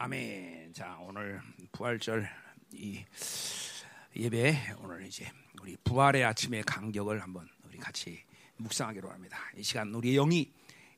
아멘. 0.00 0.72
자, 0.74 0.96
오늘 1.00 1.40
부활절 1.72 2.24
이 2.72 3.04
예배 4.14 4.76
오늘 4.80 5.04
이제 5.04 5.28
우리 5.60 5.76
부활의 5.82 6.24
아침의 6.24 6.62
간격을 6.62 7.20
한번 7.20 7.48
우리 7.64 7.78
같이 7.78 8.22
묵상하기로 8.58 9.10
합니다. 9.10 9.36
이 9.56 9.62
시간 9.64 9.92
우리 9.92 10.14
영이 10.14 10.52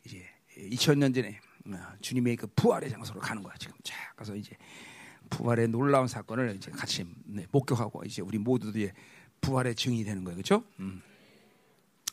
이제 0.04 0.28
2000년 0.54 1.14
전에 1.14 1.40
어, 1.68 1.96
주님의 2.02 2.36
그 2.36 2.46
부활의 2.48 2.90
장소로 2.90 3.20
가는 3.20 3.42
거야. 3.42 3.54
지금 3.58 3.74
쫙 3.84 3.94
가서 4.16 4.36
이제 4.36 4.54
부활의 5.30 5.68
놀라운 5.68 6.06
사건을 6.06 6.56
이제 6.56 6.70
같이 6.70 7.06
네, 7.24 7.46
목격하고 7.52 8.02
이제 8.04 8.20
우리 8.20 8.36
모두들이 8.36 8.90
부활의 9.40 9.76
증이 9.76 10.04
되는 10.04 10.24
거예요. 10.24 10.36
그렇죠? 10.36 10.62
음. 10.78 11.00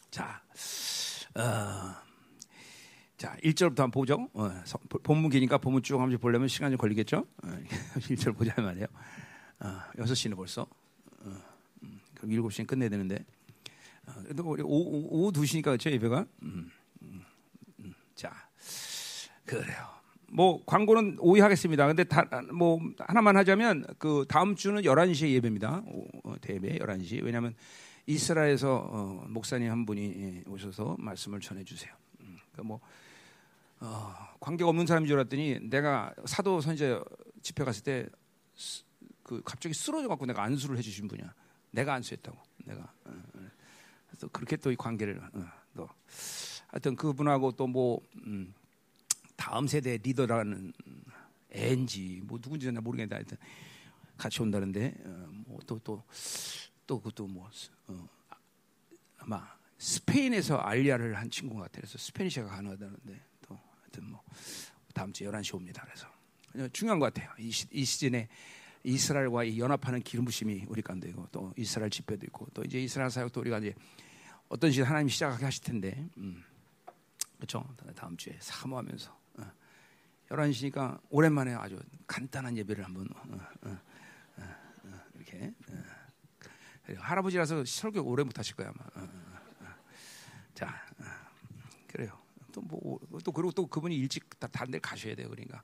자, 0.10 0.42
어, 1.36 2.07
자, 3.18 3.36
1절부터 3.44 3.80
한번 3.80 3.92
보죠. 3.92 4.30
어, 4.34 4.52
본문 5.02 5.32
기니까 5.32 5.58
본문 5.58 5.82
쭉 5.82 6.00
한번 6.00 6.20
보려면 6.20 6.48
시간이 6.48 6.74
좀 6.74 6.78
걸리겠죠? 6.78 7.18
어, 7.18 7.48
1절 7.98 8.38
보자 8.38 8.62
말이에요. 8.62 8.86
어, 9.60 9.80
6시는 9.96 10.36
벌써. 10.36 10.62
어, 10.62 11.42
음, 11.82 12.00
그럼 12.14 12.32
7시엔 12.32 12.68
끝내야 12.68 12.90
되는데. 12.90 13.26
어, 14.06 14.14
그래도 14.22 14.44
우리 14.44 14.62
오후, 14.62 15.08
오후 15.10 15.32
2시니까 15.32 15.64
그렇죠, 15.64 15.90
예배가? 15.90 16.28
음, 16.44 16.72
음, 17.02 17.26
음. 17.80 17.94
자, 18.14 18.32
그래요. 19.46 19.98
뭐 20.30 20.64
광고는 20.66 21.18
오해하겠습니다. 21.20 21.88
근데 21.88 22.04
다, 22.04 22.24
뭐 22.54 22.80
하나만 23.00 23.36
하자면 23.38 23.88
그 23.98 24.26
다음 24.28 24.56
주는 24.56 24.84
11시에 24.84 25.30
예배입니다. 25.32 25.82
오, 25.88 26.06
어, 26.24 26.36
대배 26.40 26.78
11시. 26.78 27.24
왜냐하면 27.24 27.56
이스라엘에서 28.06 28.90
어, 28.92 29.26
목사님 29.28 29.72
한 29.72 29.88
분이 29.88 30.14
예, 30.18 30.44
오셔서 30.48 30.98
말씀을 31.00 31.40
전해 31.40 31.64
주세요. 31.64 31.92
음, 32.22 32.38
그뭐 32.52 32.80
어, 33.80 34.16
관계가 34.40 34.70
없는 34.70 34.86
사람인 34.86 35.08
줄 35.08 35.18
알았더니 35.20 35.70
내가 35.70 36.14
사도 36.26 36.62
선제 36.62 37.00
집회 37.42 37.64
갔을 37.64 37.84
때 37.84 38.08
그 39.28 39.42
갑자기 39.44 39.74
쓰러져 39.76 40.08
갖고 40.08 40.26
내가 40.26 40.42
안수를 40.44 40.78
해주신 40.78 41.10
분이야. 41.10 41.34
내가 41.72 41.94
안수했다고. 41.96 42.38
내가 42.64 42.82
어, 42.82 43.12
어. 43.36 43.50
그래서 44.08 44.28
그렇게 44.30 44.56
또 44.56 44.72
이 44.72 44.76
관계를 44.78 45.20
어, 45.22 45.46
또 45.76 45.90
하여튼 46.68 46.96
그분하고 46.96 47.52
또뭐 47.52 48.02
음, 48.26 48.54
다음 49.36 49.68
세대 49.68 49.98
리더라는 49.98 50.72
앤지 51.52 52.22
뭐 52.24 52.40
누군지 52.40 52.72
는 52.72 52.82
모르겠는데 52.82 53.16
하여튼 53.16 53.38
같이 54.18 54.42
온다는데 54.42 54.96
어, 55.06 55.28
뭐또 55.46 55.80
또 55.80 56.04
또 56.88 57.00
그것도 57.00 57.28
뭐 57.28 57.50
어, 57.88 58.08
아마 59.18 59.46
스페인에서 59.78 60.56
알리아를 60.56 61.16
한 61.16 61.30
친구 61.30 61.58
같아. 61.58 61.82
그래서 61.82 61.98
스페니시가 61.98 62.48
가능하다는데 62.48 63.26
또 63.37 63.37
하여튼 63.88 64.12
뭐 64.12 64.24
다음 64.94 65.14
주 65.14 65.24
11시 65.24 65.56
옵니다. 65.56 65.86
그래서 65.86 66.70
중요한 66.72 67.00
것 67.00 67.14
같아요. 67.14 67.32
이, 67.40 67.52
시, 67.52 67.68
이 67.72 67.86
시즌에 67.86 68.28
이스라엘과 68.84 69.44
이 69.44 69.60
연합하는 69.60 70.02
기름 70.02 70.26
부심이 70.26 70.66
우리 70.68 70.82
가운데 70.82 71.10
있고 71.10 71.28
또 71.32 71.54
이스라엘 71.58 71.90
집회도 71.90 72.26
있고 72.28 72.48
또 72.54 72.64
이제 72.64 72.80
이스라엘 72.80 73.10
사역도 73.10 73.42
우리가 73.42 73.60
이제 73.60 73.74
어떤 74.50 74.72
시 74.72 74.82
하나님 74.82 75.10
시작하게 75.10 75.46
하실 75.46 75.64
텐데 75.64 76.08
음. 76.18 76.44
그렇죠. 77.38 77.68
다음 77.96 78.18
주에 78.18 78.36
사모하면서 78.40 79.20
어. 79.40 79.52
11시니까 80.30 81.00
오랜만에 81.10 81.54
아주 81.54 81.80
간단한 82.08 82.58
예배를 82.58 82.84
한번 82.84 83.08
어, 83.14 83.38
어, 83.64 83.78
어, 84.38 84.46
어, 84.84 85.02
이렇게 85.16 85.54
어. 85.70 86.94
할아버지라서 86.98 87.66
설교 87.66 88.02
오래 88.02 88.24
못 88.24 88.38
하실 88.40 88.56
거야 88.56 88.70
아마. 88.70 89.06
어. 89.06 89.10
자, 90.54 90.74
어, 91.00 91.04
그래요. 91.88 92.27
또 92.58 93.00
뭐 93.10 93.22
또 93.24 93.32
그리고 93.32 93.52
또 93.52 93.68
그분이 93.68 93.96
일찍 93.96 94.40
다 94.40 94.48
다른 94.48 94.72
데 94.72 94.80
가셔야 94.80 95.16
돼요. 95.16 95.30
그러니까. 95.30 95.64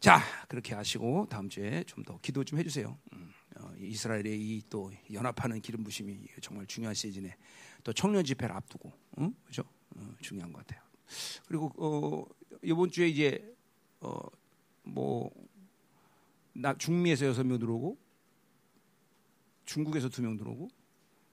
자, 0.00 0.20
그렇게 0.48 0.74
하시고 0.74 1.26
다음 1.30 1.48
주에 1.48 1.84
좀 1.84 2.02
더 2.04 2.18
기도 2.20 2.42
좀 2.42 2.58
해주세요. 2.58 2.98
음, 3.12 3.32
어, 3.56 3.72
이스라엘의 3.78 4.40
이 4.40 4.62
또 4.70 4.90
연합하는 5.12 5.60
기름 5.60 5.84
부심이 5.84 6.26
정말 6.40 6.66
중요한 6.66 6.94
시즌에 6.94 7.36
또 7.84 7.92
청년 7.92 8.24
집회를 8.24 8.54
앞두고, 8.56 8.92
응? 9.18 9.34
그죠? 9.44 9.62
어, 9.96 10.14
중요한 10.20 10.52
것 10.52 10.66
같아요. 10.66 10.82
그리고 11.46 11.70
어, 11.76 12.24
이번 12.62 12.90
주에 12.90 13.08
이제 13.08 13.54
어, 14.00 14.18
뭐나 14.84 16.74
중미에서 16.78 17.26
여섯 17.26 17.44
명 17.44 17.58
들어오고 17.58 17.98
중국에서 19.66 20.08
두 20.08 20.22
명 20.22 20.36
들어오고 20.36 20.68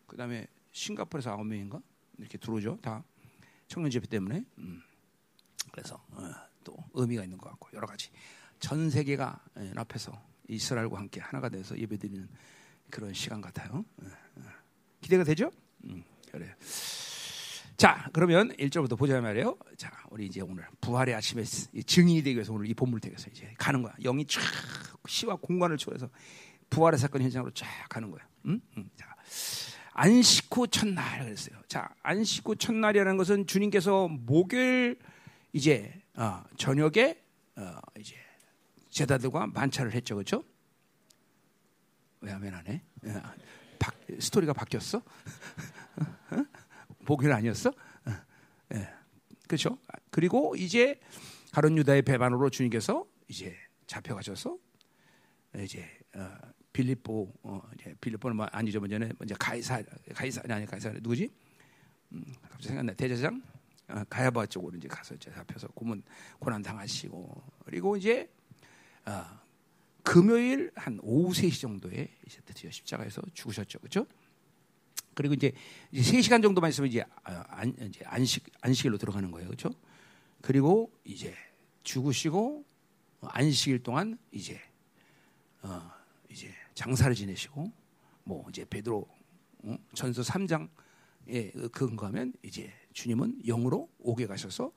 그 0.05 0.17
다음에 0.17 0.45
싱가포르에서 0.71 1.31
아홉 1.31 1.45
명인가 1.47 1.81
이렇게 2.17 2.37
들어오죠. 2.37 2.77
다 2.81 3.03
청년 3.67 3.91
집회 3.91 4.07
때문에. 4.07 4.43
음. 4.57 4.81
그래서 5.71 5.95
어, 6.11 6.31
또 6.63 6.75
의미가 6.93 7.23
있는 7.23 7.37
것 7.37 7.49
같고 7.51 7.69
여러 7.73 7.87
가지 7.87 8.09
전 8.59 8.89
세계가 8.89 9.39
예, 9.59 9.73
앞에서 9.75 10.19
이스라엘과 10.47 10.97
함께 10.97 11.19
하나가 11.19 11.49
돼서 11.49 11.77
예배드리는 11.77 12.27
그런 12.89 13.13
시간 13.13 13.41
같아요. 13.41 13.85
어, 14.01 14.05
어. 14.37 14.41
기대가 15.01 15.23
되죠? 15.23 15.51
음, 15.83 16.03
그래요. 16.31 16.53
자, 17.75 18.09
그러면 18.11 18.49
1절부터 18.57 18.97
보자 18.97 19.21
말이에요. 19.21 19.55
자, 19.77 19.91
우리 20.09 20.25
이제 20.25 20.41
오늘 20.41 20.65
부활의 20.81 21.13
아침에 21.13 21.43
이 21.73 21.83
증인이 21.83 22.23
되기 22.23 22.35
위해서 22.35 22.51
오늘 22.51 22.67
이 22.67 22.73
본문을 22.73 23.01
택해서 23.01 23.29
이제 23.29 23.53
가는 23.57 23.83
거야. 23.83 23.93
영이 24.01 24.25
쫙 24.25 24.41
시와 25.07 25.35
공간을 25.35 25.77
초월해서 25.77 26.09
부활의 26.71 26.97
사건 26.97 27.21
현장으로 27.21 27.51
쫙 27.51 27.67
가는 27.87 28.09
거야. 28.09 28.27
음? 28.45 28.59
음, 28.77 28.89
자, 28.95 29.05
안식 29.97 30.55
후 30.55 30.67
첫날 30.67 31.23
그랬어요. 31.25 31.57
자, 31.67 31.89
안식 32.03 32.47
후 32.47 32.55
첫날이라는 32.55 33.17
것은 33.17 33.47
주님께서 33.47 34.07
목요일 34.07 34.99
이제 35.53 35.91
어, 36.13 36.43
저녁에 36.55 37.19
어, 37.55 37.79
이제 37.97 38.15
제자들과 38.91 39.47
만찬을 39.47 39.93
했죠, 39.93 40.13
그렇죠? 40.13 40.43
왜 42.21 42.31
하면 42.31 42.53
안 42.53 42.67
해? 42.67 42.83
예, 43.05 43.13
바, 43.79 43.91
스토리가 44.19 44.53
바뀌었어? 44.53 44.99
어? 44.99 45.03
목요일 47.07 47.33
아니었어? 47.33 47.69
어, 47.69 48.11
예, 48.75 48.87
그렇죠? 49.47 49.79
그리고 50.11 50.55
이제 50.55 50.99
가론 51.51 51.75
유다의 51.75 52.03
배반으로 52.03 52.51
주님께서 52.51 53.03
이제 53.29 53.57
잡혀가셔서 53.87 54.59
이제 55.57 55.89
어, 56.15 56.29
빌립보 56.77 57.33
어, 57.41 57.61
이제 57.73 57.95
빌립보는 57.99 58.37
뭐 58.37 58.45
아니죠 58.51 58.79
먼저는 58.79 59.11
먼저 59.17 59.33
가이사 59.39 59.81
가이사 60.13 60.43
아니 60.47 60.63
가이사 60.67 60.91
누구지? 60.91 61.27
음, 62.11 62.23
갑자기 62.43 62.67
생각나 62.67 62.93
대제장 62.93 63.41
어, 63.87 64.03
가야바 64.07 64.45
쪽으로 64.45 64.77
이제 64.77 64.87
가서 64.87 65.15
이제 65.15 65.31
잡혀서 65.31 65.69
고문 65.69 66.03
고난 66.37 66.61
당하시고 66.61 67.43
그리고 67.65 67.97
이제 67.97 68.29
어, 69.05 69.25
금요일 70.03 70.71
한 70.75 70.99
오후 71.01 71.33
3시 71.33 71.61
정도에 71.61 72.09
이제 72.27 72.39
드디어 72.45 72.69
십자가에서 72.69 73.23
죽으셨죠, 73.33 73.79
그렇죠? 73.79 74.05
그리고 75.15 75.33
이제, 75.33 75.51
이제 75.91 76.11
3시간 76.11 76.43
정도만 76.43 76.69
있으면 76.69 76.89
이제, 76.89 77.03
아, 77.23 77.43
안, 77.49 77.75
이제 77.81 78.05
안식 78.05 78.45
안식일로 78.61 78.97
들어가는 78.99 79.31
거예요, 79.31 79.47
그렇죠? 79.47 79.71
그리고 80.41 80.91
이제 81.03 81.33
죽으시고 81.83 82.63
어, 83.21 83.27
안식일 83.31 83.83
동안 83.83 84.17
이제 84.31 84.61
어, 85.63 85.91
이제 86.29 86.53
장사를 86.77 87.13
지내시고 87.15 87.71
뭐 88.23 88.45
이제 88.49 88.63
베드로 88.69 89.07
어, 89.63 89.77
전서 89.95 90.21
3장에 90.21 91.71
근거하면 91.71 92.33
이제 92.43 92.71
주님은 92.93 93.41
영으로 93.45 93.89
옥에 93.99 94.27
가셔서 94.27 94.71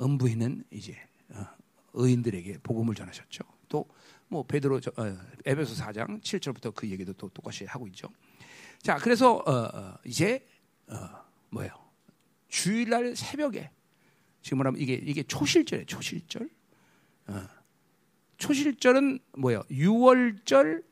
음부 0.00 0.28
있는 0.28 0.64
이제 0.70 0.96
어, 1.30 1.46
의인들에게 1.94 2.58
복음을 2.62 2.94
전하셨죠. 2.94 3.44
또 3.68 3.86
뭐 4.28 4.42
베드로 4.42 4.80
저, 4.80 4.90
어, 4.96 5.16
에베소 5.44 5.74
4장 5.82 6.20
7절부터 6.20 6.74
그 6.74 6.88
얘기도 6.88 7.12
또 7.14 7.28
똑같이 7.30 7.64
하고 7.64 7.86
있죠. 7.88 8.08
자, 8.82 8.96
그래서 8.96 9.36
어, 9.36 9.52
어, 9.52 9.98
이제 10.04 10.46
어, 10.86 10.96
뭐예요? 11.50 11.72
주일날 12.48 13.16
새벽에 13.16 13.70
지금 14.42 14.58
뭐라면 14.58 14.80
이게 14.80 14.94
이게 14.94 15.22
초실절이에요. 15.22 15.86
초실절. 15.86 16.48
어. 17.28 17.48
초실절은 18.36 19.18
뭐예요? 19.38 19.62
6월절 19.70 20.84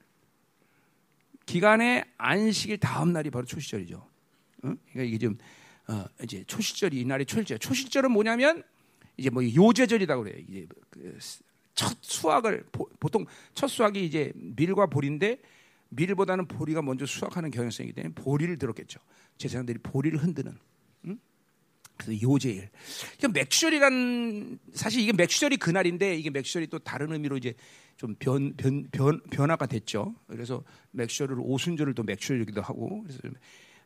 기간의 1.46 2.04
안식일 2.18 2.78
다음 2.78 3.12
날이 3.12 3.30
바로 3.30 3.46
초실절이죠. 3.46 3.96
어? 3.96 4.08
그러니까 4.60 5.02
이게 5.02 5.18
좀 5.18 5.38
어, 5.88 6.04
이제 6.22 6.44
초실절이 6.46 7.00
이날이 7.00 7.24
초실절. 7.24 7.58
초실절은 7.58 8.10
뭐냐면 8.10 8.62
이제 9.16 9.30
뭐 9.30 9.42
요제절이라고 9.42 10.24
그래요. 10.24 10.42
이제 10.48 10.66
그첫 10.90 11.98
수확을 12.02 12.64
보, 12.72 12.88
보통 13.00 13.24
첫 13.54 13.68
수확이 13.68 14.04
이제 14.04 14.32
밀과 14.34 14.86
보리인데 14.86 15.38
밀보다는 15.90 16.48
보리가 16.48 16.82
먼저 16.82 17.06
수확하는 17.06 17.50
경향성이기 17.50 17.94
때문에 17.94 18.14
보리를 18.14 18.58
들었겠죠. 18.58 18.98
제사장들이 19.38 19.78
보리를 19.78 20.20
흔드는. 20.20 20.58
응? 21.06 21.18
그래서 21.96 22.20
요제일. 22.20 22.68
그러니까 23.18 23.40
맥주절이란 23.40 24.58
사실 24.74 25.00
이게 25.00 25.12
맥주절이 25.12 25.58
그날인데 25.58 26.16
이게 26.16 26.30
맥주절이 26.30 26.66
또 26.66 26.80
다른 26.80 27.12
의미로 27.12 27.36
이제 27.36 27.54
좀 27.96 28.14
변 28.18 28.54
변 28.56 28.88
변 28.90 29.20
변화가 29.30 29.66
됐죠. 29.66 30.14
그래서 30.26 30.62
맥주절을 30.92 31.36
오순절을 31.38 31.94
또 31.94 32.02
맥주절이기도 32.02 32.62
하고 32.62 33.02
그래서 33.02 33.20
좀 33.20 33.32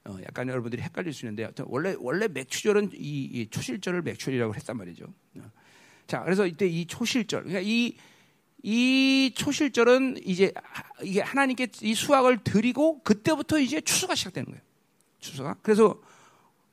어, 0.04 0.18
약간 0.22 0.48
여러분들이 0.48 0.82
헷갈릴 0.82 1.12
수 1.12 1.26
있는데 1.26 1.48
원래 1.66 1.94
원래 1.98 2.26
맥주절은 2.28 2.90
이, 2.94 3.24
이 3.24 3.48
초실절을 3.50 4.02
맥주절이라고 4.02 4.54
했단 4.54 4.76
말이죠. 4.76 5.06
어. 5.38 5.50
자, 6.06 6.22
그래서 6.24 6.46
이때 6.46 6.66
이 6.66 6.86
초실절, 6.86 7.44
그러니까 7.44 7.60
이 7.64 7.96
이 8.62 9.32
초실절은 9.34 10.18
이제 10.24 10.52
이게 11.02 11.20
하나님께 11.22 11.68
이 11.82 11.94
수확을 11.94 12.38
드리고 12.44 13.00
그때부터 13.02 13.58
이제 13.58 13.80
추수가 13.80 14.14
시작되는 14.14 14.46
거예요. 14.46 14.62
추수가. 15.18 15.56
그래서 15.62 16.00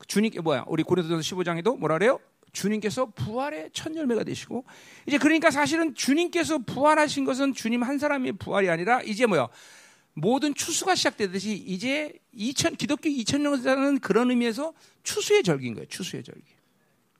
주님께 0.07 0.41
뭐야? 0.41 0.65
우리 0.67 0.83
고린도전서 0.83 1.21
15장에도 1.35 1.77
뭐라 1.77 1.97
그래요? 1.97 2.19
주님께서 2.51 3.07
부활의 3.07 3.69
첫 3.73 3.95
열매가 3.95 4.23
되시고 4.23 4.65
이제 5.05 5.17
그러니까 5.17 5.51
사실은 5.51 5.93
주님께서 5.93 6.59
부활하신 6.59 7.25
것은 7.25 7.53
주님 7.53 7.83
한 7.83 7.97
사람의 7.97 8.33
부활이 8.33 8.69
아니라 8.69 9.01
이제 9.01 9.25
뭐야? 9.25 9.47
모든 10.13 10.55
추수가 10.55 10.95
시작되듯이 10.95 11.53
이제 11.53 12.11
2000 12.31 12.75
기독교 12.75 13.07
2000년 13.07 13.61
사는 13.61 13.99
그런 13.99 14.31
의미에서 14.31 14.73
추수의 15.03 15.43
절기인 15.43 15.75
거예요. 15.75 15.87
추수의 15.87 16.23
절기. 16.23 16.57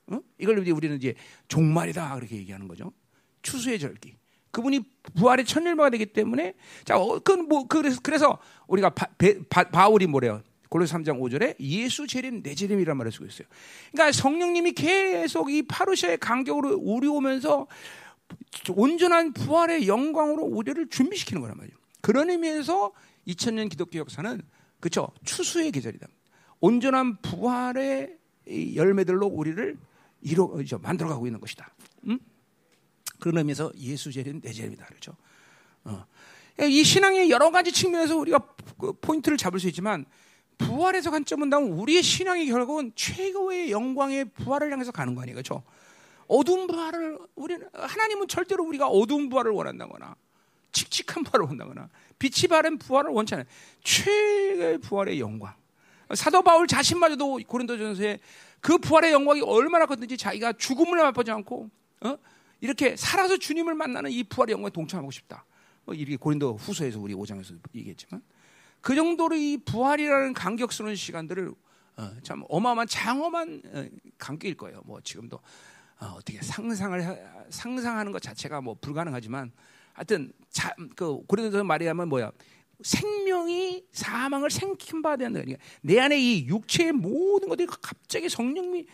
어? 0.08 0.20
이걸 0.40 0.58
우리는 0.58 0.96
이제 0.96 1.14
종말이다 1.48 2.16
그렇게 2.16 2.38
얘기하는 2.38 2.68
거죠. 2.68 2.92
추수의 3.44 3.78
절기. 3.78 4.16
그분이 4.50 4.80
부활의 5.16 5.46
천일마가 5.46 5.92
되기 5.92 6.08
때문에 6.08 6.56
자, 6.86 6.98
어, 6.98 7.20
그뭐 7.20 7.68
그래서 7.68 8.00
그래서 8.02 8.40
우리가 8.66 8.90
바, 8.90 9.08
바, 9.50 9.64
바울이 9.66 10.08
뭐래요? 10.08 10.42
골로새 10.70 10.98
3장 10.98 11.20
5절에 11.20 11.56
예수 11.60 12.08
재림 12.08 12.44
내 12.44 12.56
재림이란 12.56 12.98
말을 12.98 13.12
쓰고 13.12 13.26
있어요. 13.26 13.48
그러니까 13.92 14.12
성령님이 14.12 14.74
계속 14.74 15.52
이 15.52 15.64
파루시아의 15.64 16.18
간격으로 16.18 16.78
우리 16.82 17.08
오면서 17.08 17.68
온전한 18.76 19.34
부활의 19.34 19.88
영광으로 19.88 20.44
우리를 20.44 20.90
준비시키는 20.90 21.42
거란 21.42 21.58
말이에요. 21.58 21.78
그런 22.02 22.30
의미에서 22.30 22.92
2000년 23.28 23.70
기독교 23.70 24.00
역사는 24.00 24.42
그렇죠 24.80 25.10
추수의 25.24 25.72
계절이다. 25.72 26.08
온전한 26.60 27.18
부활의 27.22 28.18
열매들로 28.76 29.28
우리를 29.28 29.78
이루 30.22 30.64
만들어가고 30.82 31.28
있는 31.28 31.40
것이다. 31.40 31.74
음? 32.08 32.20
그런 33.20 33.38
의미에서 33.38 33.72
예수 33.78 34.12
재림 34.12 34.42
내 34.42 34.52
재림이다 34.52 34.86
그렇죠. 34.86 35.16
어. 35.84 36.06
이 36.60 36.84
신앙의 36.84 37.30
여러 37.30 37.52
가지 37.52 37.72
측면에서 37.72 38.18
우리가 38.18 38.40
그 38.80 38.94
포인트를 38.94 39.38
잡을 39.38 39.60
수 39.60 39.68
있지만 39.68 40.06
부활에서 40.58 41.12
관점은 41.12 41.50
다면 41.50 41.70
우리의 41.72 42.04
신앙이 42.04 42.48
결국은 42.48 42.92
최고의 42.96 43.72
영광의 43.72 44.26
부활을 44.26 44.72
향해서 44.72 44.92
가는 44.92 45.16
거 45.16 45.22
아니에요, 45.22 45.36
그렇죠? 45.36 45.64
어두운 46.28 46.68
부활을 46.68 47.20
우리는 47.36 47.68
하나님은 47.74 48.28
절대로 48.28 48.66
우리가 48.66 48.88
어두운 48.88 49.30
부활을 49.30 49.52
원한다거나 49.52 50.16
칙칙한 50.72 51.24
부활을 51.24 51.46
원한다거나 51.46 51.90
빛이 52.20 52.48
바른 52.50 52.78
부활을 52.78 53.12
원치 53.12 53.36
않아요. 53.36 53.48
최고의 53.84 54.80
부활의 54.80 55.20
영광. 55.20 55.54
사도 56.14 56.42
바울 56.42 56.68
자신마저도 56.68 57.40
고린도전서에 57.48 58.20
그 58.60 58.78
부활의 58.78 59.12
영광이 59.12 59.42
얼마나 59.42 59.86
컸든지 59.86 60.18
자기가 60.18 60.54
죽음을 60.54 60.98
맛보지 61.00 61.32
않고 61.32 61.70
어? 62.02 62.18
이렇게 62.62 62.96
살아서 62.96 63.38
주님을 63.38 63.76
만나는 63.76 64.12
이 64.12 64.24
부활의 64.24 64.54
영광에 64.54 64.72
동참하고 64.72 65.12
싶다. 65.12 65.46
뭐 65.86 65.96
이렇게 65.96 66.18
고린도 66.18 66.56
후서에서 66.56 67.00
우리 67.00 67.14
5장에서 67.14 67.58
얘기했지만 67.76 68.22
그 68.82 68.96
정도로 68.96 69.36
이 69.36 69.58
부활이라는 69.58 70.34
감격스러운 70.34 70.96
시간들을 70.96 71.54
어, 71.98 72.12
참 72.22 72.44
어마어마한 72.48 72.88
장엄한 72.88 73.62
어, 73.74 73.88
감격일 74.18 74.56
거예요. 74.56 74.82
뭐 74.86 75.02
지금도 75.02 75.40
어, 76.00 76.20
떻게 76.24 76.40
상상을 76.42 77.48
상상하는 77.50 78.12
것 78.12 78.22
자체가 78.22 78.62
뭐 78.62 78.76
불가능하지만 78.80 79.52
하여튼 79.94 80.32
자, 80.50 80.74
그 80.96 81.24
고린도서 81.26 81.64
말이하면 81.64 82.08
뭐야 82.10 82.32
생명이 82.84 83.86
사망을 83.92 84.52
생긴 84.52 85.02
바 85.02 85.18
된다. 85.18 85.40
그러니까 85.40 85.64
내 85.82 86.00
안에 86.00 86.20
이 86.20 86.48
육체의 86.48 86.92
모든 86.92 87.50
것들이 87.50 87.68
갑자기 87.68 88.30
성령이 88.30 88.86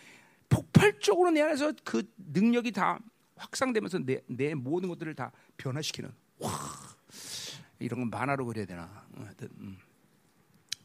폭발적으로 0.48 1.30
내 1.30 1.42
안에서 1.42 1.72
그 1.84 2.02
능력이 2.16 2.72
다 2.72 2.98
확산되면서 3.36 3.98
내, 3.98 4.20
내 4.26 4.54
모든 4.54 4.88
것들을 4.88 5.14
다 5.14 5.30
변화시키는 5.56 6.10
와 6.38 6.50
이런 7.78 8.00
건 8.00 8.10
만화로 8.10 8.46
그려야 8.46 8.66
되나 8.66 9.06
하여튼 9.16 9.48
음. 9.58 9.78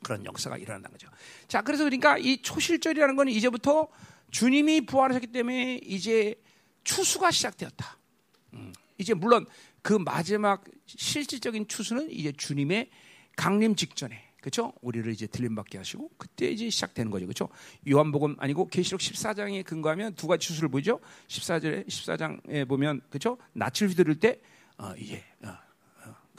그런 0.04 0.26
역사가 0.26 0.58
일어난다는 0.58 0.98
거죠. 0.98 1.10
자 1.48 1.62
그래서 1.62 1.84
그러니까 1.84 2.18
이 2.18 2.42
초실절이라는 2.42 3.16
건 3.16 3.28
이제부터 3.28 3.88
주님이 4.32 4.86
부활하셨기 4.86 5.28
때문에 5.28 5.82
이제 5.84 6.36
추수가 6.84 7.32
시작되었다. 7.32 7.98
음. 8.54 8.74
이제 8.98 9.14
물론 9.14 9.46
그 9.82 9.94
마지막 9.94 10.64
실질적인 10.86 11.68
추수는 11.68 12.12
이제 12.12 12.32
주님의 12.32 12.90
강림 13.36 13.76
직전에 13.76 14.30
그렇죠? 14.42 14.74
우리를 14.82 15.12
이제 15.12 15.28
들림받게 15.28 15.78
하시고 15.78 16.12
그때 16.18 16.50
이제 16.50 16.70
시작되는 16.70 17.12
거죠. 17.12 17.26
그렇죠? 17.26 17.50
요한복음 17.90 18.36
아니고 18.40 18.68
계시록 18.68 19.02
14장에 19.02 19.66
근거하면 19.66 20.16
두 20.16 20.28
가지 20.28 20.48
추수를 20.48 20.70
보죠. 20.70 21.00
14절에 21.28 21.88
14장에 21.88 22.68
보면 22.68 23.02
그렇죠? 23.10 23.38
낯을 23.54 23.90
휘두를 23.90 24.20
때 24.20 24.40
어, 24.78 24.94
이제 24.98 25.24
어, 25.44 25.50
어, 25.50 25.58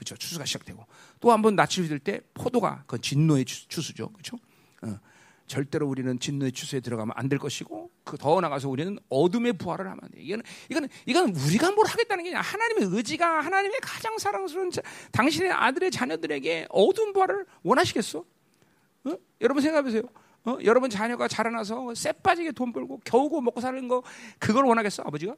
그렇죠? 0.00 0.16
추수가 0.16 0.44
시작되고 0.44 0.84
또 1.20 1.30
한 1.30 1.42
번 1.42 1.56
낯을 1.56 1.84
휘둘 1.84 1.98
때 1.98 2.20
포도가 2.34 2.84
그 2.86 3.00
진노의 3.00 3.44
추수죠. 3.44 4.08
그렇죠? 4.12 4.36
어, 4.82 4.98
절대로 5.46 5.88
우리는 5.88 6.18
진노의 6.18 6.52
추수에 6.52 6.80
들어가면 6.80 7.12
안 7.16 7.28
될 7.28 7.38
것이고 7.38 7.90
그 8.04 8.16
더 8.16 8.40
나가서 8.40 8.68
우리는 8.68 8.98
어둠의 9.08 9.52
부활을 9.54 9.86
하면 9.86 10.00
돼. 10.10 10.20
이거는 10.20 10.42
이거는 10.70 10.88
이건 11.06 11.28
우리가 11.36 11.70
뭘 11.72 11.86
하겠다는 11.86 12.24
게 12.24 12.30
아니라 12.30 12.40
하나님의 12.40 12.88
의지가 12.96 13.40
하나님의 13.40 13.78
가장 13.82 14.16
사랑스러운 14.18 14.70
자, 14.70 14.80
당신의 15.12 15.50
아들의 15.52 15.90
자녀들에게 15.90 16.66
어둠 16.70 17.12
부활을 17.12 17.46
원하시겠어? 17.62 18.24
어? 19.04 19.14
여러분 19.40 19.62
생각해 19.62 19.82
보세요. 19.82 20.02
어? 20.44 20.56
여러분 20.64 20.88
자녀가 20.88 21.28
자라나서 21.28 21.94
쎄 21.94 22.12
빠지게 22.12 22.52
돈 22.52 22.72
벌고 22.72 23.00
겨우고 23.04 23.40
먹고 23.42 23.60
사는 23.60 23.86
거 23.88 24.02
그걸 24.38 24.64
원하겠어 24.64 25.02
아버지가? 25.06 25.36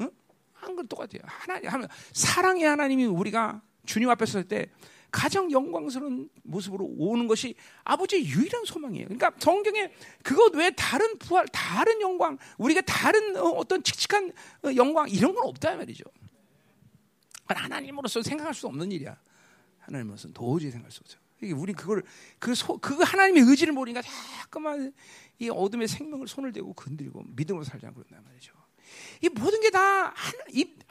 응? 0.00 0.10
한건 0.54 0.86
똑같아요. 0.88 1.20
하나님 1.24 1.68
하면 1.70 1.88
사랑의 2.12 2.64
하나님이 2.64 3.04
우리가 3.06 3.60
주님 3.84 4.08
앞에 4.10 4.26
설때 4.26 4.66
가장 5.10 5.50
영광스러운 5.50 6.30
모습으로 6.42 6.86
오는 6.96 7.26
것이 7.28 7.54
아버지의 7.84 8.24
유일한 8.24 8.64
소망이에요. 8.64 9.08
그러니까 9.08 9.30
성경에 9.38 9.92
그것 10.22 10.54
외에 10.54 10.70
다른 10.70 11.18
부활, 11.18 11.46
다른 11.52 12.00
영광, 12.00 12.38
우리가 12.56 12.80
다른 12.80 13.36
어, 13.36 13.42
어떤 13.50 13.82
칙칙한 13.82 14.32
어, 14.64 14.74
영광 14.74 15.08
이런 15.10 15.34
건 15.34 15.46
없다 15.46 15.76
말이죠. 15.76 16.04
하나님으로서 17.46 18.22
생각할 18.22 18.54
수 18.54 18.66
없는 18.66 18.90
일이야. 18.90 19.14
하나님으로서 19.80 20.28
도저히 20.32 20.70
생각할 20.70 20.90
수 20.90 21.00
없죠. 21.00 21.18
우리 21.54 21.74
그걸 21.74 22.02
그, 22.38 22.54
소, 22.54 22.78
그 22.78 22.94
하나님의 23.02 23.42
의지를 23.42 23.74
모르니까 23.74 24.00
자꾸만 24.40 24.94
이 25.38 25.50
어둠의 25.50 25.88
생명을 25.88 26.28
손을 26.28 26.52
대고 26.52 26.72
건들고 26.72 27.24
믿음으로 27.34 27.64
살지 27.64 27.84
않고 27.84 28.02
그런단 28.02 28.24
말이죠. 28.24 28.54
이 29.20 29.28
모든 29.28 29.60
게 29.60 29.70
다 29.70 30.14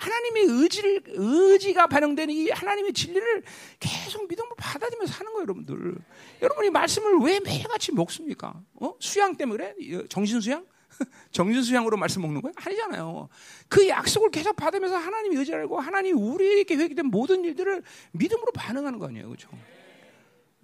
하나님의 0.02 0.44
의지를 0.46 1.04
의지가 1.06 1.86
반영되는 1.88 2.34
이 2.34 2.50
하나님의 2.50 2.94
진리를 2.94 3.44
계속 3.80 4.28
믿음으로 4.28 4.56
받아들이면서 4.56 5.14
사는 5.14 5.32
거예요, 5.32 5.44
여러분들. 5.44 5.96
여러분이 6.42 6.72
말씀을 6.72 7.20
왜 7.20 7.40
매일같이 7.40 7.92
먹습니까? 7.94 8.60
어? 8.74 8.96
수양 9.00 9.36
때문에 9.36 9.74
그래? 9.76 10.06
정신 10.10 10.42
수양? 10.42 10.66
정신 11.32 11.62
수양으로 11.62 11.98
말씀 11.98 12.24
먹는 12.24 12.42
거예요? 12.42 12.54
아니잖아요. 12.58 13.30
그 13.70 13.88
약속을 13.88 14.32
계속 14.32 14.56
받으면서 14.56 14.98
하나님의 14.98 15.38
의지를 15.38 15.60
알고 15.62 15.80
하나님이 15.80 16.20
우리에게 16.20 16.76
회개된 16.76 17.06
모든 17.06 17.46
일들을 17.46 17.84
믿음으로 18.14 18.52
반응하는 18.54 18.98
거 18.98 19.08
아니에요, 19.08 19.28
그렇죠? 19.28 19.50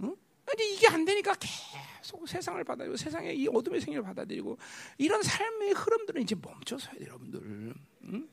응? 0.01 0.15
근데 0.45 0.63
이게 0.65 0.87
안 0.87 1.05
되니까 1.05 1.35
계속 1.35 1.77
세상을 2.27 2.63
받아들이고 2.63 2.97
세상의 2.97 3.37
이 3.37 3.47
어둠의 3.47 3.81
생일을 3.81 4.03
받아들이고 4.03 4.57
이런 4.97 5.21
삶의 5.21 5.73
흐름들은 5.73 6.21
이제 6.21 6.35
멈춰서야 6.35 6.93
돼요, 6.95 7.07
여러분들. 7.07 7.73
응? 8.03 8.29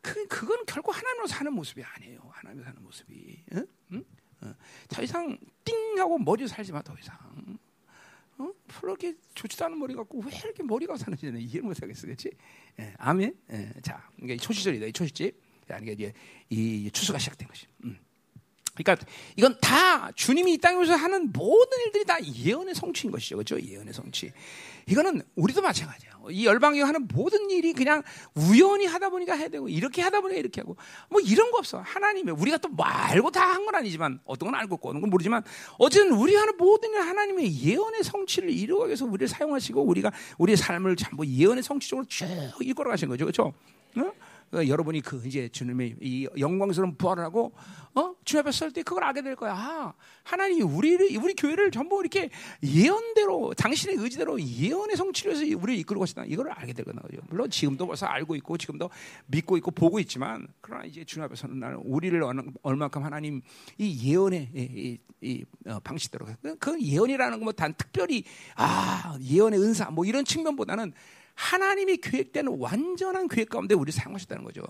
그 0.00 0.26
그건 0.26 0.64
결국 0.66 0.96
하나님으로 0.96 1.26
사는 1.26 1.52
모습이 1.52 1.82
아니에요. 1.82 2.20
하나님으로 2.32 2.64
사는 2.64 2.82
모습이. 2.82 3.44
응? 3.54 3.66
응? 3.92 4.04
어. 4.42 4.54
더 4.88 5.02
이상 5.02 5.38
띵 5.64 5.98
하고 5.98 6.18
머리 6.18 6.46
살지 6.48 6.72
마, 6.72 6.82
더 6.82 6.94
이상. 6.98 7.16
어? 8.38 8.52
그렇게 8.80 9.14
좋지도 9.34 9.66
않은 9.66 9.78
머리 9.78 9.94
갖고 9.94 10.20
왜 10.20 10.32
이렇게 10.36 10.62
머리가 10.62 10.96
사는지 10.96 11.26
이해를 11.26 11.62
못 11.62 11.80
하겠어, 11.80 12.06
그렇지? 12.06 12.30
예, 12.80 12.94
아멘. 12.98 13.36
예, 13.52 13.72
자, 13.82 14.08
이게 14.20 14.36
초시절이다, 14.36 14.86
이 14.86 14.92
초시집. 14.92 15.40
그러니까 15.64 15.92
이게 15.92 16.12
이 16.48 16.90
추수가 16.92 17.18
시작된 17.18 17.46
것이. 17.46 17.66
음. 17.84 17.98
그러니까 18.74 19.06
이건 19.36 19.58
다 19.60 20.10
주님이 20.12 20.54
이 20.54 20.58
땅에서 20.58 20.94
하는 20.94 21.30
모든 21.32 21.78
일들이 21.86 22.04
다 22.04 22.16
예언의 22.24 22.74
성취인 22.74 23.10
것이죠. 23.12 23.36
그렇죠? 23.36 23.60
예언의 23.60 23.92
성취. 23.92 24.32
이거는 24.86 25.22
우리도 25.36 25.60
마찬가지예요. 25.62 26.12
이 26.30 26.46
열방이 26.46 26.80
하는 26.80 27.06
모든 27.12 27.50
일이 27.50 27.72
그냥 27.72 28.02
우연히 28.34 28.86
하다 28.86 29.10
보니까 29.10 29.34
해야 29.34 29.48
되고 29.48 29.68
이렇게 29.68 30.02
하다 30.02 30.20
보니까 30.20 30.38
이렇게 30.40 30.60
하고 30.60 30.76
뭐 31.10 31.20
이런 31.20 31.50
거 31.50 31.58
없어. 31.58 31.78
하나님의 31.84 32.34
우리가 32.34 32.58
또 32.58 32.68
말고 32.70 33.30
다 33.30 33.52
한 33.52 33.64
건 33.64 33.74
아니지만 33.76 34.20
어떤 34.24 34.50
건 34.50 34.60
알고 34.60 34.78
어떤 34.82 35.00
건 35.00 35.10
모르지만 35.10 35.44
어쨌든 35.78 36.12
우리 36.12 36.34
하는 36.34 36.56
모든 36.56 36.90
일 36.92 37.00
하나님의 37.00 37.62
예언의 37.62 38.02
성취를 38.02 38.50
이루기 38.50 38.86
위해서 38.86 39.04
우리를 39.04 39.28
사용하시고 39.28 39.82
우리가 39.84 40.10
우리의 40.38 40.56
삶을 40.56 40.96
전부 40.96 41.26
예언의 41.26 41.62
성취적으로 41.62 42.06
쭉 42.08 42.26
이끌어 42.60 42.90
가신 42.90 43.08
거죠. 43.08 43.24
그렇죠? 43.26 43.52
어? 43.96 44.12
어, 44.52 44.66
여러분이 44.66 45.00
그 45.00 45.22
이제 45.24 45.48
주님의 45.48 45.96
이 46.00 46.28
영광스러운 46.38 46.96
부활을 46.96 47.24
하고 47.24 47.52
어? 47.94 48.14
주님 48.24 48.40
앞에 48.40 48.52
설 48.52 48.72
때 48.72 48.82
그걸 48.82 49.04
알게 49.04 49.22
될 49.22 49.36
거야. 49.36 49.52
아, 49.54 49.92
하나님이 50.24 50.62
우리를 50.62 51.16
우리 51.18 51.34
교회를 51.34 51.70
전부 51.70 52.00
이렇게 52.00 52.30
예언대로 52.62 53.52
당신의 53.54 53.96
의지대로 53.96 54.40
예언의 54.40 54.96
성취를 54.96 55.32
해서 55.32 55.44
우리를 55.44 55.78
이끌고 55.80 56.00
가시다. 56.00 56.24
이걸 56.26 56.50
알게 56.50 56.72
될 56.72 56.84
거다. 56.84 57.02
물론 57.28 57.50
지금도 57.50 57.86
벌써 57.86 58.06
알고 58.06 58.34
있고 58.36 58.56
지금도 58.56 58.88
믿고 59.26 59.56
있고 59.58 59.70
보고 59.70 59.98
있지만 60.00 60.46
그러나 60.60 60.84
이제 60.84 61.04
주님 61.04 61.24
앞에 61.24 61.34
서는 61.34 61.60
나는 61.60 61.78
우리를 61.84 62.22
얼마큼 62.62 63.04
하나님 63.04 63.42
이 63.78 64.10
예언의 64.10 64.50
이, 64.54 64.60
이, 64.60 64.98
이 65.20 65.44
어, 65.66 65.78
방식대로 65.80 66.26
그, 66.42 66.56
그 66.56 66.80
예언이라는 66.80 67.38
건뭐단 67.38 67.74
특별히 67.76 68.24
아 68.56 69.18
예언의 69.22 69.60
은사 69.60 69.90
뭐 69.90 70.04
이런 70.04 70.24
측면보다는 70.24 70.92
하나님이 71.34 71.96
계획된 71.98 72.46
완전한 72.48 73.28
계획 73.28 73.48
가운데 73.48 73.74
우리를 73.74 73.92
사용하셨다는 73.92 74.44
거죠. 74.44 74.62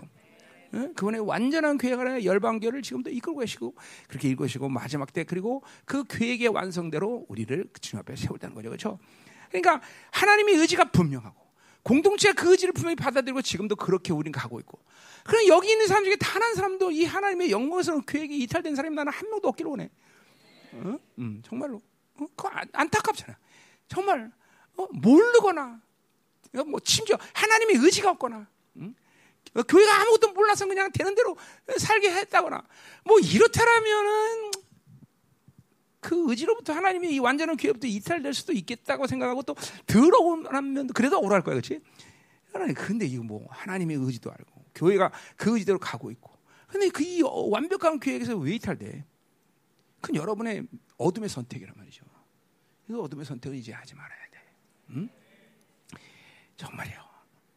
그분의 0.96 1.20
완전한 1.20 1.76
계획 1.76 2.00
안에 2.00 2.24
열방교를 2.24 2.80
지금도 2.82 3.10
이끌고 3.10 3.40
계시고 3.40 3.74
그렇게 4.08 4.28
이끌고 4.28 4.44
계시고 4.44 4.68
마지막 4.70 5.12
때 5.12 5.24
그리고 5.24 5.62
그 5.84 6.04
계획의 6.04 6.48
완성대로 6.48 7.26
우리를 7.28 7.66
주님 7.80 8.00
앞에 8.00 8.16
세울다는 8.16 8.54
거죠. 8.54 8.70
그렇죠? 8.70 8.98
그러니까 9.50 9.82
하나님의 10.12 10.54
의지가 10.54 10.84
분명하고 10.86 11.42
공동체가 11.82 12.40
그 12.40 12.52
의지를 12.52 12.72
분명히 12.72 12.96
받아들이고 12.96 13.42
지금도 13.42 13.76
그렇게 13.76 14.12
우리는 14.14 14.32
가고 14.32 14.60
있고 14.60 14.78
그럼 15.24 15.46
여기 15.48 15.70
있는 15.70 15.86
사람 15.86 16.04
중에 16.04 16.16
단 16.16 16.42
한 16.42 16.54
사람도 16.54 16.90
이 16.90 17.04
하나님의 17.04 17.50
영광스러운 17.50 18.02
계획이 18.04 18.38
이탈된 18.40 18.74
사람이 18.74 18.94
나는 18.94 19.12
한 19.12 19.28
명도 19.30 19.48
없기를 19.48 19.70
원해. 19.70 19.90
어? 20.72 20.98
음, 21.18 21.40
정말로. 21.44 21.76
어? 22.16 22.26
그거 22.36 22.50
안 22.72 22.90
타깝잖아. 22.90 23.38
정말 23.88 24.30
어? 24.76 24.86
모르거나 24.92 25.80
뭐 26.52 26.80
심지어 26.84 27.16
하나님의 27.34 27.76
의지가 27.76 28.10
없거나 28.12 28.46
응? 28.76 28.94
교회가 29.68 30.00
아무것도 30.02 30.32
몰라서 30.32 30.66
그냥 30.66 30.90
되는 30.92 31.14
대로 31.14 31.36
살게 31.78 32.10
했다거나 32.10 32.62
뭐 33.04 33.18
이렇다라면은 33.18 34.50
그 36.00 36.30
의지로부터 36.30 36.72
하나님의 36.72 37.12
이 37.14 37.18
완전한 37.18 37.56
교회부터 37.56 37.86
이탈될 37.86 38.34
수도 38.34 38.52
있겠다고 38.52 39.06
생각하고 39.06 39.42
또 39.42 39.54
들어오면 39.86 40.88
그래도 40.88 41.20
오랄 41.20 41.42
거야, 41.42 41.54
그렇지? 41.54 41.80
하나님 42.52 42.74
근데 42.74 43.06
이거 43.06 43.22
뭐 43.22 43.46
하나님의 43.50 43.96
의지도 43.96 44.30
알고 44.30 44.64
교회가 44.74 45.12
그 45.36 45.52
의지대로 45.54 45.78
가고 45.78 46.10
있고 46.10 46.32
근데 46.66 46.88
그 46.88 47.02
이 47.02 47.22
완벽한 47.22 48.00
교회에서 48.00 48.36
왜 48.36 48.54
이탈돼? 48.54 49.04
그건 50.00 50.16
여러분의 50.16 50.66
어둠의 50.96 51.28
선택이란 51.28 51.74
말이죠. 51.76 52.04
그 52.86 53.00
어둠의 53.00 53.24
선택을 53.24 53.56
이제 53.56 53.72
하지 53.72 53.94
말아야 53.94 54.26
돼. 54.30 54.40
응? 54.90 55.08
정말이요. 56.62 57.02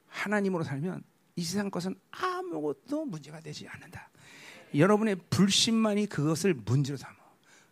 하나님으로 0.07 0.63
살면 0.63 1.03
이 1.35 1.43
세상 1.43 1.69
것은 1.69 1.95
아무것도 2.11 3.05
문제가 3.05 3.39
되지 3.39 3.67
않는다. 3.67 4.09
여러분의 4.73 5.17
불신만이 5.29 6.07
그것을 6.07 6.55
문제로 6.55 6.97
삼아. 6.97 7.15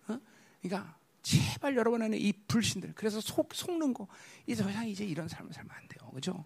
어? 0.09 0.19
그러니까 0.61 0.95
제발 1.23 1.75
여러분 1.75 2.01
안에 2.01 2.17
이 2.17 2.33
불신들, 2.47 2.93
그래서 2.95 3.19
속 3.19 3.53
속는 3.53 3.93
거, 3.93 4.07
이제 4.45 4.61
더 4.61 4.69
이제 4.83 5.05
이런 5.05 5.27
삶을 5.27 5.53
살면 5.53 5.71
안 5.75 5.87
돼요, 5.87 6.09
그죠? 6.13 6.45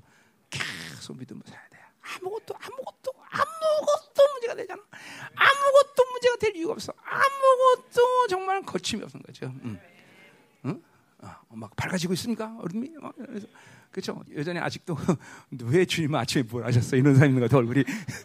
계속 0.49 1.17
믿음으로 1.17 1.45
살아야 1.47 1.67
돼. 1.69 1.77
아무것도 1.99 2.55
아무것도 2.55 3.11
아무것도 3.29 4.33
문제가 4.33 4.55
되잖아. 4.55 4.81
아무것도 5.35 6.11
문제가 6.11 6.35
될 6.37 6.55
이유가 6.55 6.73
없어. 6.73 6.93
아무것도 7.03 8.27
정말 8.29 8.61
거침이 8.61 9.03
없는 9.03 9.21
거죠. 9.23 9.53
응. 9.63 9.79
응? 10.65 10.83
어, 11.17 11.35
막 11.49 11.75
밝아지고 11.75 12.13
있습니까, 12.13 12.55
어른이? 12.59 12.95
어, 13.01 13.11
그래서 13.17 13.47
그렇죠? 13.97 14.23
여전히 14.35 14.59
아직도 14.59 14.95
왜 15.65 15.83
주님 15.83 16.13
아침에 16.13 16.43
뭘 16.43 16.63
하셨어? 16.65 16.95
이런 16.95 17.15
사람 17.15 17.31
있는 17.31 17.41
것 17.41 17.49
같아 17.49 17.57
얼굴이. 17.57 17.83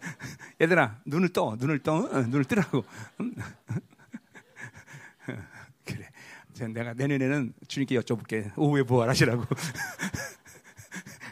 얘들아 0.61 1.01
눈을 1.07 1.31
떠, 1.31 1.57
눈을 1.59 1.79
떠, 1.79 1.95
어, 1.95 2.21
눈을 2.21 2.45
뜨라고. 2.45 2.85
그래. 5.87 6.11
내가 6.75 6.93
내년에는 6.93 7.55
주님께 7.67 7.99
여쭤볼게. 8.01 8.53
오후에 8.59 8.83
부활하시라고. 8.83 9.47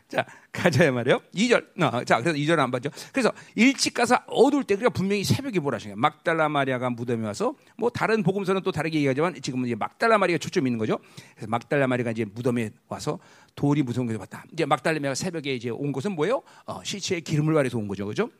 자, 0.09 0.25
가자야 0.53 0.91
말이요. 0.93 1.21
2절. 1.35 1.81
어, 1.83 2.05
자, 2.05 2.21
그래서 2.21 2.37
2절 2.37 2.59
안 2.59 2.71
봤죠. 2.71 2.91
그래서 3.13 3.33
일찍 3.55 3.95
가서 3.95 4.19
어두울 4.27 4.65
때, 4.65 4.75
그러니까 4.75 4.91
분명히 4.91 5.23
새벽에 5.23 5.61
뭘 5.61 5.75
하신 5.75 5.91
거야. 5.91 5.97
막달라 5.97 6.49
마리아가 6.49 6.91
무덤에 6.91 7.25
와서, 7.25 7.55
뭐 7.77 7.91
다른 7.91 8.23
복음서는 8.23 8.63
또 8.63 8.73
다르게 8.73 8.99
얘기하지만 8.99 9.41
지금은 9.41 9.67
이제 9.67 9.75
막달라 9.75 10.19
마리아가 10.19 10.39
초점이 10.39 10.69
있는 10.69 10.79
거죠. 10.79 10.99
그래서 11.35 11.49
막달라 11.49 11.87
마리아가 11.87 12.11
이제 12.11 12.25
무덤에 12.25 12.71
와서 12.89 13.19
돌이 13.55 13.83
무서운 13.83 14.07
것을 14.07 14.19
봤다. 14.19 14.45
이제 14.53 14.65
막달라 14.65 14.95
마리아가 14.99 15.15
새벽에 15.15 15.55
이제 15.55 15.71
온 15.71 15.93
것은 15.93 16.13
뭐예요? 16.13 16.43
어, 16.67 16.83
시체에 16.83 17.21
기름을 17.21 17.55
발해서 17.55 17.79
온 17.79 17.87
거죠. 17.87 18.07
그죠? 18.07 18.31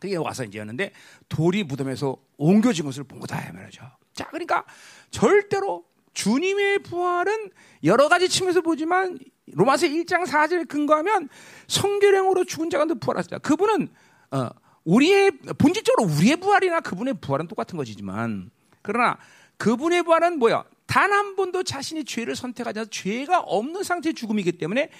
그게 0.00 0.16
와서 0.16 0.44
이제 0.44 0.58
하는데 0.58 0.92
돌이 1.28 1.64
무덤에서 1.64 2.16
옮겨진 2.36 2.84
것을 2.84 3.04
본 3.04 3.20
거다. 3.20 3.52
말이죠. 3.52 3.82
자, 4.14 4.26
그러니까 4.28 4.64
절대로 5.10 5.84
주님의 6.14 6.80
부활은 6.80 7.50
여러 7.84 8.08
가지 8.08 8.28
측면에서 8.28 8.62
보지만 8.62 9.18
로마서 9.52 9.86
1장 9.86 10.26
4절에 10.26 10.68
근거하면 10.68 11.28
성결행으로 11.68 12.44
죽은 12.44 12.70
자가 12.70 12.86
부활하셨다. 12.86 13.38
그분은 13.38 13.88
어, 14.32 14.48
우리의 14.84 15.30
본질적으로 15.58 16.08
우리의 16.16 16.36
부활이나 16.36 16.80
그분의 16.80 17.14
부활은 17.20 17.48
똑같은 17.48 17.76
것이지만 17.76 18.50
그러나 18.82 19.18
그분의 19.56 20.02
부활은 20.02 20.38
뭐야? 20.38 20.64
단 20.86 21.12
한 21.12 21.34
번도 21.36 21.62
자신이 21.64 22.04
죄를 22.04 22.36
선택하지 22.36 22.78
않아서 22.78 22.90
죄가 22.90 23.40
없는 23.40 23.82
상태의 23.82 24.14
죽음이기 24.14 24.52
때문에 24.52 24.90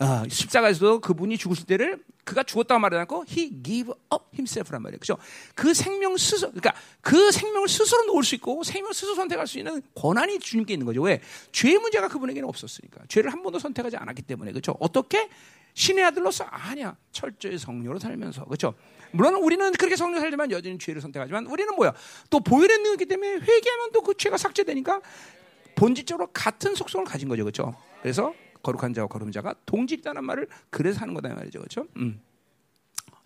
어, 0.00 0.24
십자가에서 0.28 0.98
그분이 0.98 1.38
죽었을 1.38 1.66
때를 1.66 2.02
그가 2.24 2.42
죽었다고 2.42 2.78
말하지 2.80 3.00
않고 3.00 3.24
he 3.28 3.62
gave 3.62 3.92
up 4.12 4.24
himself란 4.32 4.82
말이에요. 4.82 4.98
그죠? 4.98 5.16
그 5.54 5.74
생명 5.74 6.16
스스로 6.16 6.50
그러니까 6.50 6.74
그 7.00 7.30
생명을 7.30 7.68
스스로 7.68 8.04
놓을 8.06 8.24
수 8.24 8.34
있고 8.34 8.64
생명 8.64 8.92
스스로 8.92 9.14
선택할 9.14 9.46
수 9.46 9.58
있는 9.58 9.82
권한이 9.94 10.38
주님께 10.38 10.72
있는 10.72 10.86
거죠. 10.86 11.02
왜? 11.02 11.20
죄의 11.52 11.78
문제가 11.78 12.08
그분에게는 12.08 12.48
없었으니까. 12.48 13.02
죄를 13.08 13.32
한 13.32 13.42
번도 13.42 13.58
선택하지 13.58 13.96
않았기 13.96 14.22
때문에. 14.22 14.52
그렇죠? 14.52 14.74
어떻게 14.80 15.28
신의 15.74 16.04
아들로서 16.04 16.44
아니야. 16.44 16.96
철저히 17.12 17.58
성녀로 17.58 17.98
살면서. 17.98 18.44
그렇죠? 18.44 18.74
물론 19.12 19.34
우리는 19.34 19.70
그렇게 19.72 19.94
성녀 19.96 20.18
살지만 20.18 20.50
여전히 20.50 20.78
죄를 20.78 21.00
선택하지만 21.00 21.46
우리는 21.46 21.74
뭐야? 21.76 21.92
또 22.30 22.40
보혈의 22.40 22.78
능력이기 22.78 23.06
때문에 23.06 23.32
회개하면 23.34 23.92
또 23.92 24.00
그 24.00 24.14
죄가 24.16 24.36
삭제되니까 24.38 25.00
본질적으로 25.76 26.28
같은 26.32 26.74
속성을 26.74 27.04
가진 27.06 27.28
거죠. 27.28 27.42
그렇죠? 27.44 27.74
그래서 28.02 28.34
거룩한 28.64 28.94
자와 28.94 29.06
거룩한 29.06 29.30
자가 29.30 29.54
동질이라는 29.66 30.24
말을 30.24 30.48
그래서 30.70 31.00
하는 31.00 31.14
거다 31.14 31.32
말이죠. 31.32 31.60
그렇죠? 31.60 31.86
음. 31.96 32.20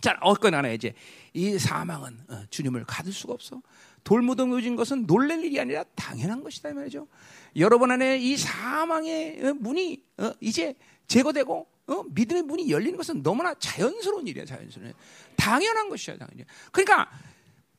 자, 0.01 0.17
어거나 0.21 0.69
이제 0.71 0.95
이 1.33 1.59
사망은 1.59 2.19
어, 2.29 2.43
주님을 2.51 2.85
가둘 2.85 3.13
수가 3.13 3.33
없어. 3.33 3.63
돌무덤 4.05 4.53
요진 4.53 4.77
것은 4.77 5.07
놀랄 5.07 5.43
일이 5.43 5.59
아니라 5.59 5.85
당연한 5.95 6.43
것이다 6.43 6.73
말이죠. 6.73 7.09
여러분 7.57 7.91
안에 7.91 8.19
이 8.19 8.37
사망의 8.37 9.45
어, 9.45 9.55
문이 9.55 10.03
어, 10.19 10.33
이제 10.41 10.75
제거되고 11.09 11.67
어, 11.89 12.03
믿음의 12.11 12.43
문이 12.43 12.71
열리는 12.71 12.97
것은 12.97 13.23
너무나 13.23 13.55
자연스러운 13.55 14.27
일이야, 14.27 14.45
자연스러운. 14.45 14.93
당연한 15.37 15.89
것이야, 15.89 16.19
당연히. 16.19 16.45
그러니까 16.71 17.11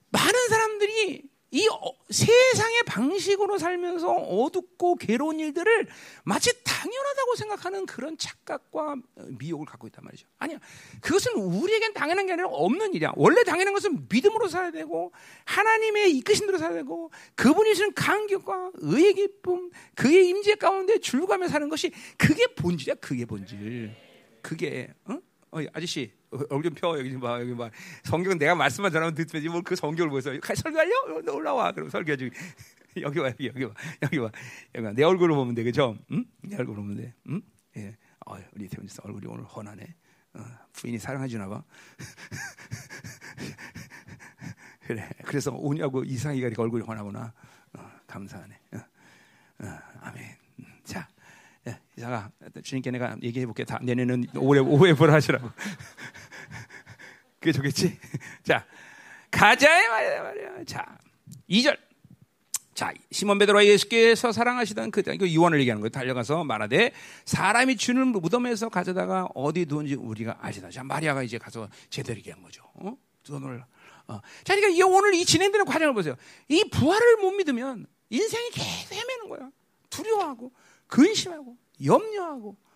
많은 0.10 0.48
사람들이 0.50 1.24
이 1.52 1.68
어, 1.68 1.92
세상의 2.10 2.84
방식으로 2.86 3.58
살면서 3.58 4.12
어둡고 4.12 4.96
괴로운 4.96 5.40
일들을 5.40 5.88
마치 6.24 6.52
당연하다고 6.64 7.36
생각하는 7.36 7.86
그런 7.86 8.18
착각과 8.18 8.96
미혹을 9.40 9.66
갖고 9.66 9.88
있단 9.88 10.04
말이죠. 10.06 10.28
아니야. 10.38 10.60
그것은 11.02 11.34
우리에겐 11.34 11.94
당연한 11.94 12.28
게 12.28 12.34
아니라 12.34 12.50
없는 12.50 12.94
일이야. 12.94 13.14
원래 13.16 13.44
당연한 13.44 13.74
것은 13.74 14.08
믿음으로 14.10 14.48
살아야 14.48 14.72
되고 14.72 15.12
하나님의 15.46 16.16
이끄신 16.18 16.46
대로 16.46 16.58
살아야 16.58 16.78
되고 16.78 17.12
그분이 17.36 17.74
주는 17.74 17.94
감격과 17.94 18.72
의의 18.76 19.16
기쁨, 19.16 19.72
그의 19.96 20.30
임재 20.30 20.56
가운데 20.56 21.00
줄가며 21.00 21.48
사는 21.48 21.68
것이 21.68 21.92
그게 22.18 22.46
본질이야. 22.48 22.96
그게 22.96 23.26
본질. 23.26 23.96
그게 24.42 24.94
어? 25.06 25.18
어, 25.52 25.60
아저씨 25.74 26.12
얼굴 26.32 26.64
좀 26.64 26.74
펴. 26.76 26.98
여기 27.00 27.12
좀 27.12 27.22
봐. 27.22 27.40
여기 27.42 27.56
봐. 27.56 27.70
성경은 28.04 28.38
내가 28.38 28.56
말씀만 28.56 28.92
전하면 28.92 29.16
듣지 29.16 29.48
뭘 29.50 29.64
그 29.64 29.76
성경을 29.76 30.10
보여서 30.10 30.32
설교하려? 30.56 31.22
너 31.24 31.34
올라와. 31.34 31.72
그럼 31.72 31.90
설교해주 31.90 32.30
여기 33.02 33.20
와. 33.20 33.28
여기, 33.30 33.48
여기 33.48 33.64
와. 33.66 33.72
여기 34.04 34.18
와. 34.18 34.32
여기 34.76 34.86
와. 34.86 34.92
내 34.94 35.04
얼굴을 35.04 35.36
보면 35.36 35.56
돼. 35.56 35.64
그죠? 35.64 35.98
응? 36.12 36.26
내 36.44 36.56
얼굴을 36.58 36.82
보면 36.82 36.98
돼. 36.98 37.14
응? 37.30 37.42
예. 37.78 37.98
어, 38.26 38.38
우리 38.56 38.68
태훈씨 38.68 38.98
얼굴이 39.04 39.26
오늘 39.28 39.44
훤하네. 39.46 39.96
어, 40.36 40.46
부인이 40.74 41.00
사랑해 41.00 41.28
주나 41.28 41.48
봐. 41.48 41.64
그래. 44.86 45.08
그래서 45.26 45.52
오냐고 45.52 46.04
이상이가 46.04 46.50
얼굴이 46.58 46.84
훤하구나. 46.84 47.34
어, 47.74 47.92
감사하네. 48.08 48.60
어, 48.74 48.78
어, 49.64 49.80
아멘. 50.02 50.26
자. 50.84 51.08
예, 51.68 51.78
이사가 51.98 52.32
주님께 52.64 52.90
내가 52.92 53.18
얘기해 53.22 53.46
볼게. 53.46 53.66
다 53.66 53.78
내년은 53.84 54.26
오래 54.38 54.62
오해 54.62 54.94
보라 54.96 55.14
하시라고. 55.16 55.50
그게 57.40 57.52
좋겠지? 57.52 57.98
자, 58.44 58.66
가자의 59.32 59.88
말이야 59.88 60.24
말이야. 60.24 60.64
자, 60.66 60.98
2절. 61.50 61.78
자, 62.74 62.94
시몬 63.12 63.38
베드로가 63.40 63.66
예수께서 63.66 64.32
사랑하시던 64.32 64.92
그 64.92 65.02
이거 65.14 65.34
요한을 65.34 65.60
얘기하는 65.60 65.82
거예요. 65.82 65.90
달려가서 65.90 66.46
말하되 66.46 66.94
사람이 67.26 67.76
주는 67.76 68.08
무덤에서 68.08 68.70
가져다가 68.70 69.28
어디 69.36 69.66
두는지 69.66 69.96
우리가 69.96 70.38
아시다. 70.40 70.70
자, 70.70 70.84
마리아가 70.84 71.22
이제 71.24 71.38
가서 71.38 71.68
제대로 71.90 72.18
얘기한 72.20 72.42
거죠. 72.42 72.64
어? 72.76 72.96
돈을 73.26 73.64
어. 74.08 74.22
자, 74.44 74.56
그러니까 74.56 74.70
이 74.78 74.82
오늘 74.82 75.14
이 75.14 75.26
진행되는 75.26 75.66
과정을 75.66 75.94
보세요. 75.94 76.16
이 76.48 76.64
부활을 76.70 77.18
못 77.18 77.32
믿으면 77.32 77.86
인생이 78.10 78.50
계속 78.52 78.96
헤매는 78.96 79.30
거야. 79.30 79.52
두려워하고 79.90 80.52
근심하고 80.88 81.58
염려하고 81.84 82.50
어? 82.50 82.69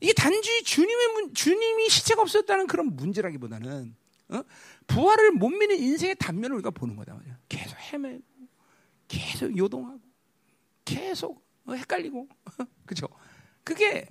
이게 0.00 0.12
단지 0.12 0.62
주님의 0.64 1.08
문, 1.08 1.34
주님이 1.34 1.88
시체가 1.88 2.22
없었다는 2.22 2.66
그런 2.66 2.96
문제라기보다는 2.96 3.94
어? 4.30 4.42
부활을 4.86 5.32
못 5.32 5.48
믿는 5.50 5.76
인생의 5.78 6.16
단면을 6.16 6.54
우리가 6.56 6.70
보는 6.70 6.96
거다 6.96 7.14
말이야. 7.14 7.38
계속 7.48 7.76
헤매고 7.78 8.22
계속 9.08 9.56
요동하고 9.56 10.00
계속 10.84 11.44
어, 11.66 11.74
헷갈리고 11.74 12.28
그죠? 12.86 13.06
그게 13.64 14.06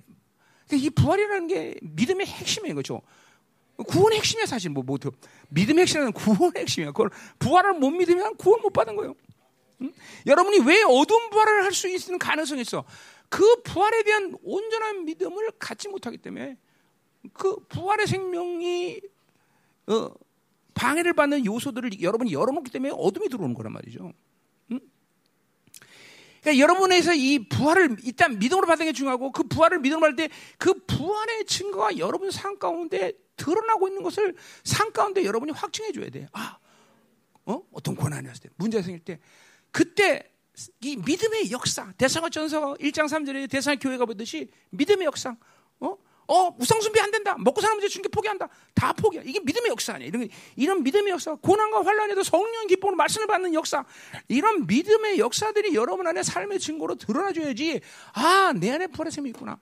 이 0.72 0.88
부활이라는 0.90 1.46
게 1.48 1.74
믿음의 1.82 2.26
핵심이에요, 2.26 2.76
그죠? 2.76 3.02
구원의 3.88 4.18
핵심이야 4.18 4.46
사실 4.46 4.70
뭐, 4.70 4.82
뭐 4.82 4.98
믿음의 5.48 5.82
핵심은 5.82 6.12
구원의 6.12 6.62
핵심이야. 6.62 6.92
그걸 6.92 7.10
부활을 7.38 7.74
못 7.74 7.90
믿으면 7.90 8.36
구원 8.36 8.60
못 8.60 8.70
받은 8.72 8.94
거예요. 8.94 9.14
응? 9.80 9.92
여러분이 10.26 10.60
왜 10.60 10.82
어두운 10.82 11.30
부활을 11.30 11.64
할 11.64 11.72
수 11.72 11.88
있는 11.88 12.18
가능성이 12.18 12.60
있어? 12.60 12.84
그 13.30 13.62
부활에 13.62 14.02
대한 14.02 14.36
온전한 14.42 15.06
믿음을 15.06 15.52
갖지 15.58 15.88
못하기 15.88 16.18
때문에 16.18 16.58
그 17.32 17.56
부활의 17.68 18.06
생명이 18.06 19.00
어, 19.86 20.10
방해를 20.74 21.14
받는 21.14 21.46
요소들을 21.46 22.02
여러분이 22.02 22.32
열어놓기 22.32 22.70
때문에 22.70 22.92
어둠이 22.94 23.28
들어오는 23.28 23.54
거란 23.54 23.72
말이죠. 23.72 24.12
응? 24.72 24.80
그러니까 26.40 26.62
여러분에서 26.62 27.14
이 27.14 27.48
부활을 27.48 27.96
일단 28.02 28.38
믿음으로 28.38 28.66
받는 28.66 28.86
게 28.86 28.92
중요하고 28.92 29.30
그 29.32 29.44
부활을 29.44 29.78
믿음으로 29.78 30.10
받을 30.10 30.16
때 30.16 30.34
그 30.58 30.74
부활의 30.86 31.44
증거가 31.46 31.96
여러분 31.98 32.30
삶 32.30 32.58
가운데 32.58 33.12
드러나고 33.36 33.88
있는 33.88 34.02
것을 34.02 34.34
삶 34.64 34.92
가운데 34.92 35.24
여러분이 35.24 35.52
확증해 35.52 35.92
줘야 35.92 36.10
돼. 36.10 36.28
아, 36.32 36.58
어? 37.46 37.62
어떤 37.72 37.94
고난이었을 37.94 38.42
때, 38.42 38.48
문제가 38.56 38.82
생길 38.82 39.04
때, 39.04 39.18
그때 39.70 40.29
이 40.80 40.96
믿음의 40.96 41.50
역사, 41.50 41.92
대상화전서 41.96 42.74
1장 42.74 43.06
3절에 43.06 43.50
대상의 43.50 43.78
교회가 43.78 44.04
보듯이 44.04 44.50
믿음의 44.70 45.06
역사, 45.06 45.36
어? 45.80 45.96
어, 46.30 46.56
우상숭배 46.60 47.00
안 47.00 47.10
된다. 47.10 47.36
먹고 47.38 47.60
사는 47.60 47.74
문제 47.74 47.88
주는 47.88 48.02
게 48.04 48.08
포기한다. 48.08 48.48
다 48.72 48.92
포기야. 48.92 49.22
이게 49.24 49.40
믿음의 49.40 49.68
역사 49.70 49.94
아니야. 49.94 50.06
이런, 50.06 50.28
이런 50.54 50.82
믿음의 50.84 51.12
역사, 51.12 51.34
고난과 51.34 51.84
환란에도 51.84 52.22
성령 52.22 52.68
기쁨으로 52.68 52.96
말씀을 52.96 53.26
받는 53.26 53.52
역사, 53.52 53.84
이런 54.28 54.66
믿음의 54.68 55.18
역사들이 55.18 55.74
여러분 55.74 56.06
안에 56.06 56.22
삶의 56.22 56.60
증거로 56.60 56.94
드러나줘야지. 56.94 57.80
아, 58.12 58.52
내 58.54 58.70
안에 58.70 58.86
부활의 58.86 59.10
셈이 59.10 59.30
있구나. 59.30 59.58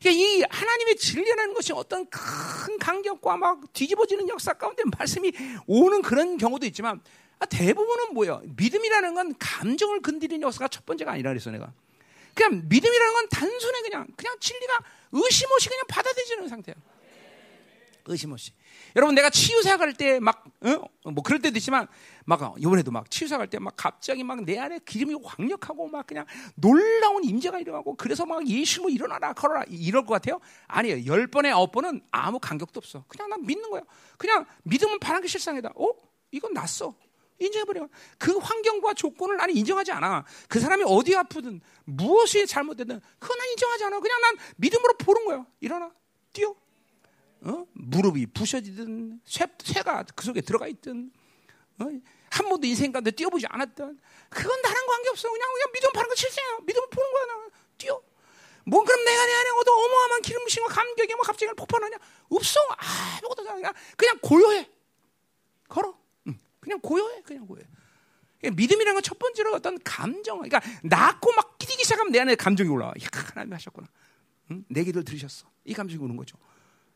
그러니까 0.00 0.22
이 0.22 0.42
하나님의 0.48 0.96
진리라는 0.96 1.54
것이 1.54 1.72
어떤 1.74 2.06
큰 2.08 2.78
간격과 2.78 3.36
막 3.36 3.72
뒤집어지는 3.72 4.28
역사 4.28 4.54
가운데 4.54 4.82
말씀이 4.98 5.32
오는 5.66 6.00
그런 6.02 6.38
경우도 6.38 6.66
있지만 6.66 6.96
아, 6.96 7.00
대부분은 7.46 8.14
뭐예요? 8.14 8.42
믿음이라는 8.56 9.14
건 9.14 9.34
감정을 9.38 10.00
건드리는 10.02 10.42
역사가 10.42 10.68
첫 10.68 10.84
번째가 10.86 11.12
아니라 11.12 11.30
그랬어 11.30 11.50
내가. 11.50 11.72
그냥 12.34 12.62
믿음이라는 12.68 13.12
건 13.14 13.28
단순히 13.30 13.82
그냥 13.82 14.06
그냥 14.16 14.36
진리가 14.40 14.78
의심 15.12 15.48
없이 15.52 15.68
그냥 15.68 15.84
받아들이는 15.88 16.48
상태야. 16.48 16.74
의심 18.06 18.32
없이. 18.32 18.52
여러분 18.96 19.14
내가 19.14 19.30
치유사 19.30 19.78
갈 19.78 19.94
때막 19.94 20.44
어? 20.60 21.10
뭐 21.10 21.22
그럴 21.24 21.40
때도 21.40 21.56
있지만 21.56 21.86
막 22.26 22.54
이번에도 22.58 22.90
막 22.90 23.10
치유사 23.10 23.38
갈 23.38 23.48
때 23.48 23.58
막 23.58 23.72
갑자기 23.76 24.22
막 24.22 24.44
내 24.44 24.58
안에 24.58 24.80
기름이 24.84 25.16
강력하고 25.24 25.88
막 25.88 26.06
그냥 26.06 26.26
놀라운 26.54 27.24
임재가 27.24 27.60
일어나고 27.60 27.96
그래서 27.96 28.26
막 28.26 28.46
예수 28.46 28.82
뭐 28.82 28.90
일어나라 28.90 29.32
걸어라 29.32 29.64
이럴 29.68 30.04
것 30.04 30.12
같아요. 30.14 30.38
아니에요. 30.66 31.06
열 31.06 31.26
번에 31.28 31.50
아홉 31.50 31.72
번은 31.72 32.02
아무 32.10 32.38
간격도 32.38 32.78
없어. 32.78 33.04
그냥 33.08 33.30
난 33.30 33.42
믿는 33.46 33.70
거야. 33.70 33.82
그냥 34.18 34.44
믿으면 34.64 34.98
바란 34.98 35.22
게 35.22 35.28
실상이다. 35.28 35.70
어? 35.74 35.88
이건 36.30 36.52
났어. 36.52 36.94
인정해버려. 37.38 37.88
그 38.18 38.36
환경과 38.38 38.94
조건을 38.94 39.36
나는 39.36 39.54
인정하지 39.56 39.92
않아. 39.92 40.24
그 40.48 40.60
사람이 40.60 40.84
어디 40.86 41.16
아프든 41.16 41.60
무엇이 41.84 42.46
잘못되든 42.46 43.00
그건 43.18 43.38
난 43.38 43.48
인정하지 43.50 43.84
않아. 43.84 44.00
그냥 44.00 44.20
난 44.20 44.36
믿음으로 44.56 44.94
보는 44.98 45.24
거야. 45.24 45.46
일어나, 45.60 45.92
뛰어. 46.32 46.54
어? 47.42 47.66
무릎이 47.72 48.26
부셔지든 48.26 49.20
쇠, 49.24 49.46
쇠가 49.62 50.04
그 50.14 50.24
속에 50.24 50.40
들어가 50.40 50.66
있든 50.66 51.12
어? 51.78 51.84
한 52.30 52.48
번도 52.48 52.66
인생 52.66 52.90
가운데 52.90 53.10
뛰어보지 53.10 53.46
않았던 53.48 54.00
그건 54.30 54.62
나랑 54.62 54.86
관계없어. 54.86 55.30
그냥 55.30 55.52
그냥 55.52 55.72
믿음 55.72 55.92
바른 55.92 56.08
거 56.08 56.14
실세야. 56.14 56.58
믿음 56.62 56.88
보는 56.88 57.12
거야. 57.12 57.26
나 57.26 57.50
뛰어. 57.76 58.00
뭐 58.66 58.82
그럼 58.82 59.04
내가 59.04 59.26
내 59.26 59.34
안에 59.34 59.50
얻어 59.50 59.72
어마어마한 59.72 60.22
기름부심과 60.22 60.68
감격이 60.68 61.14
뭐 61.14 61.22
갑자기 61.22 61.52
폭발하냐? 61.54 61.98
없어. 62.30 62.60
아무것도 63.18 63.44
그냥 63.44 63.72
그냥 63.96 64.18
고요해. 64.22 64.70
걸어. 65.68 66.03
그냥 66.64 66.80
고요해, 66.80 67.22
그냥 67.22 67.46
고요해. 67.46 67.66
그러니까 68.40 68.56
믿음이라는 68.60 68.94
건 68.94 69.02
첫 69.02 69.18
번째로 69.18 69.54
어떤 69.54 69.78
감정, 69.84 70.40
그러니까 70.40 70.60
낳고 70.82 71.32
막 71.32 71.58
뛰기 71.58 71.82
시작하면 71.84 72.10
내 72.12 72.20
안에 72.20 72.34
감정이 72.34 72.68
올라와. 72.70 72.90
야, 72.92 73.06
하나님 73.12 73.52
하셨구나. 73.52 73.86
응? 74.50 74.64
내 74.68 74.82
기도를 74.82 75.04
들으셨어. 75.04 75.46
이 75.64 75.74
감정이 75.74 76.02
오는 76.02 76.16
거죠. 76.16 76.36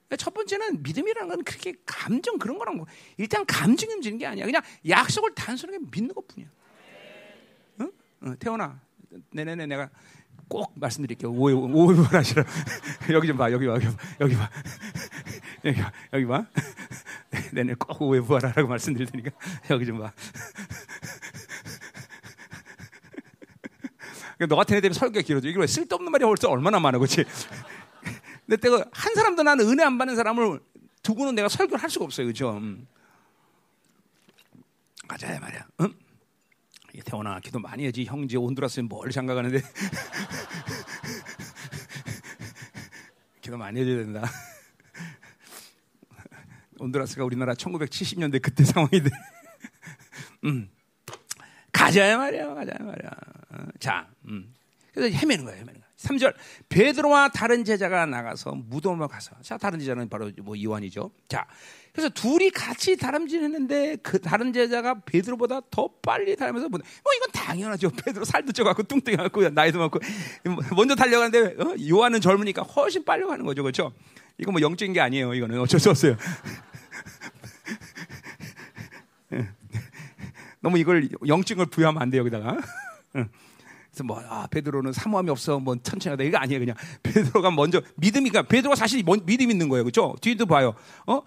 그러니까 0.08 0.16
첫 0.24 0.32
번째는 0.32 0.82
믿음이라는 0.82 1.28
건 1.28 1.44
그렇게 1.44 1.74
감정 1.84 2.38
그런 2.38 2.58
거랑 2.58 2.76
뭐 2.76 2.86
일단 3.18 3.44
감정이 3.46 3.92
움직이는 3.94 4.18
게 4.18 4.26
아니야. 4.26 4.46
그냥 4.46 4.62
약속을 4.88 5.34
단순하게 5.34 5.84
믿는 5.90 6.14
것 6.14 6.26
뿐이야. 6.28 6.48
응? 7.80 7.92
응, 8.24 8.36
태원아, 8.38 8.80
내내내 9.30 9.66
내가 9.66 9.90
꼭 10.48 10.72
말씀드릴게요. 10.76 11.30
오해, 11.30 11.54
오해 11.54 11.94
하시라. 12.10 12.42
여기 13.12 13.28
좀 13.28 13.36
봐, 13.36 13.52
여기 13.52 13.66
봐, 13.66 13.74
여기 13.74 13.86
봐, 13.86 13.96
여기 14.20 14.34
봐. 14.36 14.50
여기 15.64 15.80
봐, 15.82 15.92
여기 16.14 16.26
봐. 16.26 16.46
내내 17.52 17.74
꼭 17.74 18.02
오해 18.02 18.20
부하라라고 18.20 18.68
말씀드릴 18.68 19.06
테니까 19.08 19.30
여기 19.70 19.86
좀 19.86 19.98
봐. 19.98 20.12
너 24.48 24.54
같은 24.54 24.76
애 24.76 24.80
때문에 24.80 24.98
설교가 24.98 25.22
길어져. 25.22 25.48
이거 25.48 25.66
쓸데없는 25.66 26.12
말이 26.12 26.24
벌써 26.24 26.48
얼마나 26.48 26.78
많아, 26.78 26.98
그렇지? 26.98 27.24
근데 28.46 28.56
내가 28.56 28.84
한 28.92 29.14
사람도 29.14 29.42
나는 29.42 29.68
은혜 29.68 29.82
안 29.82 29.98
받는 29.98 30.14
사람을 30.16 30.60
두고는 31.02 31.34
내가 31.34 31.48
설교를 31.48 31.82
할 31.82 31.90
수가 31.90 32.04
없어요, 32.04 32.26
그렇죠? 32.26 32.52
음. 32.52 32.86
가자 35.08 35.40
말이야. 35.40 35.66
응? 35.80 35.92
태어나 37.04 37.40
기도 37.40 37.58
많이 37.58 37.84
해지 37.86 38.04
형제 38.04 38.36
온두라스에 38.36 38.82
뭘 38.82 39.10
장가 39.10 39.34
가는데 39.34 39.60
기도 43.40 43.56
많이 43.56 43.80
해줘야 43.80 43.96
된다. 43.98 44.30
온두라스가 46.80 47.24
우리나라 47.24 47.54
1970년대 47.54 48.40
그때 48.42 48.64
상황인데 48.64 49.10
음. 50.44 50.68
가자 51.72 52.16
말이야 52.16 52.54
가자 52.54 52.72
말이야 52.80 53.10
어, 53.50 53.66
자 53.78 54.08
음. 54.26 54.52
그래서 54.92 55.16
헤매는 55.16 55.44
거예요 55.44 55.60
헤매는 55.60 55.80
거예요 55.80 55.87
3절 55.98 56.34
베드로와 56.68 57.30
다른 57.30 57.64
제자가 57.64 58.06
나가서 58.06 58.52
무덤으로 58.52 59.08
가서 59.08 59.32
자 59.42 59.58
다른 59.58 59.78
제자는 59.80 60.08
바로 60.08 60.30
뭐 60.42 60.54
요한이죠 60.60 61.10
자 61.28 61.46
그래서 61.98 62.08
둘이 62.10 62.50
같이 62.50 62.96
다름질했는데 62.96 63.96
그 64.04 64.20
다른 64.20 64.52
제자가 64.52 65.00
베드로보다 65.04 65.62
더 65.68 65.90
빨리 66.00 66.36
달면서 66.36 66.68
뭐 66.68 66.78
이건 66.78 67.30
당연하죠. 67.32 67.90
베드로 68.04 68.24
살도 68.24 68.52
쪄갖고 68.52 68.84
뚱뚱해갖고 68.84 69.48
나이도 69.48 69.80
많고 69.80 69.98
먼저 70.76 70.94
달려가는데 70.94 71.60
어? 71.60 71.74
요한은 71.90 72.20
젊으니까 72.20 72.62
훨씬 72.62 73.04
빨리 73.04 73.26
가는 73.26 73.44
거죠, 73.44 73.64
그렇죠? 73.64 73.92
이거 74.38 74.52
뭐 74.52 74.60
영적인 74.60 74.92
게 74.92 75.00
아니에요. 75.00 75.34
이거는 75.34 75.58
어쩔 75.58 75.80
수 75.80 75.90
없어요. 75.90 76.16
너무 80.60 80.78
이걸 80.78 81.08
영적을 81.26 81.66
부여하면 81.66 82.00
안 82.00 82.10
돼요, 82.10 82.20
여기다가. 82.20 82.58
그래서 83.98 84.04
뭐, 84.04 84.22
아, 84.28 84.46
베드로는 84.46 84.92
사모함이 84.92 85.28
없어, 85.30 85.58
뭐, 85.58 85.76
천천히 85.82 86.12
하다. 86.12 86.24
이거 86.24 86.38
아니에요, 86.38 86.60
그냥. 86.60 86.76
베드로가 87.02 87.50
먼저, 87.50 87.82
믿음이니까, 87.96 88.42
베드로가 88.42 88.76
사실 88.76 89.02
믿음 89.24 89.50
있는 89.50 89.68
거예요, 89.68 89.84
그죠? 89.84 90.14
뒤도 90.20 90.46
봐요. 90.46 90.74
어? 91.06 91.22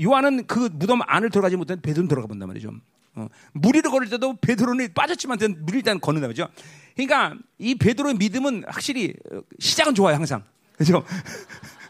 요한은 0.00 0.46
그 0.46 0.70
무덤 0.72 1.00
안을 1.06 1.30
들어가지 1.30 1.56
못했는데 1.56 1.82
베드로는 1.82 2.08
들어가 2.08 2.26
본단 2.26 2.48
말이죠. 2.48 2.72
어, 3.16 3.28
무리를 3.52 3.90
걸을 3.90 4.08
때도 4.08 4.38
베드로는 4.40 4.94
빠졌지만 4.94 5.38
무리 5.58 5.78
일단 5.78 6.00
걷는다 6.00 6.26
말이죠. 6.28 6.48
그러니까 6.96 7.36
이 7.58 7.74
베드로의 7.74 8.14
믿음은 8.14 8.64
확실히 8.66 9.12
어, 9.30 9.42
시작은 9.58 9.94
좋아요 9.94 10.14
항상. 10.14 10.42
그죠? 10.78 11.04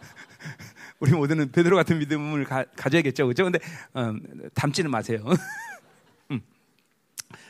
우리 0.98 1.12
모두는 1.12 1.52
베드로 1.52 1.76
같은 1.76 1.98
믿음을 1.98 2.44
가, 2.44 2.64
져야겠죠 2.76 3.28
그죠? 3.28 3.44
근데 3.44 3.60
어, 3.92 4.12
담지는 4.54 4.90
마세요. 4.90 5.24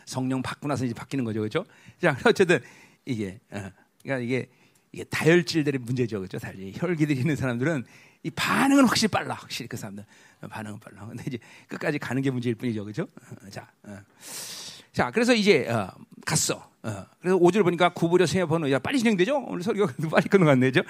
음. 0.04 0.06
성령 0.06 0.42
받고 0.42 0.68
나서 0.68 0.84
이제 0.84 0.94
바뀌는 0.94 1.24
거죠. 1.24 1.40
그죠? 1.40 1.64
자, 2.00 2.16
어쨌든 2.26 2.60
이게 3.04 3.40
어, 3.50 3.70
그러니까 4.02 4.24
이게 4.24 4.48
이게 4.92 5.04
다혈질들의 5.04 5.80
문제죠. 5.80 6.20
그죠? 6.20 6.38
달리 6.38 6.72
혈기들이 6.76 7.18
있는 7.18 7.36
사람들은 7.36 7.84
이 8.22 8.30
반응은 8.30 8.86
확실히 8.86 9.08
빨라. 9.08 9.34
확실히 9.34 9.68
그 9.68 9.76
사람들 9.76 10.04
반응은 10.48 10.78
빨라. 10.80 11.06
근데 11.08 11.24
이제 11.26 11.38
끝까지 11.68 11.98
가는 11.98 12.22
게 12.22 12.30
문제일 12.30 12.54
뿐이죠, 12.54 12.84
그죠? 12.84 13.02
어, 13.02 13.50
자, 13.50 13.68
어. 13.84 13.98
자, 14.92 15.10
그래서 15.10 15.34
이제 15.34 15.68
어, 15.68 15.90
갔어. 16.24 16.70
어, 16.84 17.06
그래서 17.18 17.38
5절 17.38 17.64
보니까 17.64 17.88
구부려 17.88 18.26
세포는 18.26 18.70
야 18.70 18.78
빨리 18.78 18.98
진행되죠? 18.98 19.38
오늘 19.48 19.62
설교가 19.62 19.94
빨리 20.10 20.28
끝나갔네 20.28 20.70
죠. 20.70 20.82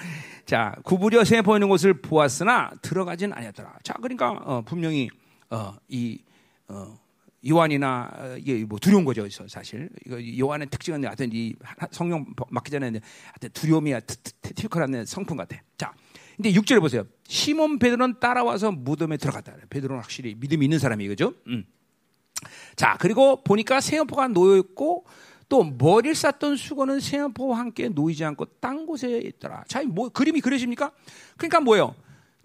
자, 0.44 0.74
구부려 0.82 1.22
있는 1.22 1.68
곳을 1.68 1.94
보았으나 1.94 2.72
들어가진 2.82 3.32
아니었더라. 3.32 3.78
자, 3.82 3.94
그러니까 3.94 4.30
어, 4.30 4.62
분명히 4.62 5.08
어, 5.50 5.76
이 5.88 6.20
어, 6.68 6.98
요한이나 7.46 8.10
어, 8.14 8.36
이게 8.38 8.64
뭐 8.64 8.78
두려운 8.78 9.04
거죠, 9.04 9.28
사실. 9.48 9.90
이거 10.06 10.18
요한의 10.38 10.68
특징은 10.70 11.04
하여튼 11.04 11.30
이 11.32 11.54
성령 11.90 12.26
맡기 12.50 12.70
전에 12.70 12.86
하여튼 12.86 13.50
두려움이 13.52 13.92
티피컬한 14.42 15.04
성품 15.06 15.36
같아. 15.36 15.56
자, 15.76 15.94
근데 16.36 16.52
6절에 16.52 16.80
보세요. 16.80 17.04
시몬 17.26 17.78
베드로는 17.78 18.18
따라와서 18.20 18.72
무덤에 18.72 19.16
들어갔다. 19.16 19.54
베드로는 19.70 20.02
확실히 20.02 20.34
믿음이 20.34 20.66
있는 20.66 20.78
사람이 20.78 21.06
그죠? 21.08 21.34
음. 21.46 21.64
자, 22.76 22.96
그리고 22.98 23.42
보니까 23.42 23.80
세연포가 23.80 24.28
놓여 24.28 24.56
있고 24.58 25.06
또 25.48 25.62
머리를 25.62 26.14
쌌던 26.14 26.56
수건은 26.56 27.00
세연포와 27.00 27.58
함께 27.58 27.88
놓이지 27.88 28.24
않고 28.24 28.46
딴 28.60 28.86
곳에 28.86 29.18
있더라. 29.18 29.64
자, 29.68 29.82
뭐 29.84 30.08
그림이 30.08 30.40
그려집니까? 30.40 30.90
그러니까 31.36 31.60
뭐예요? 31.60 31.94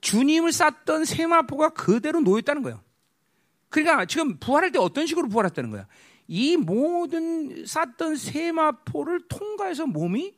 주님을 0.01 0.51
쌌던 0.51 1.05
세마포가 1.05 1.69
그대로 1.69 2.21
놓여 2.21 2.39
있다는 2.39 2.61
거예요. 2.63 2.81
그러니까 3.69 4.05
지금 4.05 4.37
부활할 4.37 4.71
때 4.71 4.79
어떤 4.79 5.05
식으로 5.05 5.27
부활했다는 5.29 5.69
거야? 5.71 5.87
이 6.27 6.57
모든 6.57 7.65
쌌던 7.65 8.15
세마포를 8.15 9.27
통과해서 9.27 9.85
몸이 9.87 10.35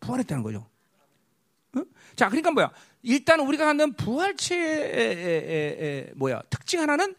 부활했다는 0.00 0.42
거죠. 0.42 0.68
응? 1.76 1.84
자, 2.16 2.28
그러니까 2.28 2.50
뭐야? 2.50 2.72
일단 3.02 3.40
우리가 3.40 3.64
갖는 3.66 3.92
부활체의 3.94 5.32
뭐야 6.16 6.42
특징 6.50 6.80
하나는 6.80 7.14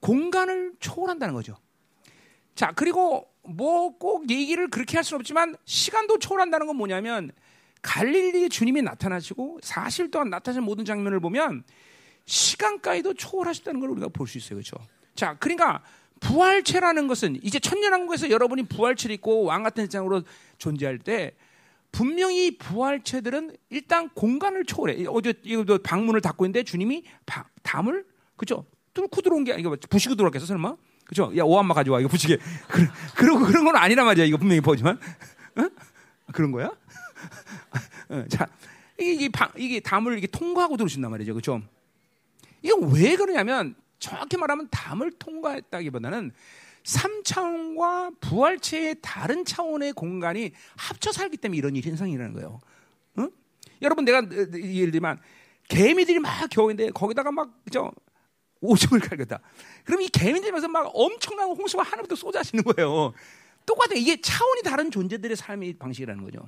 공간을 0.00 0.74
초월한다는 0.80 1.34
거죠. 1.34 1.56
자, 2.54 2.72
그리고 2.74 3.28
뭐 3.42 3.98
꼭 3.98 4.30
얘기를 4.30 4.68
그렇게 4.68 4.96
할 4.96 5.04
수는 5.04 5.20
없지만 5.20 5.56
시간도 5.64 6.18
초월한다는 6.18 6.66
건 6.66 6.76
뭐냐면 6.76 7.30
갈릴리에 7.82 8.48
주님이 8.48 8.82
나타나시고 8.82 9.60
사실 9.62 10.10
또한 10.10 10.30
나타나신 10.30 10.62
모든 10.62 10.84
장면을 10.84 11.20
보면 11.20 11.64
시간까지도 12.26 13.14
초월하셨다는 13.14 13.80
걸 13.80 13.90
우리가 13.90 14.08
볼 14.08 14.26
수 14.26 14.38
있어요. 14.38 14.56
그렇죠? 14.58 14.76
자, 15.14 15.36
그러니까 15.38 15.82
부활체라는 16.20 17.06
것은 17.06 17.38
이제 17.42 17.58
천년왕국에서 17.58 18.30
여러분이 18.30 18.64
부활체를 18.64 19.14
입고 19.14 19.44
왕 19.44 19.62
같은 19.62 19.88
장으로 19.88 20.22
존재할 20.58 20.98
때 20.98 21.34
분명히 21.92 22.56
부활체들은 22.58 23.56
일단 23.70 24.08
공간을 24.10 24.64
초월해. 24.64 25.04
어디 25.08 25.34
이거 25.44 25.78
방문을 25.78 26.20
닫고 26.22 26.44
있는데 26.46 26.64
주님이 26.64 27.04
바, 27.26 27.44
담을 27.62 28.04
그죠? 28.36 28.64
뚫고 28.94 29.20
들어온 29.22 29.44
게 29.44 29.52
아니고 29.52 29.76
부시고 29.88 30.14
들어왔겠어 30.14 30.46
설마? 30.46 30.76
그죠? 31.04 31.30
야 31.36 31.42
오한마 31.44 31.74
가져와 31.74 32.00
이거 32.00 32.08
부시게. 32.08 32.38
그런 32.68 32.90
그런 33.14 33.44
그런 33.44 33.64
건 33.64 33.76
아니란 33.76 34.06
말이야. 34.06 34.24
이거 34.24 34.38
분명히 34.38 34.60
보지만 34.60 34.98
어? 35.56 35.68
그런 36.32 36.50
거야? 36.50 36.66
어, 38.08 38.24
자 38.28 38.46
이게 38.98 39.28
이게 39.56 39.80
담을 39.80 40.18
이게 40.18 40.26
통과하고 40.26 40.76
들어오신단 40.76 41.10
말이죠. 41.10 41.34
그죠? 41.34 41.62
이건 42.64 42.90
왜 42.92 43.14
그러냐면 43.14 43.76
정확히 44.00 44.36
말하면 44.36 44.68
담을 44.70 45.12
통과했다기보다는 45.12 46.32
3차원과 46.82 48.20
부활체의 48.20 48.96
다른 49.00 49.44
차원의 49.44 49.92
공간이 49.92 50.52
합쳐 50.76 51.12
살기 51.12 51.36
때문에 51.36 51.58
이런 51.58 51.76
일 51.76 51.86
현상이라는 51.86 52.32
거예요. 52.34 52.60
응? 53.18 53.30
여러분 53.82 54.04
내가 54.04 54.22
예를 54.54 54.90
들면 54.90 55.20
개미들이 55.68 56.18
막 56.18 56.48
겨우인데 56.50 56.90
거기다가 56.90 57.30
막 57.30 57.64
그죠? 57.64 57.92
오줌을 58.60 59.00
갈겼다. 59.00 59.40
그럼 59.84 60.00
이 60.00 60.08
개미들면서 60.08 60.68
막 60.68 60.90
엄청난 60.94 61.48
홍수가 61.48 61.82
하늘부터 61.82 62.16
쏟아지는 62.16 62.64
거예요. 62.64 63.12
똑같아. 63.66 63.94
이게 63.94 64.20
차원이 64.20 64.62
다른 64.62 64.90
존재들의 64.90 65.36
삶의 65.36 65.74
방식이라는 65.74 66.24
거죠. 66.24 66.46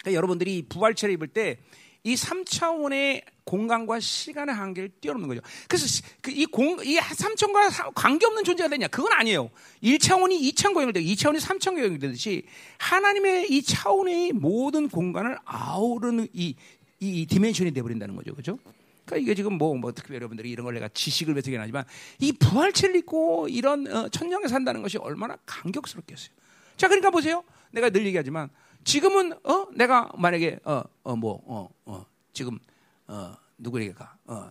그러니까 0.00 0.16
여러분들이 0.16 0.66
부활체를 0.68 1.14
입을 1.14 1.28
때 1.28 1.58
이 2.04 2.14
3차원의 2.14 3.22
공간과 3.44 4.00
시간의 4.00 4.54
한계를 4.54 4.90
뛰어넘는 5.00 5.28
거죠. 5.28 5.40
그래서 5.68 6.02
그이 6.20 6.46
공, 6.46 6.78
이 6.84 6.98
3차원과 6.98 7.94
관계없는 7.94 8.44
존재가 8.44 8.68
되냐? 8.68 8.88
그건 8.88 9.12
아니에요. 9.12 9.50
1차원이 9.82 10.40
2차원과 10.52 10.80
연결되고 10.80 11.06
2차원이 11.06 11.40
3차원과 11.40 11.84
연결되듯이 11.84 12.44
하나님의 12.78 13.52
이 13.52 13.62
차원의 13.62 14.32
모든 14.32 14.88
공간을 14.88 15.38
아우르는 15.44 16.28
이, 16.32 16.56
이, 17.00 17.22
이 17.22 17.26
디멘션이 17.26 17.72
돼버린다는 17.72 18.16
거죠. 18.16 18.34
그죠? 18.34 18.58
그러니까 19.04 19.16
이게 19.24 19.34
지금 19.34 19.54
뭐, 19.54 19.76
뭐 19.76 19.92
특히 19.92 20.14
여러분들이 20.14 20.50
이런 20.50 20.64
걸 20.64 20.74
내가 20.74 20.88
지식을 20.88 21.34
배우긴 21.34 21.60
하지만 21.60 21.84
이 22.18 22.32
부활체를 22.32 22.96
입고 22.96 23.48
이런 23.48 23.86
어, 23.92 24.08
천년에 24.08 24.48
산다는 24.48 24.82
것이 24.82 24.98
얼마나 24.98 25.36
감격스럽겠어요. 25.46 26.30
자, 26.76 26.88
그러니까 26.88 27.10
보세요. 27.10 27.44
내가 27.70 27.90
늘 27.90 28.06
얘기하지만 28.06 28.48
지금은 28.84 29.32
어 29.44 29.66
내가 29.74 30.10
만약에 30.16 30.58
어어뭐어 30.64 31.42
어, 31.46 31.68
어, 31.86 32.06
지금 32.32 32.58
어 33.06 33.34
누구에게 33.58 33.92
가 33.92 34.16
어 34.26 34.50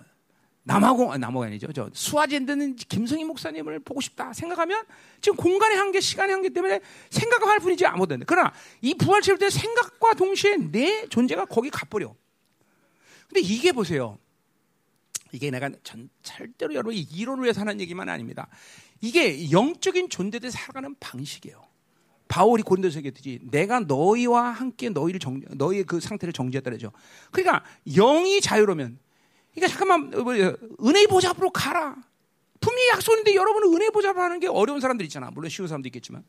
남아공 0.63 1.11
아, 1.11 1.17
남아공 1.17 1.43
아니죠 1.43 1.71
저 1.73 1.89
수아젠드는 1.91 2.75
김성희 2.75 3.23
목사님을 3.23 3.79
보고 3.79 3.99
싶다 3.99 4.31
생각하면 4.33 4.83
지금 5.19 5.35
공간의 5.35 5.77
한계 5.77 5.99
시간의 5.99 6.33
한계 6.33 6.49
때문에 6.49 6.81
생각할 7.09 7.59
뿐이지 7.59 7.85
아무도 7.85 8.13
안 8.13 8.19
돼. 8.19 8.25
그러나 8.27 8.53
이 8.81 8.93
부활체를 8.93 9.39
때 9.39 9.49
생각과 9.49 10.13
동시에 10.13 10.57
내 10.57 11.07
존재가 11.07 11.45
거기 11.45 11.69
가버려. 11.69 12.15
근데 13.27 13.41
이게 13.41 13.71
보세요. 13.71 14.19
이게 15.31 15.49
내가 15.49 15.69
전, 15.83 16.09
절대로 16.21 16.73
여러분 16.73 16.93
이론을 16.93 17.43
위해서 17.43 17.61
하는 17.61 17.79
얘기만 17.79 18.09
아닙니다. 18.09 18.47
이게 18.99 19.49
영적인 19.51 20.09
존재들 20.09 20.51
살아가는 20.51 20.93
방식이에요. 20.99 21.70
바울이 22.31 22.63
고린도서 22.63 22.99
얘기했듯이 22.99 23.39
내가 23.43 23.81
너희와 23.81 24.51
함께 24.51 24.87
너희를 24.87 25.19
정, 25.19 25.41
너희의 25.49 25.83
그 25.83 25.99
상태를 25.99 26.31
정지했다 26.31 26.69
그러죠. 26.69 26.93
그러니까 27.29 27.65
영이 27.85 28.39
자유로면 28.39 28.97
그러니까 29.53 29.67
잠깐만 29.77 30.09
뭐, 30.23 30.33
은혜의 30.33 31.07
보좌 31.07 31.31
앞으로 31.31 31.49
가라. 31.49 31.97
분명히 32.61 32.87
약속인데 32.89 33.35
여러분은 33.35 33.73
은혜 33.75 33.89
보좌 33.89 34.11
앞으로 34.11 34.23
하는 34.23 34.39
게 34.39 34.47
어려운 34.47 34.79
사람들 34.79 35.05
있잖아. 35.07 35.29
물론 35.31 35.49
쉬운 35.49 35.67
사람도 35.67 35.89
있겠지만. 35.89 36.23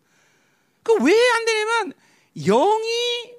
그 0.82 0.92
왜 0.94 1.12
안 1.12 1.44
되냐면 1.44 1.92
영이 2.34 3.34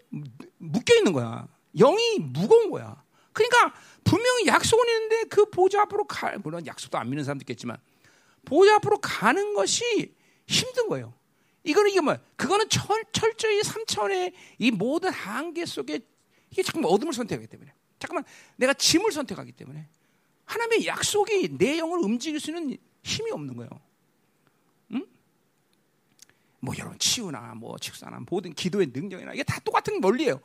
묶여 0.58 0.96
있는 0.96 1.12
거야. 1.12 1.50
영이 1.78 2.20
무거운 2.20 2.72
거야. 2.72 3.04
그러니까 3.34 3.74
분명히 4.06 4.46
약속은 4.48 4.88
있는데 4.88 5.24
그 5.26 5.50
보좌 5.50 5.82
앞으로 5.82 6.06
가 6.06 6.32
물론 6.42 6.66
약속도 6.66 6.98
안 6.98 7.10
믿는 7.10 7.26
사람도 7.26 7.42
있겠지만 7.44 7.76
보좌 8.46 8.76
앞으로 8.76 9.00
가는 9.00 9.54
것이 9.54 10.16
힘든 10.48 10.88
거예요. 10.88 11.14
이거는 11.64 11.92
이게 11.92 12.02
뭐 12.02 12.18
그거는 12.36 12.68
철, 12.70 13.04
철저히 13.12 13.62
3차원의 13.62 14.34
이 14.60 14.72
모든 14.72 15.12
한계 15.12 15.66
속에 15.66 16.00
이게 16.50 16.62
잠깐만 16.62 16.92
어둠을 16.92 17.14
선택하기 17.14 17.48
때문에 17.48 17.74
잠깐만 18.00 18.26
내가 18.58 18.74
짐을 18.74 19.12
선택하기 19.12 19.54
때문에 19.54 19.88
하나님의 20.46 20.86
약속이 20.86 21.58
내 21.58 21.78
영을 21.78 22.00
움직일 22.00 22.40
수 22.40 22.52
있는 22.52 22.78
힘이 23.02 23.32
없는 23.32 23.56
거예요. 23.56 23.70
응? 24.92 25.06
뭐 26.60 26.74
여러분 26.78 27.00
치유나 27.00 27.56
뭐 27.56 27.78
직사나 27.78 28.20
모든 28.30 28.54
기도의 28.54 28.92
능력이나 28.94 29.34
이게 29.34 29.44
다 29.44 29.60
똑같은 29.62 30.04
원리예요. 30.04 30.42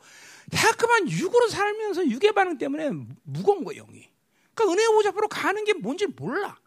자꾸만 0.51 1.09
육으로 1.09 1.49
살면서 1.49 2.07
육의 2.07 2.33
반응 2.33 2.57
때문에 2.57 2.89
무거운 3.23 3.63
거예요 3.63 3.85
영이. 3.85 4.09
그러니까 4.53 4.73
은혜 4.73 4.87
보좌 4.93 5.09
앞으로 5.09 5.27
가는 5.27 5.63
게 5.65 5.73
뭔지 5.73 6.07
몰라. 6.07 6.57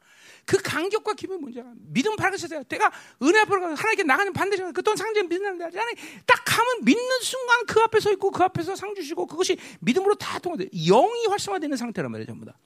그 0.45 0.59
간격과 0.59 1.15
기분이 1.15 1.41
뭔지 1.41 1.61
알아. 1.61 1.73
믿음 1.77 2.17
밝으셨어요. 2.17 2.65
내가 2.65 2.91
은혜 3.23 3.41
앞으로 3.41 3.77
하나님께 3.77 4.03
나가는 4.03 4.33
반드시 4.33 4.63
그 4.75 4.83
또한 4.83 4.97
상제 4.97 5.23
믿는다. 5.23 5.67
아니 5.67 5.95
딱 6.27 6.43
가면 6.45 6.85
믿는 6.85 7.21
순간 7.21 7.65
그 7.67 7.81
앞에 7.81 8.01
서 8.01 8.13
있고 8.13 8.31
그 8.31 8.43
앞에서 8.43 8.75
상 8.75 8.95
주시고 8.95 9.27
그것이 9.27 9.57
믿음으로 9.81 10.15
다 10.17 10.39
통하돼. 10.39 10.69
영이 10.73 11.27
활성화되는 11.29 11.77
상태란 11.77 12.11
말이에요, 12.11 12.27
전부 12.27 12.45
다. 12.45 12.59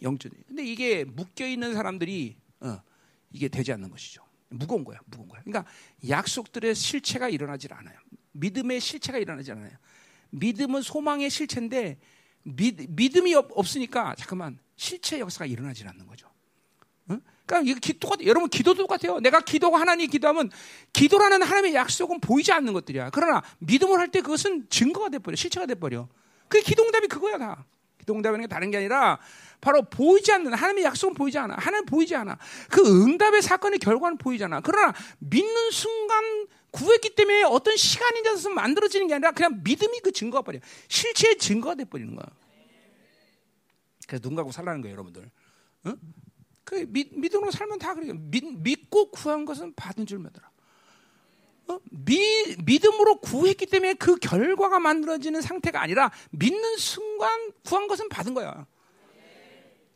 영적이. 0.00 0.36
근데 0.46 0.64
이게 0.64 1.04
묶여 1.04 1.46
있는 1.46 1.74
사람들이 1.74 2.36
어, 2.60 2.80
이게 3.32 3.48
되지 3.48 3.72
않는 3.72 3.90
것이죠. 3.90 4.22
무거운 4.48 4.84
거야, 4.84 4.98
무거운 5.06 5.28
거야. 5.28 5.42
그러니까 5.42 5.70
약속들의 6.08 6.74
실체가 6.74 7.28
일어나질 7.28 7.72
않아요. 7.72 7.98
믿음의 8.32 8.80
실체가 8.80 9.18
일어나지 9.18 9.50
않아요. 9.52 9.72
믿음은 10.30 10.82
소망의 10.82 11.30
실체인데 11.30 11.98
믿, 12.44 12.76
믿음이 12.90 13.34
없, 13.34 13.48
없으니까 13.52 14.14
잠깐만 14.16 14.58
실체 14.76 15.20
역사가 15.20 15.46
일어나질 15.46 15.88
않는 15.88 16.06
거죠. 16.06 16.31
그러니까 17.46 17.70
이거 17.70 17.80
기, 17.80 17.98
똑같, 17.98 18.20
여러분 18.24 18.48
기도도 18.48 18.86
똑같아요. 18.86 19.20
내가 19.20 19.40
기도가 19.40 19.80
하나님 19.80 20.08
기도하면 20.08 20.50
기도라는 20.92 21.42
하나님의 21.42 21.74
약속은 21.74 22.20
보이지 22.20 22.52
않는 22.52 22.72
것들이야. 22.72 23.10
그러나 23.10 23.42
믿음을 23.58 23.98
할 23.98 24.08
때 24.08 24.20
그것은 24.20 24.68
증거가 24.68 25.08
돼 25.08 25.18
버려, 25.18 25.36
실체가 25.36 25.66
돼 25.66 25.74
버려. 25.74 26.08
그 26.48 26.60
기도응답이 26.60 27.08
그거야 27.08 27.38
다. 27.38 27.64
기도응답이라는 27.98 28.42
게 28.42 28.46
다른 28.48 28.70
게 28.70 28.78
아니라 28.78 29.18
바로 29.60 29.82
보이지 29.82 30.32
않는 30.32 30.52
하나님의 30.54 30.84
약속은 30.84 31.14
보이지 31.14 31.38
않아. 31.38 31.54
하나님 31.56 31.86
보이지 31.86 32.14
않아. 32.16 32.36
그 32.68 33.04
응답의 33.04 33.42
사건의 33.42 33.78
결과는 33.78 34.18
보이지 34.18 34.44
않아. 34.44 34.60
그러나 34.60 34.92
믿는 35.20 35.70
순간 35.70 36.46
구했기 36.72 37.14
때문에 37.14 37.44
어떤 37.44 37.76
시간이 37.76 38.22
지나서 38.22 38.50
만들어지는 38.50 39.06
게 39.06 39.14
아니라 39.14 39.30
그냥 39.32 39.60
믿음이 39.62 40.00
그 40.00 40.10
증거가 40.10 40.42
버려. 40.42 40.58
실체의 40.88 41.38
증거가 41.38 41.74
돼 41.74 41.84
버리는 41.84 42.14
거야. 42.14 42.26
그래서 44.06 44.20
눈 44.22 44.34
감고 44.34 44.52
살라는 44.52 44.82
거예요, 44.82 44.94
여러분들. 44.94 45.30
응? 45.86 45.96
그 46.64 46.86
믿, 46.88 47.18
믿음으로 47.18 47.50
살면 47.50 47.78
다 47.78 47.94
그래요. 47.94 48.14
믿, 48.14 48.44
믿고 48.44 49.10
구한 49.10 49.44
것은 49.44 49.74
받은 49.74 50.06
줄 50.06 50.18
믿어라. 50.18 50.50
어? 51.68 51.78
미, 51.90 52.56
믿음으로 52.64 53.20
구했기 53.20 53.66
때문에 53.66 53.94
그 53.94 54.16
결과가 54.16 54.78
만들어지는 54.78 55.40
상태가 55.40 55.80
아니라 55.80 56.10
믿는 56.30 56.76
순간 56.76 57.52
구한 57.64 57.86
것은 57.86 58.08
받은 58.08 58.34
거야. 58.34 58.66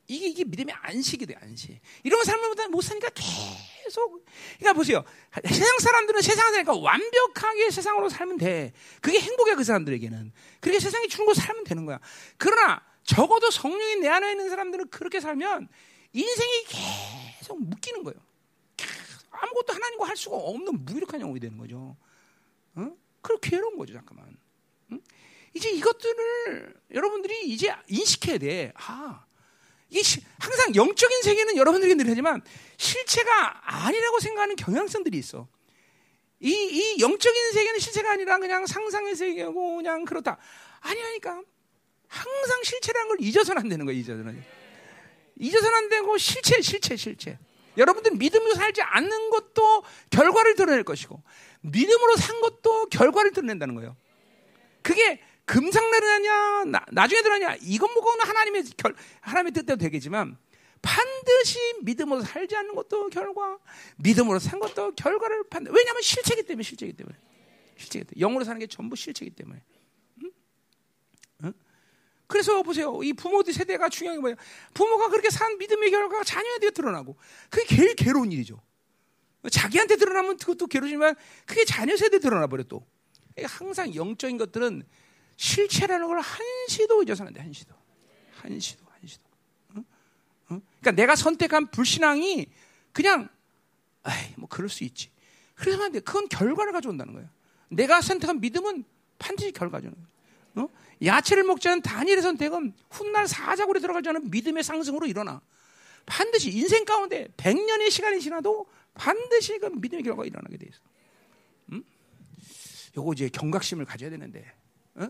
이게 0.08 0.28
이게 0.28 0.44
믿음의 0.44 0.74
안식이 0.82 1.26
돼 1.26 1.34
안식. 1.40 1.80
이런 2.04 2.20
거 2.20 2.24
살면 2.24 2.70
못 2.70 2.80
사니까 2.80 3.10
계속. 3.10 4.24
그러니까 4.58 4.72
보세요. 4.74 5.04
세상 5.44 5.78
사람들은 5.80 6.22
세상 6.22 6.52
사니까 6.52 6.76
완벽하게 6.76 7.70
세상으로 7.70 8.08
살면 8.08 8.38
돼. 8.38 8.72
그게 9.00 9.18
행복이야 9.20 9.56
그 9.56 9.64
사람들에게는. 9.64 10.32
그렇게 10.60 10.78
세상이 10.78 11.08
주는 11.08 11.26
거 11.26 11.34
살면 11.34 11.64
되는 11.64 11.86
거야. 11.86 11.98
그러나 12.36 12.82
적어도 13.02 13.50
성령이 13.50 13.96
내 13.96 14.08
안에 14.08 14.30
있는 14.32 14.48
사람들은 14.48 14.88
그렇게 14.90 15.18
살면 15.20 15.68
인생이 16.16 16.64
계속 17.38 17.60
묶이는 17.60 18.02
거예요. 18.02 18.18
아무것도 19.30 19.74
하나님과 19.74 20.08
할 20.08 20.16
수가 20.16 20.36
없는 20.36 20.84
무기력한 20.84 21.20
영혼이 21.20 21.40
되는 21.40 21.58
거죠. 21.58 21.94
어? 22.74 22.90
그렇게 23.20 23.50
괴로운 23.50 23.76
거죠, 23.76 23.92
잠깐만. 23.92 24.34
응? 24.92 25.00
이제 25.52 25.70
이것들을 25.70 26.74
여러분들이 26.94 27.48
이제 27.48 27.74
인식해야 27.88 28.38
돼. 28.38 28.72
아, 28.76 29.26
이게 29.90 30.02
시, 30.02 30.22
항상 30.38 30.74
영적인 30.74 31.22
세계는 31.22 31.56
여러분들에게 31.56 31.94
늘 31.96 32.08
하지만 32.08 32.42
실체가 32.78 33.84
아니라고 33.86 34.18
생각하는 34.20 34.56
경향성들이 34.56 35.18
있어. 35.18 35.46
이, 36.40 36.50
이 36.50 37.00
영적인 37.00 37.52
세계는 37.52 37.78
실체가 37.78 38.12
아니라 38.12 38.38
그냥 38.38 38.66
상상의 38.66 39.16
세계고 39.16 39.76
그냥 39.76 40.04
그렇다. 40.04 40.38
아니라니까. 40.80 41.42
항상 42.08 42.62
실체라는 42.62 43.08
걸 43.08 43.20
잊어서는 43.20 43.62
안 43.62 43.68
되는 43.68 43.84
거야, 43.84 43.94
잊어서는. 43.94 44.55
잊어서는 45.38 45.76
안 45.76 45.88
되고 45.88 46.16
실체, 46.18 46.60
실체, 46.60 46.96
실체. 46.96 47.38
여러분들 47.76 48.12
믿음으로 48.12 48.54
살지 48.54 48.80
않는 48.82 49.30
것도 49.30 49.84
결과를 50.10 50.54
드러낼 50.54 50.82
것이고 50.82 51.22
믿음으로 51.60 52.16
산 52.16 52.40
것도 52.40 52.86
결과를 52.86 53.32
드러낸다는 53.32 53.74
거예요. 53.74 53.96
그게 54.82 55.20
금상나느냐 55.44 56.64
나, 56.92 57.06
중에 57.06 57.22
드러나냐 57.22 57.56
이건 57.60 57.92
뭐건 57.92 58.20
하나님의 58.20 58.64
결, 58.76 58.94
하나님의 59.20 59.52
뜻대로 59.52 59.76
되겠지만 59.76 60.38
반드시 60.82 61.58
믿음으로 61.82 62.22
살지 62.22 62.54
않는 62.56 62.74
것도 62.74 63.08
결과, 63.08 63.58
믿음으로 63.96 64.38
산 64.38 64.60
것도 64.60 64.94
결과를 64.94 65.44
판단. 65.50 65.74
왜냐하면 65.74 66.02
실체기 66.02 66.44
때문에 66.44 66.62
실체기 66.62 66.92
때문에 66.92 67.16
실체기 67.76 68.04
때문에 68.04 68.20
영으로 68.20 68.44
사는 68.44 68.58
게 68.58 68.66
전부 68.66 68.94
실체기 68.94 69.32
때문에. 69.32 69.60
그래서 72.26 72.62
보세요. 72.62 73.02
이 73.02 73.12
부모들 73.12 73.52
세대가 73.52 73.88
중요한 73.88 74.18
게 74.18 74.20
뭐예요? 74.20 74.36
부모가 74.74 75.08
그렇게 75.08 75.30
산 75.30 75.58
믿음의 75.58 75.90
결과가 75.90 76.24
자녀에게 76.24 76.70
드러나고 76.70 77.16
그게 77.50 77.76
제일 77.76 77.94
괴로운 77.94 78.32
일이죠. 78.32 78.60
자기한테 79.50 79.96
드러나면 79.96 80.36
그것도 80.38 80.66
괴로지만 80.66 81.14
그게 81.44 81.64
자녀 81.64 81.96
세대에 81.96 82.18
드러나 82.18 82.46
버려 82.46 82.64
또. 82.64 82.86
항상 83.44 83.94
영적인 83.94 84.38
것들은 84.38 84.82
실체라는 85.36 86.06
걸 86.06 86.20
한시도 86.20 87.02
잊어서는 87.02 87.28
안 87.28 87.34
돼. 87.34 87.40
한시도. 87.40 87.74
한시도. 88.36 88.84
한시도. 88.88 89.24
응? 89.76 89.84
응? 90.50 90.62
그러니까 90.80 90.90
내가 90.92 91.14
선택한 91.14 91.70
불신앙이 91.70 92.46
그냥 92.92 93.28
아이 94.02 94.32
뭐 94.36 94.48
그럴 94.48 94.68
수 94.68 94.84
있지. 94.84 95.10
그래서 95.54 95.82
안 95.82 95.92
돼. 95.92 96.00
그건 96.00 96.28
결과를 96.28 96.72
가져온다는 96.72 97.12
거예요. 97.12 97.28
내가 97.68 98.00
선택한 98.00 98.40
믿음은 98.40 98.84
반드시 99.18 99.52
결과 99.52 99.80
주는 99.80 99.94
거예요. 99.94 100.06
어? 100.56 100.68
야채를 101.04 101.44
먹지 101.44 101.68
않은 101.68 101.82
단일의 101.82 102.22
선택은 102.22 102.72
훗날 102.90 103.28
사자굴에 103.28 103.80
들어가지 103.80 104.08
않은 104.08 104.30
믿음의 104.30 104.64
상승으로 104.64 105.06
일어나. 105.06 105.40
반드시 106.06 106.50
인생 106.50 106.84
가운데 106.84 107.28
100년의 107.36 107.90
시간이 107.90 108.20
지나도 108.20 108.66
반드시 108.94 109.58
그 109.58 109.66
믿음의 109.66 110.02
결과가 110.04 110.24
일어나게 110.24 110.56
돼 110.56 110.66
있어. 110.68 110.78
음? 111.72 111.84
요거 112.96 113.12
이제 113.12 113.28
경각심을 113.28 113.84
가져야 113.84 114.10
되는데. 114.10 114.44
어? 114.94 115.08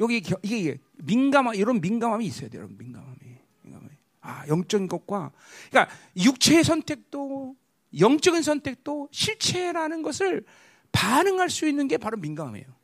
여기 0.00 0.22
이게 0.42 0.78
민감함 0.94 1.54
이런 1.54 1.80
민감함이 1.80 2.26
있어야 2.26 2.48
돼요, 2.48 2.60
여러분. 2.60 2.78
민감함이. 2.78 3.18
민감함이. 3.62 3.90
아, 4.20 4.46
영적인 4.48 4.88
것과 4.88 5.32
그러니까 5.70 5.94
육체의 6.16 6.64
선택도 6.64 7.56
영적인 7.98 8.42
선택도 8.42 9.08
실체라는 9.12 10.02
것을 10.02 10.44
반응할 10.92 11.50
수 11.50 11.66
있는 11.68 11.88
게 11.88 11.96
바로 11.96 12.16
민감함이에요. 12.16 12.77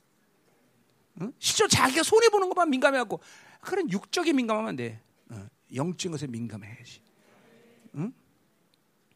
어? 1.20 1.30
실제 1.38 1.68
자기가 1.68 2.02
손해 2.02 2.28
보는 2.28 2.48
것만 2.48 2.70
민감해갖고 2.70 3.20
그런 3.60 3.90
육적인 3.90 4.34
민감하면 4.36 4.68
안 4.70 4.76
돼. 4.76 5.00
어, 5.30 5.46
영적인 5.74 6.12
것에 6.12 6.26
민감해야지. 6.26 7.00
응? 7.96 8.12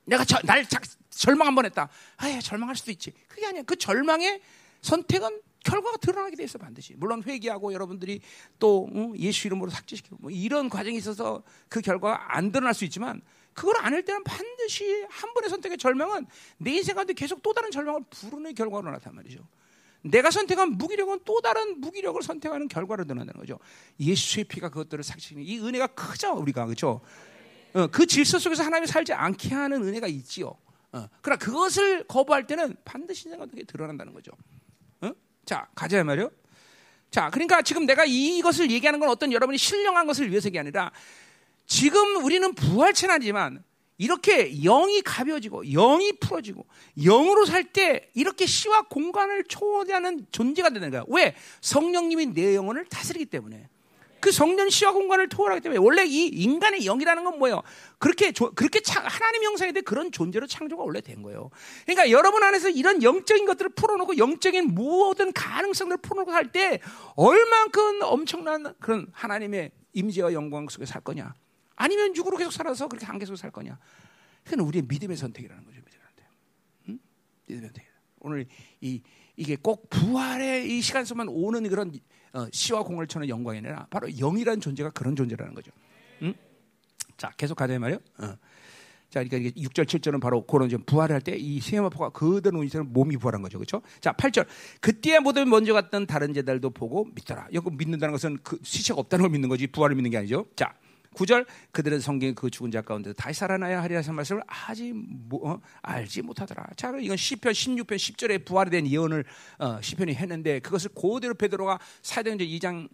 내가 0.05 0.25
저, 0.25 0.39
날 0.45 0.67
자, 0.69 0.81
절망 1.11 1.49
한 1.49 1.55
번 1.55 1.65
했다. 1.67 1.89
아, 2.17 2.41
절망할 2.41 2.77
수도 2.77 2.91
있지. 2.93 3.13
그게 3.27 3.47
아니야. 3.47 3.63
그 3.63 3.77
절망의 3.77 4.41
선택은 4.81 5.43
결과가 5.65 5.97
드러나게 5.99 6.37
돼 6.37 6.45
있어 6.45 6.57
반드시. 6.59 6.95
물론 6.97 7.23
회개하고 7.25 7.73
여러분들이 7.73 8.21
또 8.61 8.89
응? 8.95 9.19
예수 9.19 9.49
이름으로 9.49 9.71
삭제시키고 9.71 10.17
뭐 10.21 10.31
이런 10.31 10.71
과정이 10.71 10.97
있어서 10.97 11.43
그 11.69 11.81
결과가 11.81 12.37
안 12.37 12.53
드러날 12.53 12.75
수 12.75 12.85
있지만 12.85 13.21
그걸 13.53 13.77
안 13.79 13.93
할 13.93 14.05
때는 14.05 14.23
반드시 14.23 15.05
한 15.11 15.35
번의 15.35 15.51
선택의 15.51 15.79
절망은 15.79 16.27
내 16.59 16.71
인생 16.77 16.95
가운데 16.95 17.13
계속 17.13 17.43
또 17.43 17.53
다른 17.53 17.73
절망을 17.73 18.03
부르는 18.09 18.55
결과로 18.55 18.89
나타난 18.91 19.17
말이죠. 19.17 19.47
내가 20.03 20.31
선택한 20.31 20.73
무기력은 20.73 21.21
또 21.25 21.41
다른 21.41 21.81
무기력을 21.81 22.21
선택하는 22.23 22.69
결과를 22.69 23.07
드러나는 23.07 23.33
거죠. 23.35 23.59
예수의 24.01 24.45
피가 24.45 24.69
그것들을 24.69 25.03
삭히는 25.03 25.43
이 25.43 25.59
은혜가 25.59 25.89
크죠, 25.89 26.33
우리가 26.35 26.67
그렇죠. 26.67 27.01
어, 27.75 27.87
그 27.89 28.07
질서 28.07 28.39
속에서 28.39 28.63
하나님이 28.63 28.87
살지 28.87 29.13
않게 29.13 29.55
하는 29.55 29.83
은혜가 29.83 30.07
있지요. 30.07 30.57
어, 30.93 31.09
그러나 31.21 31.39
그것을 31.39 32.05
거부할 32.05 32.47
때는 32.47 32.77
반드시 32.85 33.29
어떻게 33.39 33.65
드러난다는 33.65 34.13
거죠. 34.13 34.33
어? 35.03 35.11
자, 35.45 35.69
가자 35.75 36.03
말이요. 36.03 36.31
자, 37.11 37.31
그러니까 37.31 37.63
지금 37.63 37.87
내가 37.87 38.05
이것을 38.07 38.71
얘기하는 38.71 39.01
건 39.01 39.09
어떤 39.09 39.33
여러분이 39.33 39.59
신령한 39.59 40.07
것을 40.07 40.31
위해서가 40.31 40.61
아니라 40.61 40.93
지금 41.67 42.25
우리는 42.25 42.55
부활체나지만 42.55 43.63
이렇게 43.99 44.51
영이 44.63 45.03
가벼워지고 45.03 45.65
영이 45.65 46.13
풀어지고 46.21 46.65
영으로 47.05 47.45
살 47.45 47.65
때 47.65 48.09
이렇게 48.15 48.47
시와 48.47 48.83
공간을 48.83 49.45
초월하는 49.45 50.27
존재가 50.33 50.71
되는 50.71 50.91
거야. 50.91 51.05
왜? 51.09 51.35
성령님이 51.61 52.27
내 52.33 52.55
영혼을 52.55 52.87
다스리기 52.87 53.27
때문에. 53.27 53.69
그 54.21 54.33
성령 54.33 54.69
시와 54.69 54.93
공간을 54.93 55.29
초월하기 55.29 55.61
때문에 55.61 55.79
원래 55.79 56.05
이 56.05 56.27
인간의 56.27 56.81
영이라는 56.85 57.23
건 57.23 57.39
뭐예요? 57.39 57.63
그렇게 57.99 58.33
그렇게 58.33 58.81
차, 58.81 59.01
하나님 59.01 59.45
형상에 59.45 59.71
대해 59.71 59.83
그런 59.83 60.11
존재로 60.11 60.47
창조가 60.49 60.83
원래 60.83 61.01
된 61.01 61.23
거예요. 61.23 61.51
그러니까 61.85 62.11
여러분 62.11 62.43
안에서 62.43 62.69
이런 62.69 63.03
영적인 63.03 63.47
것들을 63.47 63.71
풀어놓고 63.77 64.17
영적인 64.19 64.75
모든 64.75 65.33
가능성들을 65.33 65.99
풀어놓고 66.03 66.33
살 66.33 66.51
때 66.51 66.81
얼만큼 67.15 68.01
엄청난 68.03 68.75
그런 68.81 69.07
하나님의 69.13 69.71
임재와 69.93 70.33
영광 70.33 70.69
속에 70.69 70.85
살 70.87 71.01
거냐? 71.03 71.35
아니면 71.79 72.15
육으로 72.17 72.37
계속 72.37 72.53
살아서 72.53 72.89
그렇게 72.89 73.07
한계 73.07 73.25
속에 73.25 73.37
살 73.37 73.51
거냐? 73.51 73.79
그건 74.45 74.61
우리의 74.67 74.83
믿음의 74.89 75.17
선택이라는 75.17 75.65
거죠. 75.65 75.79
믿음의 75.79 76.05
선택. 76.05 76.27
응? 76.89 76.99
믿음의 77.47 77.69
선택. 77.69 77.87
오늘 78.21 78.47
이 78.81 79.01
이게 79.37 79.57
꼭 79.57 79.89
부활의 79.89 80.69
이 80.77 80.81
시간 80.81 81.05
속만 81.05 81.29
오는 81.29 81.69
그런 81.69 81.93
어, 82.33 82.47
시와 82.53 82.83
공을 82.83 83.07
쳐는 83.07 83.29
영광이 83.29 83.59
아니라 83.59 83.87
바로 83.91 84.09
영이라는 84.11 84.61
존재가 84.61 84.91
그런 84.91 85.15
존재라는 85.15 85.55
거죠. 85.55 85.71
응? 86.23 86.35
자, 87.17 87.31
계속 87.37 87.55
가자 87.55 87.79
말이요. 87.79 87.99
어. 88.19 88.37
자, 89.11 89.23
그러니까 89.25 89.37
이게 89.39 89.51
6절, 89.53 89.87
7절은 89.87 90.21
바로 90.21 90.45
그런 90.45 90.69
좀 90.69 90.83
부활할 90.85 91.21
때 91.23 91.37
이 91.39 91.61
세마포가 91.61 92.11
그대로 92.11 92.63
이처럼 92.65 92.93
몸이 92.93 93.17
부활한 93.17 93.41
거죠. 93.41 93.59
그렇죠? 93.59 93.81
자, 94.01 94.13
8절. 94.13 94.47
그때야 94.81 95.21
모든 95.21 95.49
먼저 95.49 95.73
갔던 95.73 96.07
다른 96.07 96.35
제달도 96.35 96.71
보고 96.71 97.07
믿더라. 97.15 97.47
이거 97.53 97.71
믿는다는 97.71 98.13
것은 98.13 98.39
그 98.43 98.59
시체가 98.63 98.99
없다는 99.01 99.23
걸 99.23 99.31
믿는 99.31 99.49
거지 99.49 99.69
부활을 99.69 99.95
믿는 99.95 100.11
게 100.11 100.19
아니죠. 100.19 100.47
자, 100.57 100.75
9절 101.19 101.47
그들은 101.73 102.01
성경 102.01 102.35
그 102.35 102.51
죽은 102.51 102.71
자 102.71 102.83
가운데 102.83 103.13
다시 103.13 103.41
살아나야 103.41 103.83
하리라 103.83 104.01
는 104.03 104.15
말씀을 104.15 104.43
아직 104.47 104.93
뭐, 104.95 105.51
어? 105.51 105.61
알지 105.83 106.23
못하더라. 106.23 106.65
자, 106.77 106.93
이건 106.99 107.17
시편 107.17 107.53
16편 107.53 107.97
10절에 107.97 108.45
부활에 108.45 108.71
대한 108.71 108.87
예언을 108.87 109.25
어, 109.59 109.81
시편이 109.81 110.15
했는데 110.15 110.61
그것을 110.61 110.91
그대로 110.95 111.35
베드로가 111.35 111.79
사도행전 112.03 112.47
2장 112.47 112.89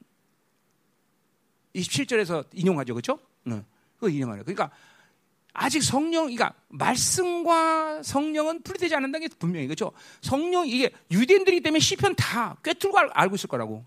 27절에서 1.74 2.46
인용하죠. 2.52 2.94
그렇죠? 2.94 3.18
어, 3.46 3.64
그거 3.96 4.08
인용하는 4.08 4.44
그러니까 4.44 4.70
아직 5.52 5.82
성령, 5.82 6.24
그러니까 6.24 6.54
말씀과 6.68 8.02
성령은 8.02 8.62
분리되지 8.62 8.94
않는다는 8.94 9.28
게 9.28 9.34
분명히 9.38 9.66
그렇죠. 9.66 9.92
성령 10.20 10.66
이게 10.66 10.90
유대인들이 11.10 11.60
때문에 11.60 11.78
시편 11.78 12.16
다 12.16 12.56
꿰뚫고 12.62 12.98
알고 13.12 13.36
있을 13.36 13.48
거라고. 13.48 13.84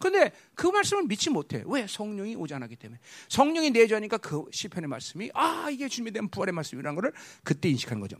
근데 0.00 0.32
그 0.54 0.66
말씀을 0.66 1.04
믿지 1.04 1.28
못해. 1.28 1.62
왜? 1.66 1.86
성령이 1.86 2.34
오지 2.34 2.54
않았기 2.54 2.74
때문에. 2.76 2.98
성령이 3.28 3.70
내주하니까 3.70 4.16
그 4.16 4.46
시편의 4.50 4.88
말씀이 4.88 5.30
아 5.34 5.68
이게 5.70 5.88
준비된 5.88 6.28
부활의 6.30 6.54
말씀이라는 6.54 6.94
것을 6.96 7.12
그때 7.44 7.68
인식하는 7.68 8.00
거죠. 8.00 8.16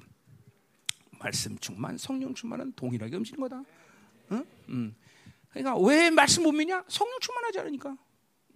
말씀 1.18 1.58
충만, 1.58 1.96
성령 1.96 2.34
충만은 2.34 2.72
동일하게 2.72 3.16
음식는 3.16 3.40
거다. 3.48 3.62
응? 4.32 4.44
응. 4.68 4.94
그러니까 5.50 5.78
왜 5.78 6.10
말씀 6.10 6.42
못 6.42 6.52
믿냐? 6.52 6.84
성령 6.86 7.18
충만하지 7.18 7.60
않으니까. 7.60 7.96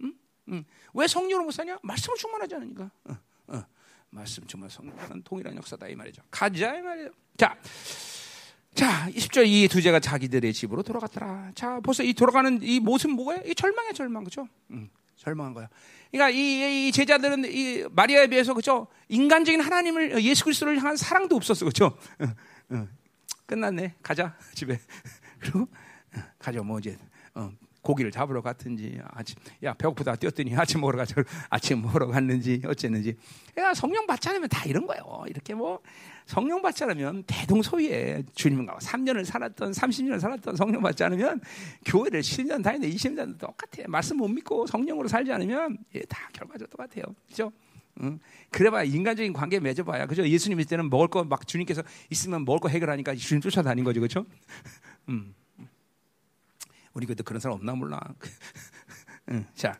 응? 0.03 0.13
응. 0.49 0.65
왜 0.93 1.07
성령을 1.07 1.45
못 1.45 1.51
사냐? 1.51 1.79
말씀을 1.81 2.17
충만하지 2.17 2.55
않으니까. 2.55 2.91
응. 3.09 3.17
응. 3.49 3.63
말씀 4.11 4.45
정말 4.45 4.69
성령은 4.69 5.23
동일한 5.23 5.55
역사다 5.57 5.87
이 5.87 5.95
말이죠. 5.95 6.21
가자 6.29 6.75
이 6.75 6.81
말이죠. 6.81 7.09
자, 7.37 7.57
자, 8.75 9.09
20절 9.09 9.47
이 9.47 9.69
두제가 9.69 10.01
자기들의 10.01 10.51
집으로 10.51 10.83
돌아갔더라. 10.83 11.53
자, 11.55 11.79
벌써 11.79 12.03
이 12.03 12.13
돌아가는 12.13 12.59
이 12.61 12.81
모습 12.81 13.09
뭐예요? 13.09 13.41
이 13.45 13.55
절망의 13.55 13.93
절망 13.93 14.25
그죠? 14.25 14.49
음, 14.69 14.89
절망한 15.15 15.53
거야. 15.53 15.69
그러니까 16.11 16.37
이, 16.37 16.87
이, 16.87 16.91
제자들은 16.91 17.45
이 17.45 17.85
마리아에 17.91 18.27
비해서 18.27 18.53
그죠? 18.53 18.87
인간적인 19.07 19.61
하나님을 19.61 20.21
예수 20.23 20.43
그리스도를 20.43 20.77
향한 20.77 20.97
사랑도 20.97 21.37
없었어 21.37 21.65
그죠? 21.65 21.97
어, 22.19 22.75
어. 22.75 22.87
끝났네. 23.45 23.95
가자 24.03 24.35
집에. 24.53 24.77
그리고 25.39 25.61
어, 26.13 26.19
가자 26.37 26.61
뭐 26.61 26.77
이제 26.79 26.97
어, 27.33 27.49
고기를 27.81 28.11
잡으러 28.11 28.41
갔든지 28.41 28.99
아침 29.11 29.37
야 29.63 29.73
배고프다 29.73 30.17
뛰었더니 30.17 30.53
아침 30.55 30.81
먹으러 30.81 30.97
가자 30.97 31.23
아침 31.49 31.81
먹으러 31.81 32.07
갔는지 32.07 32.61
어쨌는지 32.65 33.15
야 33.57 33.73
성령 33.73 34.07
받지 34.07 34.27
않으면 34.29 34.49
다 34.49 34.65
이런 34.65 34.87
거예요 34.87 35.23
이렇게 35.27 35.53
뭐 35.53 35.79
성령 36.25 36.61
받지 36.61 36.83
않으면 36.83 37.23
대동소이에 37.27 38.23
주님과 38.33 38.77
3년을 38.77 39.25
살았던 39.25 39.71
30년을 39.71 40.19
살았던 40.19 40.55
성령 40.55 40.81
받지 40.81 41.03
않으면 41.03 41.41
교회를 41.85 42.21
10년 42.21 42.63
다니는 42.63 42.89
20년 42.89 43.37
똑같아 43.37 43.87
말씀 43.87 44.17
못 44.17 44.27
믿고 44.27 44.65
성령으로 44.67 45.07
살지 45.07 45.31
않으면 45.31 45.77
예, 45.93 46.01
다 46.01 46.29
결과적으로 46.33 46.67
똑같아요 46.69 47.03
그죠 47.27 47.51
응? 48.01 48.19
그래봐야 48.51 48.83
인간적인 48.83 49.33
관계 49.33 49.59
맺어봐야 49.59 50.05
그죠 50.07 50.27
예수님 50.27 50.59
있을 50.59 50.69
때는 50.69 50.89
먹을 50.89 51.07
거 51.07 51.23
막 51.23 51.47
주님께서 51.47 51.83
있으면 52.09 52.43
먹을 52.43 52.59
거 52.59 52.69
해결하니까 52.69 53.15
주님 53.15 53.41
쫓아다닌 53.41 53.83
거죠 53.85 54.01
그죠 54.01 54.25
음. 55.09 55.33
우리 56.95 57.05
교회도 57.05 57.23
그런 57.23 57.39
사람 57.39 57.57
없나 57.57 57.73
몰라. 57.73 57.99
응, 59.29 59.45
자, 59.53 59.77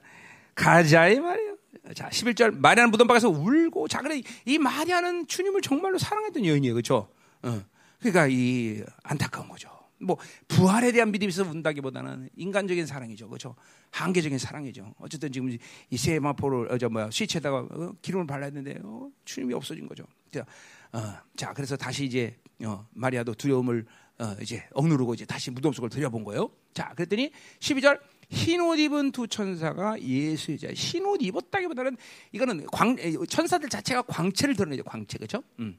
가자 0.53 1.07
이 1.07 1.19
말이에요. 1.19 1.54
자, 1.93 2.09
11절 2.09 2.57
마리아는 2.57 2.91
무덤박에서 2.91 3.29
울고 3.29 3.87
자 3.87 4.01
그래 4.01 4.21
이 4.45 4.57
마리아는 4.57 5.27
주님을 5.27 5.61
정말로 5.61 5.97
사랑했던 5.97 6.45
여인이에요. 6.45 6.73
그렇죠? 6.73 7.09
어. 7.43 7.63
그러니까 7.99 8.27
이 8.27 8.83
안타까운 9.03 9.47
거죠. 9.47 9.69
뭐 9.99 10.17
부활에 10.47 10.91
대한 10.91 11.13
있어 11.15 11.43
운다기보다는 11.43 12.29
인간적인 12.35 12.85
사랑이죠. 12.85 13.27
그렇죠? 13.27 13.55
한계적인 13.91 14.37
사랑이죠. 14.37 14.93
어쨌든 14.99 15.31
지금 15.31 15.57
이 15.89 15.97
세마포를 15.97 16.71
어저 16.71 16.89
뭐야 16.89 17.09
시체에다가 17.11 17.59
어, 17.59 17.93
기름을 18.01 18.27
발라야 18.27 18.49
되는데 18.49 18.79
어, 18.83 19.09
주님이 19.23 19.53
없어진 19.53 19.87
거죠. 19.87 20.05
자, 20.31 20.45
어, 20.91 21.13
자 21.35 21.53
그래서 21.53 21.75
다시 21.77 22.05
이제 22.05 22.37
어, 22.63 22.85
마리아도 22.93 23.33
두려움을 23.33 23.85
어, 24.19 24.35
이제 24.41 24.63
억누르고 24.73 25.13
이제 25.13 25.25
다시 25.25 25.51
무덤 25.51 25.73
속을 25.73 25.89
들여본 25.89 26.23
거예요. 26.23 26.49
자, 26.73 26.93
그랬더니 26.95 27.31
12절 27.59 27.99
흰옷 28.29 28.79
입은 28.79 29.11
두 29.11 29.27
천사가 29.27 30.01
예수의 30.01 30.57
자. 30.59 30.67
흰옷 30.73 31.21
입었다기보다는 31.21 31.97
이거는 32.31 32.65
광 32.71 32.95
천사들 33.27 33.69
자체가 33.69 34.03
광채를 34.03 34.55
드러내죠. 34.55 34.83
광채 34.83 35.17
그렇죠? 35.17 35.43
음. 35.59 35.77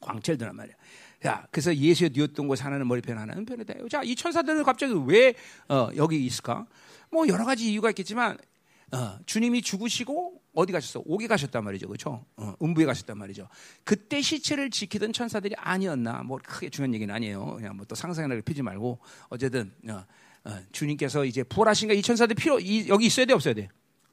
광채를 0.00 0.38
드러난 0.38 0.56
말이야. 0.56 0.74
자, 1.22 1.46
그래서 1.50 1.74
예수의 1.74 2.10
뉘었던 2.14 2.46
곳 2.46 2.64
하나는 2.64 2.86
머리편 2.86 3.16
하나는 3.18 3.44
편이다. 3.44 3.74
자, 3.90 4.02
이 4.04 4.14
천사들은 4.14 4.62
갑자기 4.62 4.92
왜 5.06 5.34
어, 5.68 5.88
여기 5.96 6.24
있을까? 6.24 6.66
뭐 7.10 7.26
여러 7.28 7.44
가지 7.44 7.70
이유가 7.72 7.88
있겠지만 7.90 8.36
어, 8.92 9.18
주님이 9.26 9.62
죽으시고 9.62 10.40
어디 10.54 10.72
가셨어? 10.72 11.02
옥에 11.06 11.26
가셨단 11.26 11.64
말이죠, 11.64 11.88
그렇죠? 11.88 12.24
어, 12.36 12.54
음부에 12.62 12.84
가셨단 12.84 13.18
말이죠. 13.18 13.48
그때 13.84 14.20
시체를 14.20 14.70
지키던 14.70 15.12
천사들이 15.12 15.54
아니었나? 15.58 16.22
뭐 16.22 16.38
크게 16.42 16.68
중요한 16.70 16.94
얘기는 16.94 17.12
아니에요. 17.12 17.56
그냥 17.56 17.76
뭐 17.76 17.86
또 17.88 17.94
상상을 17.94 18.40
피지 18.42 18.62
말고 18.62 18.98
어쨌든 19.28 19.72
어, 19.88 19.92
어, 19.92 20.04
주님께서 20.72 21.24
이제 21.24 21.42
부활하신가 21.42 21.94
이 21.94 22.02
천사들 22.02 22.34
필요 22.36 22.58
이, 22.58 22.88
여기 22.88 23.06
있어야 23.06 23.26
돼 23.26 23.34
없어야 23.34 23.54
돼? 23.54 23.68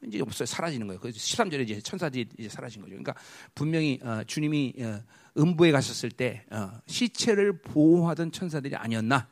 이제 0.06 0.20
없어요. 0.22 0.46
사라지는 0.46 0.88
거예요. 0.88 1.00
그래서 1.00 1.18
13절에 1.18 1.62
이제 1.62 1.82
천사들이 1.82 2.28
이제 2.38 2.50
사라진 2.50 2.82
거죠. 2.82 2.92
그러니까 2.92 3.16
분명히 3.56 4.00
어, 4.04 4.24
주님이 4.26 4.74
어, 4.80 5.02
음부에 5.38 5.72
가셨을 5.72 6.12
때 6.12 6.46
어, 6.52 6.72
시체를 6.88 7.62
보호하던 7.62 8.32
천사들이 8.32 8.76
아니었나 8.76 9.28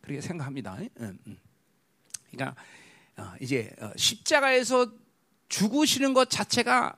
그렇게 0.00 0.20
생각합니다. 0.20 0.78
그러니까 2.30 2.54
어, 3.16 3.32
이제 3.40 3.70
어, 3.80 3.92
십자가에서 3.96 4.92
죽으시는 5.48 6.14
것 6.14 6.30
자체가 6.30 6.96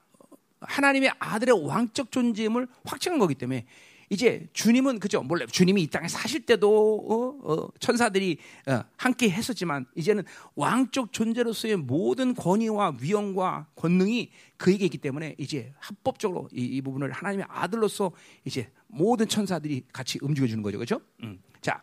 하나님의 0.61 1.13
아들의 1.19 1.67
왕적 1.67 2.11
존재임을 2.11 2.67
확증한 2.85 3.19
거기 3.19 3.35
때문에 3.35 3.67
이제 4.11 4.49
주님은 4.53 5.01
그죠 5.01 5.23
몰래 5.23 5.47
주님이 5.47 5.83
이 5.83 5.87
땅에 5.89 6.09
사실 6.09 6.47
때도 6.47 7.39
어, 7.45 7.53
어, 7.53 7.69
천사들이 7.81 8.39
어, 8.69 8.83
함께 8.97 9.31
했었지만 9.31 9.87
이제는 9.95 10.23
왕적 10.55 11.13
존재로서의 11.13 11.77
모든 11.77 12.35
권위와 12.35 12.97
위엄과 13.01 13.69
권능이 13.75 14.31
그에게 14.57 14.85
있기 14.87 14.99
때문에 14.99 15.35
이제 15.39 15.73
합법적으로 15.79 16.49
이, 16.53 16.63
이 16.65 16.81
부분을 16.81 17.13
하나님의 17.13 17.47
아들로서 17.49 18.13
이제 18.45 18.71
모든 18.87 19.29
천사들이 19.29 19.85
같이 19.93 20.19
움직여 20.23 20.47
주는 20.47 20.63
거죠, 20.63 20.79
그렇죠? 20.79 21.01
음. 21.23 21.39
자, 21.61 21.83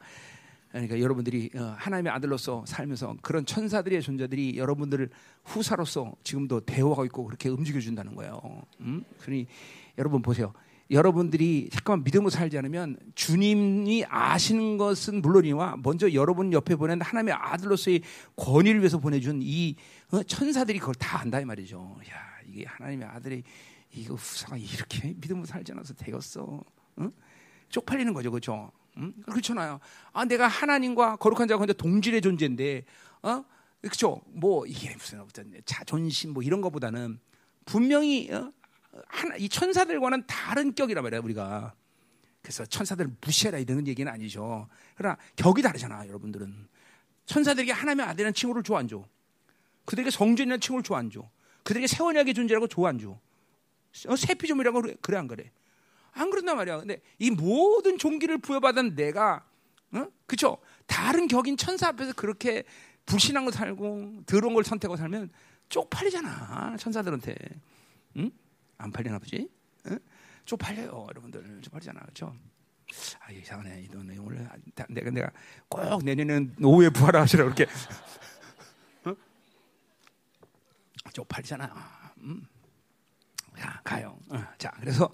그러니까 0.72 1.00
여러분들이 1.00 1.52
어, 1.56 1.76
하나님의 1.78 2.12
아들로서 2.12 2.64
살면서 2.66 3.18
그런 3.22 3.46
천사들의 3.46 4.02
존재들이 4.02 4.58
여러분들을 4.58 5.10
후사로서 5.44 6.16
지금도 6.24 6.62
대화하고 6.62 7.06
있고 7.06 7.26
그렇게 7.26 7.50
움직여 7.50 7.80
준다는 7.80 8.16
거예요. 8.16 8.42
음? 8.80 9.04
그러니 9.20 9.46
여러분 10.00 10.24
보세요. 10.24 10.52
여러분들이 10.92 11.70
잠깐만 11.72 12.04
믿음으로 12.04 12.30
살지 12.30 12.58
않으면 12.58 12.98
주님이 13.16 14.06
아시는 14.08 14.78
것은 14.78 15.22
물론이와 15.22 15.78
먼저 15.84 16.12
여러분 16.14 16.54
옆에 16.54 16.76
보낸 16.76 17.02
하나님의 17.02 17.34
아들로서의 17.34 18.02
권위를 18.36 18.82
위해서 18.82 19.00
보내준 19.00 19.40
이 19.42 19.76
어, 20.12 20.22
천사들이 20.24 20.80
그걸 20.80 20.96
다 20.96 21.22
안다 21.22 21.40
이 21.40 21.46
말이죠. 21.46 21.98
야 22.10 22.16
이게 22.48 22.66
하나님의 22.66 23.08
아들이 23.08 23.44
이거 23.96 24.16
후사가 24.16 24.58
이렇게 24.58 25.14
믿음으로 25.18 25.46
살지 25.46 25.72
않아서 25.72 25.94
되겠어. 25.94 26.64
응? 27.00 27.12
쪽팔리는 27.70 28.14
거죠, 28.14 28.30
그렇죠? 28.32 28.72
음? 28.98 29.14
그렇잖아요. 29.26 29.80
아, 30.12 30.26
내가 30.26 30.48
하나님과 30.48 31.16
거룩한 31.18 31.48
자가 31.48 31.60
근데 31.60 31.74
동질의 31.74 32.22
존재인데, 32.22 32.86
어? 33.24 33.44
그렇죠. 33.82 34.22
뭐 34.28 34.66
이게 34.66 34.94
무슨 34.96 35.20
어떤 35.22 35.54
자존심 35.66 36.32
뭐 36.32 36.42
이런 36.42 36.62
것보다는 36.62 37.20
분명히 37.66 38.32
어? 38.32 38.52
하나, 39.08 39.36
이 39.38 39.50
천사들과는 39.50 40.26
다른 40.28 40.76
격이란 40.76 41.04
말이야 41.04 41.22
우리가. 41.22 41.74
그래서 42.42 42.66
천사들을 42.66 43.12
무시해라 43.22 43.58
이런 43.58 43.88
얘기는 43.88 44.12
아니죠. 44.12 44.68
그러나 44.96 45.18
격이 45.36 45.62
다르잖아, 45.62 46.08
여러분들은. 46.08 46.68
천사들에게 47.26 47.72
하나님의 47.72 48.06
아들이라는 48.08 48.34
칭호를 48.34 48.64
좋아 48.64 48.80
안 48.80 48.88
줘. 48.88 49.06
그들에게 49.86 50.12
성전이라는 50.12 50.60
칭호를 50.60 50.84
좋아 50.84 51.00
안 51.00 51.10
줘. 51.10 51.30
그들에게 51.64 51.88
세원약의 51.88 52.34
존재라고 52.34 52.68
좋아 52.68 52.90
안 52.90 53.00
줘. 53.00 53.18
어, 54.08 54.16
세피좀이라고 54.16 54.82
그래, 54.82 54.96
그래 55.02 55.18
안 55.18 55.28
그래? 55.28 55.52
안 56.12 56.30
그런단 56.30 56.58
말이야. 56.58 56.80
근데 56.80 57.02
이 57.18 57.32
모든 57.32 57.98
종기를 57.98 58.40
부여받은 58.40 58.96
내가, 58.96 59.46
어? 59.94 60.08
그쵸? 60.26 60.58
다른 60.86 61.28
격인 61.28 61.58
천사 61.58 61.88
앞에서 61.88 62.14
그렇게 62.14 62.64
불신한 63.06 63.46
거 63.46 63.52
살고, 63.52 64.24
더러운 64.26 64.54
걸 64.54 64.64
선택하고 64.64 64.98
살면 64.98 65.32
쪽팔리잖아. 65.70 66.78
천사들한테. 66.78 67.36
응? 68.18 68.32
안 68.84 68.92
팔리나 68.92 69.18
보지? 69.18 69.50
응? 69.88 70.00
쪽팔려요. 70.44 71.08
여러분들. 71.10 71.62
쪽팔리잖아. 71.62 72.02
그쵸? 72.02 72.36
아, 73.22 73.32
이상하네. 73.32 73.84
이돈 73.84 74.10
오늘 74.20 74.48
내가, 74.90 75.10
내가 75.10 75.32
꼭 75.70 76.04
내년엔 76.04 76.56
오후에 76.62 76.90
부활하시라 76.90 77.46
그렇게. 77.46 77.66
어? 79.06 79.16
쪽팔리잖아. 81.14 81.74
음. 82.18 82.46
자, 83.58 83.80
가요. 83.84 84.18
어, 84.30 84.44
자, 84.58 84.72
그래서 84.80 85.10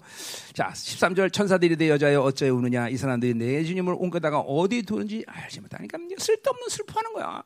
자, 0.52 0.70
13절 0.70 1.32
천사들이 1.32 1.76
내 1.76 1.90
여자여 1.90 2.22
어찌 2.22 2.48
우느냐 2.48 2.88
이 2.88 2.96
사람들이 2.96 3.34
내 3.34 3.62
주님을 3.62 3.94
옮겨다가 3.96 4.40
어디 4.40 4.82
두는지 4.82 5.24
알지 5.28 5.60
못하니까 5.60 5.98
쓸데없는 6.18 6.68
슬퍼하는 6.68 7.12
거야. 7.12 7.42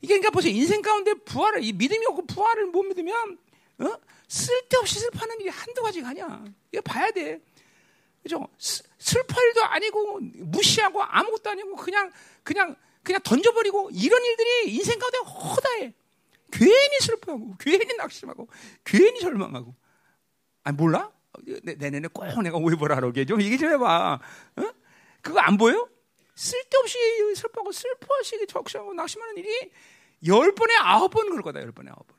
이게 0.00 0.14
그러니까 0.14 0.30
보세요. 0.30 0.52
인생 0.52 0.82
가운데 0.82 1.12
부활을 1.14 1.62
이 1.62 1.72
믿음이 1.72 2.04
없고 2.06 2.26
부활을 2.26 2.66
못 2.66 2.82
믿으면 2.82 3.38
어? 3.78 3.98
쓸데없이 4.26 4.98
슬퍼하는 5.00 5.40
일이 5.40 5.48
한두 5.48 5.82
가지가 5.82 6.08
아니야. 6.08 6.44
이거 6.72 6.82
봐야 6.82 7.10
돼. 7.10 7.40
그죠? 8.22 8.46
슬퍼 8.58 9.42
일도 9.42 9.64
아니고 9.64 10.20
무시하고 10.20 11.02
아무것도 11.02 11.50
아니고 11.50 11.76
그냥 11.76 12.12
그냥 12.42 12.76
그냥 13.02 13.20
던져버리고 13.22 13.90
이런 13.92 14.22
일들이 14.24 14.74
인생 14.74 14.98
가운데 14.98 15.18
허다해. 15.18 15.94
괜히 16.50 16.98
슬퍼하고 17.00 17.56
괜히 17.58 17.94
낙심하고 17.96 18.48
괜히 18.84 19.20
절망하고 19.20 19.74
아 20.64 20.72
몰라? 20.72 21.12
내년에 21.62 22.08
꼭 22.08 22.42
내가 22.42 22.56
오해보라 22.58 22.96
하게 22.96 23.24
좀 23.24 23.40
얘기 23.40 23.56
좀 23.56 23.70
해봐. 23.70 24.20
어? 24.56 24.62
그거 25.22 25.40
안 25.40 25.56
보여? 25.56 25.88
쓸데없이 26.34 26.98
슬퍼하고 27.36 27.72
슬퍼하시기 27.72 28.46
적시하고 28.46 28.92
낙심하는 28.94 29.36
일이 29.38 29.70
열 30.26 30.52
번에 30.54 30.74
아홉 30.76 31.10
번 31.10 31.30
그럴 31.30 31.42
거다. 31.42 31.60
열 31.60 31.72
번에 31.72 31.90
아홉 31.90 32.06
번. 32.06 32.17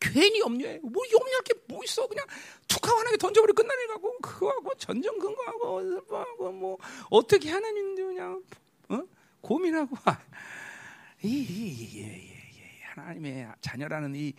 괜히 0.00 0.40
염려해. 0.40 0.80
뭐 0.82 1.02
염려할 1.12 1.42
게 1.44 1.54
뭐 1.68 1.84
있어? 1.84 2.06
그냥 2.08 2.24
툭하고 2.66 2.98
하나게 2.98 3.16
던져버리고 3.18 3.54
끝나는 3.62 3.86
거고 3.88 4.18
그거하고 4.20 4.74
전전 4.76 5.18
근거하고 5.18 5.82
슬퍼하고 5.82 6.52
뭐 6.52 6.78
어떻게 7.10 7.50
하나님도 7.50 8.06
그냥 8.06 8.42
어? 8.88 9.02
고민하고 9.42 9.96
이, 11.22 11.28
이, 11.28 11.68
이, 11.68 12.00
이, 12.00 12.82
하나님의 12.94 13.48
자녀라는 13.60 14.14
이 14.14 14.32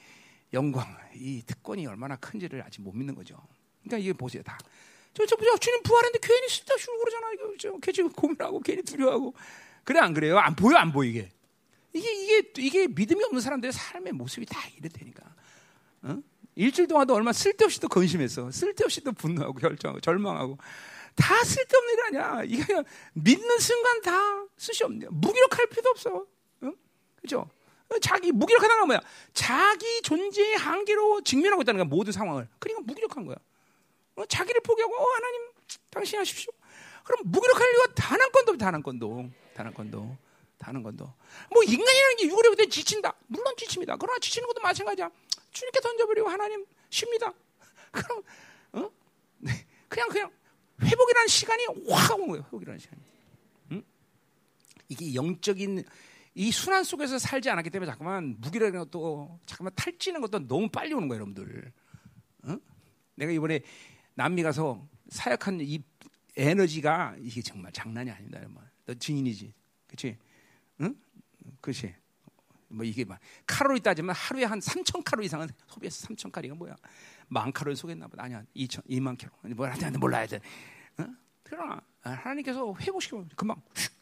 영광, 0.53 0.85
이 1.15 1.43
특권이 1.45 1.85
얼마나 1.85 2.15
큰지를 2.15 2.63
아직 2.63 2.81
못 2.81 2.93
믿는 2.95 3.13
거죠. 3.13 3.37
그러니까 3.83 3.97
이게 3.99 4.13
보세요 4.13 4.41
다. 4.43 4.57
저, 5.13 5.25
저, 5.25 5.35
저 5.35 5.57
주님 5.57 5.83
부활했는데 5.83 6.19
괜히 6.27 6.49
쓰다 6.49 6.75
쉬고 6.77 6.97
그러잖아. 6.99 7.31
이거 7.33 7.53
저, 7.59 7.77
괜히 7.77 8.09
고민하고 8.09 8.59
괜히 8.61 8.81
두려워하고. 8.81 9.33
그래 9.83 9.99
안 9.99 10.13
그래요? 10.13 10.37
안 10.39 10.55
보여 10.55 10.77
안 10.77 10.91
보이게. 10.91 11.29
이게 11.93 12.11
이게 12.13 12.51
이게 12.57 12.87
믿음이 12.87 13.23
없는 13.23 13.41
사람들의 13.41 13.71
삶의 13.71 14.13
모습이 14.13 14.45
다 14.45 14.59
이렇다니까. 14.77 15.28
어? 16.03 16.17
일주일 16.55 16.87
동안도 16.87 17.13
얼마 17.13 17.31
쓸데없이 17.31 17.79
또 17.79 17.87
건심했어. 17.87 18.51
쓸데없이 18.51 19.01
또 19.01 19.11
분노하고 19.11 19.53
결정하고 19.53 19.99
절망하고 20.01 20.57
다 21.15 21.43
쓸데없는 21.43 21.93
일 21.93 22.01
아니야. 22.03 22.43
이게 22.45 22.63
그냥 22.65 22.83
믿는 23.13 23.59
순간 23.59 24.01
다 24.01 24.45
수시 24.57 24.83
없네. 24.83 25.07
무기력할 25.09 25.67
필요도 25.67 25.89
없어. 25.89 26.25
어? 26.61 26.71
그죠? 27.21 27.49
자기 28.01 28.31
무기력하다는 28.31 28.81
건 28.81 28.87
뭐야? 28.87 29.01
자기 29.33 30.01
존재의 30.03 30.55
한계로 30.55 31.21
직면하고 31.21 31.61
있다는 31.63 31.79
거야. 31.79 31.85
모든 31.85 32.11
상황을. 32.13 32.47
그러니까 32.59 32.83
무기력한 32.85 33.25
거야. 33.25 33.35
어? 34.15 34.25
자기를 34.25 34.61
포기하고 34.61 34.95
어, 34.95 35.05
하나님 35.15 35.41
당신 35.89 36.19
하십시오. 36.19 36.51
그럼 37.03 37.21
무기력할 37.25 37.67
이유가 37.71 37.93
단 37.95 38.19
한 38.21 38.31
건도 38.31 38.57
단 38.57 38.73
한 38.75 38.83
건도 38.83 39.29
단 39.55 39.65
한 39.65 39.73
건도 39.73 40.17
단 40.59 40.75
한 40.75 40.83
건도. 40.83 41.11
뭐 41.51 41.63
인간이라는 41.63 42.17
게 42.17 42.25
육으로 42.27 42.55
볼 42.55 42.69
지친다. 42.69 43.13
물론 43.27 43.53
지칩니다. 43.57 43.95
그러나 43.95 44.19
지치는 44.19 44.47
것도 44.47 44.61
마찬가지야. 44.61 45.09
주님께 45.51 45.79
던져버리고 45.81 46.27
하나님 46.27 46.65
쉽니다. 46.89 47.33
그럼 47.91 48.23
어? 48.73 48.91
네. 49.37 49.51
그냥 49.87 50.09
그냥 50.09 50.31
회복이라는 50.81 51.27
시간이 51.27 51.65
확 51.89 52.15
오는 52.15 52.27
거예요. 52.27 52.43
회복이라는 52.45 52.79
시간이. 52.79 53.01
응? 53.71 53.83
이게 54.87 55.13
영적인 55.13 55.83
이 56.35 56.51
순환 56.51 56.83
속에서 56.83 57.19
살지 57.19 57.49
않았기 57.49 57.69
때문에 57.69 57.89
잠깐만 57.91 58.35
무기라는 58.39 58.79
것도 58.79 59.39
잠깐만 59.45 59.73
탈지는 59.75 60.21
것도 60.21 60.47
너무 60.47 60.69
빨리 60.69 60.93
오는 60.93 61.07
거예요, 61.07 61.21
여러분들. 61.21 61.73
응? 62.45 62.59
내가 63.15 63.31
이번에 63.31 63.61
남미 64.13 64.43
가서 64.43 64.87
사역한 65.09 65.59
이 65.61 65.83
에너지가 66.37 67.15
이게 67.19 67.41
정말 67.41 67.71
장난이 67.71 68.09
아닙니다, 68.09 68.39
여러분. 68.39 68.63
너 68.85 68.93
증인이지, 68.93 69.53
그렇지? 69.87 70.17
응? 70.81 70.95
그렇지. 71.59 71.93
뭐 72.69 72.85
이게 72.85 73.03
막 73.03 73.19
칼로리 73.45 73.79
따지면 73.79 74.15
하루에 74.15 74.45
한 74.45 74.59
3천 74.59 75.03
칼로리 75.03 75.25
이상은 75.25 75.47
소비해서 75.67 76.07
3천 76.07 76.31
칼로리가 76.31 76.55
뭐야? 76.55 76.75
만 77.27 77.51
칼로리 77.51 77.75
속였나 77.75 78.07
보다. 78.07 78.23
아니야, 78.23 78.43
2천, 78.55 78.85
2만 78.87 79.17
킬로. 79.17 79.31
뭐 79.55 79.67
하여튼 79.67 79.93
몰라야 79.99 80.25
돼. 80.27 80.39
어? 80.97 81.05
그러나 81.43 81.81
하나님께서 82.01 82.73
회복시키면 82.79 83.29
금방 83.35 83.61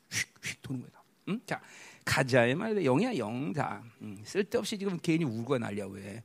휙휙휙 0.09 0.61
도는 0.61 0.81
거다. 0.83 1.03
응? 1.29 1.41
자, 1.45 1.61
가자의 2.05 2.55
말이야. 2.55 2.83
영이야, 2.83 3.17
영. 3.17 3.53
자, 3.53 3.83
음, 4.01 4.21
쓸데없이 4.23 4.77
지금 4.77 4.97
괜히 5.01 5.25
울고 5.25 5.57
난리야, 5.57 5.85
왜. 5.87 6.23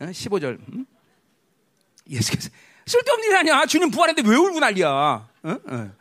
어? 0.00 0.06
15절. 0.06 0.58
음? 0.72 0.86
예수께서 2.08 2.50
쓸데없는 2.86 3.28
일 3.28 3.36
아니야. 3.36 3.66
주님 3.66 3.90
부활했는데 3.90 4.28
왜 4.28 4.36
울고 4.36 4.60
난리야. 4.60 4.90
어? 4.90 5.30
어. 5.42 5.92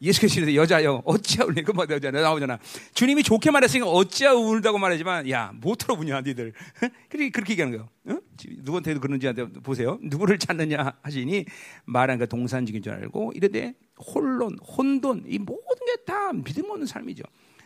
예수께서 0.00 0.54
여자여 0.54 1.02
어찌하 1.04 1.44
울니 1.44 1.62
그뭐 1.62 1.86
여자 1.90 2.10
나오잖아. 2.10 2.58
주님이 2.94 3.22
좋게 3.22 3.50
말했으니까 3.50 3.88
어찌하 3.90 4.32
울다고 4.34 4.78
말하지만 4.78 5.28
야못 5.28 5.78
들어보냐 5.78 6.20
니들. 6.20 6.52
그렇게 7.08 7.30
그렇게 7.30 7.52
얘기하는 7.54 7.76
거예요. 7.78 7.88
어? 8.16 8.20
누구한테도 8.58 9.00
그런지 9.00 9.26
보세요. 9.62 9.98
누구를 10.02 10.38
찾느냐 10.38 10.94
하시니 11.02 11.44
말한 11.86 12.18
그 12.18 12.28
동산직인 12.28 12.82
줄 12.82 12.92
알고 12.92 13.32
이래대 13.34 13.74
혼론, 14.14 14.56
혼돈 14.58 15.24
이 15.26 15.38
모든 15.38 15.86
게 15.86 15.98
다 16.06 16.32
믿음 16.32 16.70
없는 16.70 16.86
삶이죠. 16.86 17.22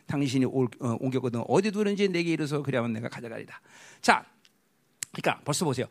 당신이 0.06 0.46
올, 0.46 0.66
어, 0.80 0.96
옮겼거든 0.98 1.44
어디 1.46 1.70
두는지 1.70 2.08
내게 2.08 2.32
이르서 2.32 2.60
그래야만 2.62 2.92
내가 2.92 3.08
가져가리다. 3.08 3.60
자, 4.00 4.24
그러니까 5.12 5.40
벌써 5.44 5.64
보세요. 5.64 5.86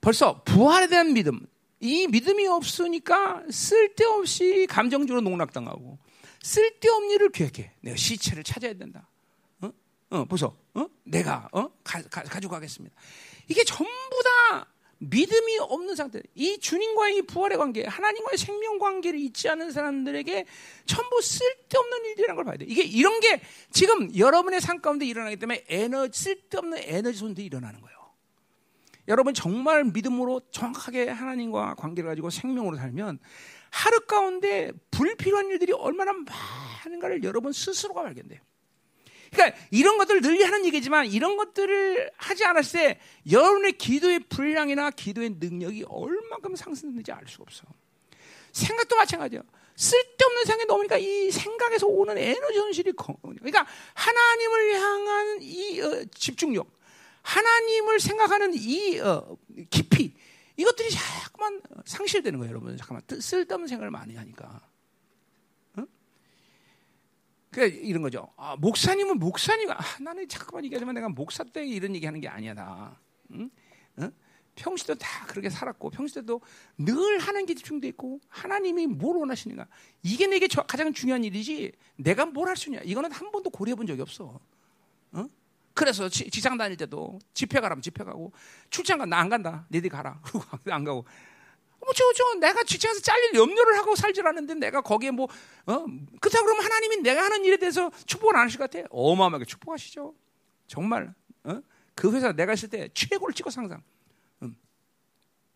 벌써 0.00 0.42
부활에 0.44 0.88
대한 0.88 1.12
믿음, 1.12 1.40
이 1.82 2.06
믿음이 2.06 2.46
없으니까 2.46 3.42
쓸데없이 3.50 4.66
감정적으로 4.70 5.20
농락당하고 5.20 5.98
쓸데없는 6.40 7.10
일을 7.10 7.30
계획해. 7.30 7.72
내가 7.80 7.96
시체를 7.96 8.44
찾아야 8.44 8.72
된다. 8.74 9.08
어? 9.60 9.70
어, 10.10 10.24
보소. 10.24 10.56
어? 10.74 10.86
내가 11.02 11.48
어? 11.52 11.68
가, 11.82 12.00
가, 12.02 12.22
가지고 12.22 12.52
가겠습니다. 12.52 12.94
이게 13.48 13.64
전부 13.64 13.90
다 14.22 14.66
믿음이 14.98 15.58
없는 15.58 15.96
상태. 15.96 16.22
이 16.36 16.56
주님과의 16.58 17.22
부활의 17.22 17.58
관계, 17.58 17.84
하나님과의 17.84 18.38
생명 18.38 18.78
관계를 18.78 19.18
잊지 19.18 19.48
않은 19.48 19.72
사람들에게 19.72 20.46
전부 20.86 21.20
쓸데없는 21.20 22.04
일이라는 22.12 22.36
걸 22.36 22.44
봐야 22.44 22.56
돼. 22.56 22.64
이게 22.68 22.84
이런 22.84 23.18
게 23.18 23.40
지금 23.72 24.16
여러분의 24.16 24.60
삶 24.60 24.80
가운데 24.80 25.04
일어나기 25.04 25.36
때문에 25.36 25.64
에너지 25.66 26.20
쓸데없는 26.22 26.78
에너지 26.84 27.18
손들이 27.18 27.46
일어나는 27.46 27.80
거예요. 27.80 28.01
여러분 29.08 29.34
정말 29.34 29.84
믿음으로 29.84 30.40
정확하게 30.50 31.08
하나님과 31.08 31.74
관계를 31.74 32.08
가지고 32.10 32.30
생명으로 32.30 32.76
살면 32.76 33.18
하루 33.70 34.00
가운데 34.00 34.72
불필요한 34.90 35.48
일들이 35.48 35.72
얼마나 35.72 36.12
많은가를 36.12 37.24
여러분 37.24 37.52
스스로가 37.52 38.02
발견돼요. 38.02 38.40
그러니까 39.32 39.58
이런 39.70 39.96
것들을 39.96 40.20
늘 40.20 40.44
하는 40.44 40.66
얘기지만 40.66 41.06
이런 41.06 41.36
것들을 41.36 42.10
하지 42.16 42.44
않았을 42.44 42.80
때 42.80 43.00
여러분의 43.30 43.72
기도의 43.72 44.20
분량이나 44.28 44.90
기도의 44.90 45.36
능력이 45.40 45.86
얼마큼 45.88 46.54
상승되는지 46.54 47.12
알 47.12 47.26
수가 47.26 47.44
없어. 47.44 47.64
생각도 48.52 48.96
마찬가지야. 48.96 49.42
쓸데없는 49.74 50.44
생각이 50.44 50.66
넘으니까 50.66 50.98
이 50.98 51.30
생각에서 51.30 51.86
오는 51.86 52.16
에너지 52.18 52.58
손실이 52.58 52.92
그러니까 52.92 53.66
하나님을 53.94 54.74
향한 54.74 55.38
이 55.40 55.80
어, 55.80 56.04
집중력, 56.14 56.68
하나님을 57.22 58.00
생각하는 58.00 58.52
이 58.54 58.98
어, 59.00 59.36
깊이 59.70 60.14
이것들이 60.56 60.90
자꾸만 60.90 61.62
상실되는 61.84 62.38
거예요, 62.38 62.50
여러분. 62.50 62.76
잠깐만 62.76 63.02
쓸데없는 63.08 63.68
생각을 63.68 63.90
많이 63.90 64.14
하니까. 64.14 64.60
어? 65.76 65.84
그러니까 67.50 67.80
이런 67.80 68.02
거죠. 68.02 68.32
아, 68.36 68.56
목사님은 68.56 69.18
목사님, 69.18 69.70
아, 69.70 69.78
나는 70.00 70.28
자꾸만 70.28 70.64
얘기하지만 70.64 70.94
내가 70.94 71.08
목사 71.08 71.44
때 71.44 71.64
이런 71.66 71.94
얘기하는 71.94 72.20
게 72.20 72.28
아니야, 72.28 72.54
다. 72.54 73.00
응? 73.32 73.50
어? 73.96 74.10
평시도 74.54 74.94
다 74.96 75.26
그렇게 75.26 75.48
살았고 75.48 75.90
평시때도 75.90 76.40
늘게 76.78 77.54
집중돼 77.54 77.88
있고 77.88 78.20
하나님이 78.28 78.86
뭘 78.86 79.16
원하시는가 79.16 79.66
이게 80.02 80.26
내게 80.26 80.46
가장 80.46 80.92
중요한 80.92 81.24
일이지 81.24 81.72
내가 81.96 82.26
뭘 82.26 82.48
할수 82.48 82.68
있냐 82.68 82.80
이거는 82.82 83.10
한 83.12 83.30
번도 83.30 83.50
고려해 83.50 83.74
본 83.74 83.86
적이 83.86 84.02
없어 84.02 84.40
어? 85.12 85.26
그래서 85.74 86.08
지, 86.08 86.28
상 86.40 86.58
다닐 86.58 86.76
때도 86.76 87.18
집회 87.34 87.60
가라면 87.60 87.82
집회 87.82 88.04
가고 88.04 88.32
출장 88.70 88.98
가 88.98 89.06
나 89.06 89.18
안 89.20 89.28
간다. 89.28 89.66
니들 89.70 89.88
가라. 89.90 90.20
그리고 90.24 90.44
안 90.70 90.84
가고. 90.84 91.04
뭐, 91.80 91.92
저, 91.94 92.04
저, 92.12 92.34
내가 92.34 92.62
직장에서 92.62 93.00
잘릴 93.00 93.34
염려를 93.34 93.76
하고 93.76 93.96
살질 93.96 94.24
않는데 94.26 94.54
내가 94.54 94.80
거기에 94.82 95.10
뭐, 95.10 95.26
어, 95.66 95.84
그렇다 96.20 96.42
그러면 96.42 96.62
하나님이 96.62 96.98
내가 96.98 97.24
하는 97.24 97.44
일에 97.44 97.56
대해서 97.56 97.90
축복을 98.06 98.36
안 98.36 98.44
하실 98.44 98.58
것 98.58 98.70
같아? 98.70 98.86
어마어마하게 98.90 99.46
축복하시죠. 99.46 100.14
정말, 100.68 101.12
어? 101.44 101.60
그 101.96 102.12
회사 102.14 102.32
내가 102.32 102.52
있을 102.52 102.68
때 102.68 102.88
최고를 102.94 103.34
찍어 103.34 103.50
상상. 103.50 103.82
음, 104.42 104.56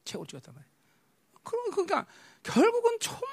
최고를 0.05 0.27
찍었단 0.29 0.53
말이야. 0.55 0.71
그러니까, 1.45 2.07
결국은 2.43 2.99
전부 3.01 3.27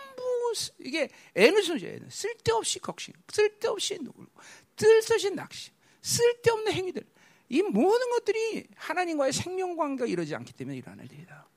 이게 0.80 1.10
에너지 1.36 1.68
손실이에요. 1.70 2.10
쓸데없이 2.12 2.78
걱심, 2.80 3.14
쓸데없이 3.28 3.98
놀고, 3.98 4.26
쓸데없이 4.78 5.32
낚시. 5.32 5.72
쓸데없는 6.04 6.72
행위들, 6.72 7.04
이 7.50 7.62
모든 7.64 8.10
것들이 8.12 8.68
하나님과의 8.76 9.34
생명 9.34 9.76
관계가 9.76 10.06
이루어지지 10.06 10.36
않기 10.36 10.54
때문에 10.54 10.78
일어날 10.78 11.12
일이다. 11.12 11.48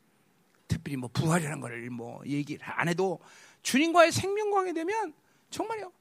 특별히 0.69 0.97
뭐 0.97 1.11
부활이라는 1.13 1.61
걸뭐 1.61 2.23
얘기를 2.27 2.65
안 2.65 2.89
해도 2.89 3.21
주님과의 3.63 4.13
생명 4.13 4.51
관계 4.51 4.73
되면 4.73 5.13
정말요. 5.51 5.93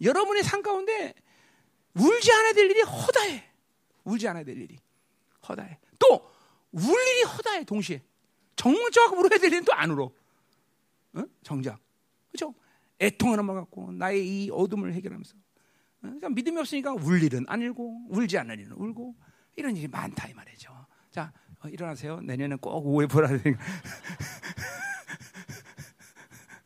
여러분의 0.00 0.44
삶 0.44 0.62
가운데 0.62 1.14
울지 1.94 2.30
않아야 2.32 2.52
될 2.52 2.70
일이 2.70 2.80
허다해. 2.82 3.50
울지 4.04 4.28
않아야 4.28 4.44
될 4.44 4.56
일이 4.60 4.78
허다해. 5.48 5.78
또 5.98 6.34
울 6.74 7.00
일이 7.08 7.22
허다해 7.22 7.64
동시에. 7.64 8.02
정작 8.56 9.12
울어야 9.12 9.38
될 9.38 9.52
일은 9.52 9.64
또 9.64 9.72
안 9.74 9.90
울어. 9.90 10.10
어? 11.14 11.24
정작. 11.42 11.78
그렇죠? 12.30 12.54
애통하는 13.00 13.44
말 13.44 13.56
같고 13.56 13.92
나의 13.92 14.26
이 14.26 14.50
어둠을 14.50 14.92
해결하면서 14.94 15.36
그러니까 16.04 16.28
믿음이 16.28 16.58
없으니까 16.58 16.92
울 16.92 17.22
일은 17.22 17.44
안 17.48 17.62
울고 17.62 18.08
울지 18.10 18.36
않는 18.38 18.58
일은 18.58 18.72
울고 18.72 19.14
이런 19.56 19.76
일이 19.76 19.88
많다 19.88 20.28
이 20.28 20.34
말이죠. 20.34 20.70
자 21.10 21.32
어, 21.60 21.68
일어나세요. 21.68 22.20
내년엔 22.20 22.58
꼭 22.58 22.86
오해 22.86 23.06
보라. 23.06 23.30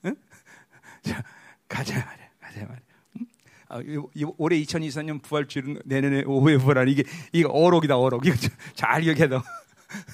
응? 0.04 0.16
자 1.02 1.22
가자 1.68 1.94
말이야. 1.94 2.28
가자 2.40 2.60
말이야. 2.60 2.80
응? 3.20 3.26
아, 3.68 3.80
올해 4.38 4.60
2024년 4.62 5.22
부활주일은 5.22 5.82
내년에 5.84 6.24
오해 6.24 6.58
보라 6.58 6.84
이게 6.84 7.04
이거 7.32 7.50
어록이다 7.50 7.96
어록 7.96 8.26
이거 8.26 8.34
잘 8.74 9.02
기억해 9.02 9.28
둬. 9.28 9.42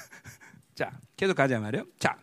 자 0.75 0.93
계속 1.17 1.35
가자 1.35 1.59
말이요. 1.61 1.87
자 1.99 2.17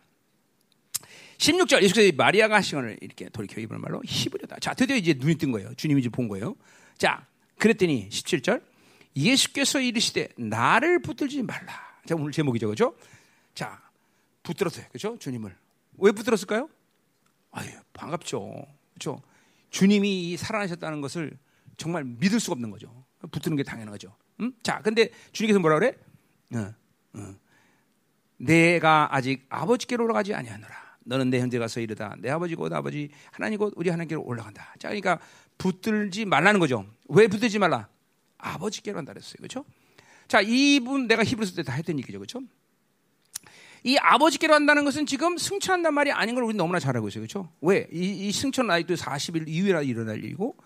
16절 1.38 1.82
예수께서 1.82 2.14
마리아가 2.16 2.58
것을 2.60 2.96
이렇게 3.00 3.28
돌이켜 3.28 3.60
입을 3.60 3.78
말로 3.78 4.00
히브리다. 4.04 4.60
자 4.60 4.74
드디어 4.74 4.94
이제 4.96 5.14
눈이 5.18 5.34
뜬 5.34 5.50
거예요. 5.50 5.74
주님이 5.74 6.02
이제 6.02 6.08
본 6.08 6.28
거예요. 6.28 6.54
자, 7.02 7.26
그랬더니 7.58 8.08
17절 8.10 8.62
예수께서 9.16 9.80
이르시되 9.80 10.28
나를 10.36 11.02
붙들지 11.02 11.42
말라. 11.42 11.72
자, 12.06 12.14
오늘 12.14 12.30
제목이죠. 12.30 12.68
그죠? 12.68 12.94
자, 13.56 13.82
붙들었어요. 14.44 14.86
그죠? 14.92 15.18
주님을. 15.18 15.52
왜 15.98 16.12
붙들었을까요? 16.12 16.68
아유, 17.50 17.70
반갑죠. 17.92 18.68
그렇죠? 18.92 19.20
주님이 19.70 20.36
살아나셨다는 20.36 21.00
것을 21.00 21.36
정말 21.76 22.04
믿을 22.04 22.38
수가 22.38 22.52
없는 22.52 22.70
거죠. 22.70 23.04
붙드는 23.32 23.56
게 23.56 23.64
당연한 23.64 23.90
거죠. 23.90 24.14
음? 24.38 24.52
자, 24.62 24.80
근데 24.80 25.10
주님께서 25.32 25.58
뭐라 25.58 25.80
그래? 25.80 25.96
어, 26.54 26.72
어. 27.14 27.34
내가 28.36 29.08
아직 29.12 29.44
아버지께로 29.48 30.04
올라가지 30.04 30.34
아니하노라. 30.34 30.92
너는 31.04 31.30
내 31.30 31.40
현재 31.40 31.58
가서 31.58 31.80
이르다. 31.80 32.14
내 32.18 32.30
아버지 32.30 32.54
곧 32.54 32.72
아버지 32.72 33.10
하나님 33.30 33.58
곧 33.58 33.72
우리 33.76 33.90
하나님께로 33.90 34.22
올라간다. 34.22 34.74
자, 34.78 34.88
그러니까 34.88 35.18
붙들지 35.58 36.24
말라는 36.24 36.60
거죠. 36.60 36.86
왜 37.08 37.26
붙들지 37.28 37.58
말라? 37.58 37.88
아버지께로 38.38 38.98
한다 38.98 39.12
그랬어요. 39.12 39.34
그렇죠? 39.38 39.64
자, 40.28 40.40
이분 40.40 41.06
내가 41.06 41.22
히브리서 41.24 41.54
때 41.56 41.62
다 41.62 41.72
했던 41.74 41.98
얘기죠. 41.98 42.18
그렇죠? 42.18 42.40
이 43.84 43.96
아버지께로 43.98 44.54
한다는 44.54 44.84
것은 44.84 45.06
지금 45.06 45.36
승천한단 45.36 45.92
말이 45.92 46.12
아닌 46.12 46.34
걸 46.36 46.44
우리 46.44 46.54
너무나 46.54 46.78
잘 46.78 46.96
알고 46.96 47.08
있어요. 47.08 47.22
그렇죠? 47.22 47.50
왜? 47.60 47.88
이, 47.92 48.28
이 48.28 48.32
승천 48.32 48.70
아직도 48.70 48.94
40일 48.94 49.48
이후에 49.48 49.84
일어날 49.84 50.18
일이고 50.18 50.56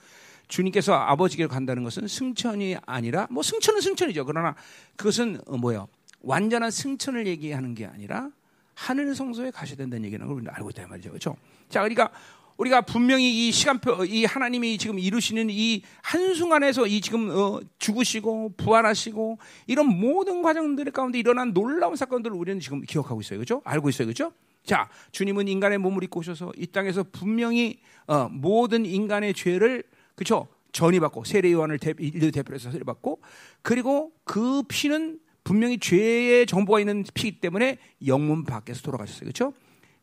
주님께서 0.48 0.92
아버지께로 0.94 1.48
간다는 1.48 1.82
것은 1.82 2.06
승천이 2.08 2.76
아니라 2.84 3.26
뭐 3.30 3.42
승천은 3.42 3.80
승천이죠. 3.80 4.26
그러나 4.26 4.54
그것은 4.96 5.40
어, 5.46 5.56
뭐요? 5.56 5.88
완전한 6.20 6.70
승천을 6.70 7.26
얘기하는 7.26 7.74
게 7.74 7.86
아니라 7.86 8.30
하늘 8.74 9.14
성소에 9.14 9.50
가셔야 9.50 9.76
된다는 9.76 10.04
얘기는 10.04 10.24
걸 10.26 10.44
알고 10.50 10.70
있다 10.70 10.86
말이죠. 10.86 11.08
그렇죠? 11.08 11.36
자, 11.70 11.80
그러니까 11.80 12.10
우리가 12.56 12.80
분명히 12.82 13.48
이 13.48 13.52
시간표, 13.52 14.04
이 14.06 14.24
하나님이 14.24 14.78
지금 14.78 14.98
이루시는 14.98 15.48
이 15.50 15.82
한순간에서 16.02 16.86
이 16.86 17.00
지금 17.00 17.30
어, 17.30 17.60
죽으시고 17.78 18.54
부활하시고 18.56 19.38
이런 19.66 19.86
모든 19.86 20.42
과정들 20.42 20.90
가운데 20.90 21.18
일어난 21.18 21.52
놀라운 21.52 21.96
사건들을 21.96 22.36
우리는 22.36 22.60
지금 22.60 22.80
기억하고 22.82 23.20
있어요. 23.20 23.38
그죠? 23.38 23.60
알고 23.64 23.88
있어요. 23.90 24.08
그죠? 24.08 24.32
자, 24.64 24.88
주님은 25.12 25.48
인간의 25.48 25.78
몸을 25.78 26.02
입고 26.04 26.20
오셔서 26.20 26.52
이 26.56 26.66
땅에서 26.66 27.04
분명히 27.12 27.78
어, 28.06 28.28
모든 28.28 28.84
인간의 28.84 29.34
죄를 29.34 29.84
그죠? 30.14 30.48
전이받고 30.72 31.24
세례 31.24 31.52
요한을 31.52 31.78
대, 31.78 31.94
대표해서 31.94 32.70
세례받고 32.70 33.20
그리고 33.62 34.12
그 34.24 34.62
피는 34.68 35.20
분명히 35.44 35.78
죄의 35.78 36.46
정보가 36.46 36.80
있는 36.80 37.04
피기 37.14 37.40
때문에 37.40 37.78
영문 38.06 38.44
밖에서 38.44 38.82
돌아가셨어요. 38.82 39.20
그렇죠? 39.20 39.52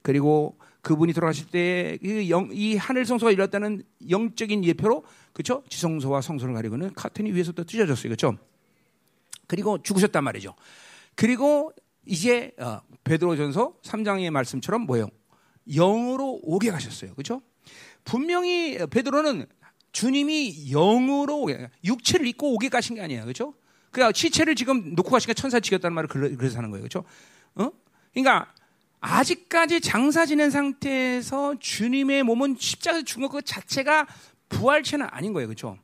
그리고 0.01 0.57
그분이 0.83 1.13
돌아가실 1.13 1.47
때이 1.47 2.29
그 2.29 2.77
하늘 2.77 3.05
성소가 3.05 3.31
일었다는 3.31 3.83
영적인 4.09 4.65
예표로 4.65 5.05
그렇죠? 5.31 5.63
지성소와 5.69 6.21
성소를 6.21 6.53
가리고는 6.53 6.93
카튼이 6.93 7.31
위에서부터 7.31 7.63
찢어졌어요. 7.63 8.03
그렇죠? 8.03 8.37
그리고 9.47 9.81
죽으셨단 9.81 10.23
말이죠. 10.23 10.53
그리고 11.15 11.71
이제 12.05 12.51
어, 12.59 12.81
베드로전서 13.05 13.75
3장의 13.81 14.29
말씀처럼 14.29 14.81
뭐예요? 14.81 15.07
영으로 15.73 16.39
오게 16.43 16.69
가셨어요. 16.69 17.13
그렇죠? 17.13 17.41
분명히 18.03 18.77
베드로는 18.91 19.45
주님이 19.93 20.69
영으로 20.69 21.43
오게 21.43 21.69
육체를 21.85 22.27
입고 22.27 22.53
오게 22.55 22.67
가신 22.67 22.95
게 22.95 23.01
아니에요. 23.01 23.21
그렇죠? 23.21 23.53
그러니까 23.89 24.11
시체를 24.13 24.55
지금 24.55 24.95
놓고 24.95 25.11
가시니까 25.11 25.33
천사 25.33 25.61
지겼다는 25.61 25.95
말을 25.95 26.09
그래서 26.09 26.57
하는 26.57 26.71
거예요. 26.71 26.81
그렇죠? 26.81 27.05
어? 27.55 27.71
그러니까 28.11 28.53
아직까지 29.03 29.81
장사 29.81 30.25
지낸 30.25 30.49
상태에서 30.49 31.55
주님의 31.59 32.23
몸은 32.23 32.55
십자가에 32.57 33.03
죽은 33.03 33.27
것 33.27 33.45
자체가 33.45 34.07
부활체는 34.47 35.07
아닌 35.11 35.33
거예요. 35.33 35.47
그렇죠? 35.47 35.77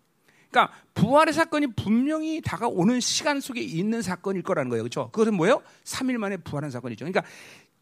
그러니까 0.49 0.73
부활의 0.93 1.33
사건이 1.33 1.73
분명히 1.75 2.39
다가오는 2.39 3.01
시간 3.01 3.41
속에 3.41 3.59
있는 3.59 4.01
사건일 4.01 4.41
거라는 4.41 4.69
거예요. 4.69 4.83
그렇죠? 4.83 5.09
그것은 5.11 5.33
뭐예요? 5.33 5.61
3일 5.83 6.17
만에 6.17 6.37
부활한 6.37 6.71
사건이죠. 6.71 7.05
그러니까 7.05 7.23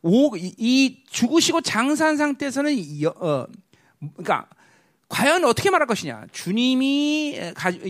오, 0.01 0.35
이, 0.35 1.03
죽으시고 1.07 1.61
장사한 1.61 2.17
상태에서는 2.17 2.75
어, 3.05 3.45
그러니까 3.99 4.47
과연 5.09 5.45
어떻게 5.45 5.69
말할 5.69 5.87
것이냐? 5.87 6.27
주님이 6.33 7.39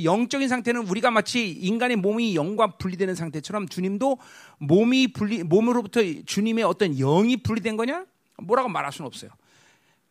영적인 0.04 0.48
상태는 0.48 0.88
우리가 0.88 1.10
마치 1.10 1.50
인간의 1.50 1.98
몸이 1.98 2.36
영과 2.36 2.68
분리되는 2.68 3.16
상태처럼 3.16 3.68
주님도 3.68 4.20
몸이 4.60 5.14
분리 5.14 5.44
몸으로부터 5.44 6.02
주님의 6.26 6.64
어떤 6.64 6.96
영이 6.96 7.38
분리된 7.38 7.76
거냐? 7.76 8.06
뭐라고 8.44 8.70
말할 8.70 8.92
수는 8.92 9.08
없어요. 9.08 9.32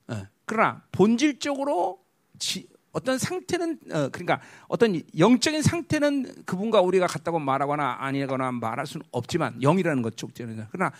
어, 0.09 0.27
그러나 0.45 0.83
본질적으로 0.91 2.01
지, 2.41 2.67
어떤 2.91 3.19
상태는 3.19 3.79
어, 3.93 4.09
그러니까 4.09 4.41
어떤 4.67 5.01
영적인 5.17 5.63
상태는 5.63 6.45
그분과 6.45 6.81
우리가 6.81 7.07
같다고 7.07 7.39
말하거나 7.39 7.99
아니거나 8.01 8.51
말할 8.51 8.87
수는 8.87 9.07
없지만 9.13 9.61
영이라는 9.63 10.03
것 10.03 10.17
쪽에는 10.17 10.67
그러나 10.73 10.93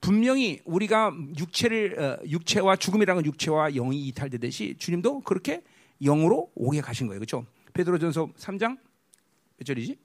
분명히 0.00 0.60
우리가 0.64 1.12
육체를 1.38 2.00
어, 2.00 2.18
육체와 2.26 2.76
죽음이라는 2.76 3.24
육체와 3.26 3.70
영이 3.70 4.08
이탈되듯이 4.08 4.76
주님도 4.78 5.20
그렇게 5.20 5.62
영으로 6.02 6.50
오게 6.54 6.80
가신 6.80 7.06
거예요. 7.06 7.20
그렇죠? 7.20 7.44
베드로전서 7.74 8.30
3장 8.36 8.78
몇 9.58 9.64
절이지? 9.64 9.98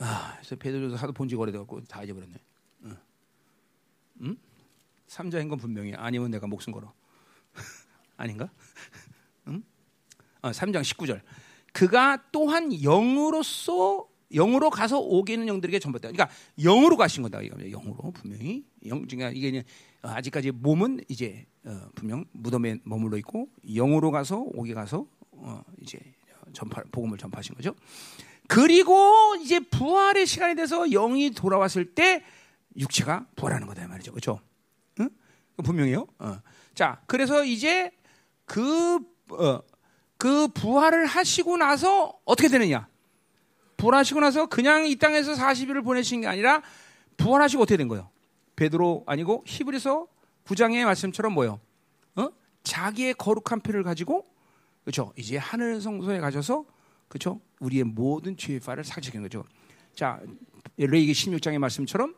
아, 0.00 0.34
그래서 0.36 0.56
베드로전서 0.56 0.96
하도 0.96 1.12
본지 1.12 1.36
오래돼 1.36 1.58
갖고 1.58 1.82
다 1.84 2.02
잊어버렸네. 2.02 2.34
응? 2.84 2.96
응? 4.22 4.36
3장인 5.06 5.48
건 5.48 5.58
분명히 5.58 5.94
아니면 5.94 6.30
내가 6.30 6.46
목숨 6.46 6.72
걸어. 6.72 6.92
아닌가? 8.16 8.50
응? 9.46 9.62
아, 10.42 10.50
3장 10.50 10.82
19절. 10.82 11.20
그가 11.72 12.24
또한 12.32 12.82
영으로서 12.82 14.07
영으로 14.32 14.70
가서 14.70 14.98
오게 14.98 15.34
있는 15.34 15.48
영들에게 15.48 15.78
전부다. 15.78 16.10
그러니까 16.10 16.34
영으로 16.58 16.96
가신 16.96 17.22
거다 17.22 17.40
이겁니다. 17.42 17.70
영으로 17.70 18.10
분명히 18.12 18.64
영 18.86 19.06
그러니까 19.06 19.30
이게 19.30 19.64
아직까지 20.02 20.50
몸은 20.52 21.00
이제 21.08 21.46
어, 21.64 21.88
분명 21.94 22.24
무덤에 22.32 22.78
머물러 22.84 23.16
있고 23.18 23.48
영으로 23.64 24.10
가서 24.10 24.44
오게 24.54 24.74
가서 24.74 25.06
어, 25.32 25.62
이제 25.82 25.98
전파 26.52 26.82
복음을 26.90 27.18
전파하신 27.18 27.54
거죠. 27.54 27.74
그리고 28.48 29.36
이제 29.40 29.60
부활의 29.60 30.26
시간이 30.26 30.54
돼서 30.56 30.86
영이 30.88 31.30
돌아왔을 31.30 31.94
때 31.94 32.24
육체가 32.76 33.26
부활하는 33.36 33.66
거다 33.66 33.86
말이죠. 33.86 34.12
그렇죠? 34.12 34.40
응? 35.00 35.10
분명해요. 35.62 36.06
어. 36.18 36.40
자, 36.74 37.02
그래서 37.06 37.44
이제 37.44 37.90
그, 38.44 38.98
어, 39.30 39.60
그 40.16 40.48
부활을 40.48 41.06
하시고 41.06 41.56
나서 41.58 42.18
어떻게 42.24 42.48
되느냐? 42.48 42.87
부활하시고 43.78 44.20
나서 44.20 44.46
그냥 44.46 44.86
이 44.86 44.96
땅에서 44.96 45.32
40일을 45.32 45.82
보내신 45.82 46.20
게 46.20 46.26
아니라 46.26 46.62
부활하시고 47.16 47.62
어떻게 47.62 47.78
된 47.78 47.88
거예요? 47.88 48.10
베드로 48.56 49.04
아니고 49.06 49.44
히브리서 49.46 50.06
9장의 50.44 50.84
말씀처럼 50.84 51.32
뭐요? 51.32 51.60
어? 52.16 52.28
자기의 52.64 53.14
거룩한 53.14 53.60
피를 53.62 53.82
가지고 53.82 54.26
그렇죠? 54.82 55.12
이제 55.16 55.36
하늘 55.36 55.80
성소에 55.80 56.18
가셔서 56.18 56.64
그렇죠? 57.08 57.40
우리의 57.60 57.84
모든 57.84 58.36
죄의 58.36 58.60
파를 58.60 58.84
삭제한 58.84 59.22
거죠. 59.22 59.44
자, 59.94 60.20
레이기 60.76 61.12
16장의 61.12 61.58
말씀처럼 61.58 62.14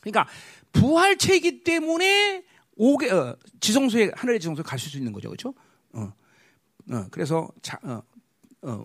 그러니까 0.00 0.28
부활체이기 0.72 1.64
때문에 1.64 2.44
오게 2.76 3.10
어, 3.10 3.36
지성소에 3.60 4.12
하늘의 4.14 4.40
지성소에 4.40 4.62
갈수 4.62 4.96
있는 4.96 5.12
거죠. 5.12 5.28
그렇죠? 5.28 5.54
어. 5.92 6.12
어, 6.92 7.06
그래서 7.10 7.48
자, 7.62 7.78
어, 7.82 8.02
어, 8.62 8.84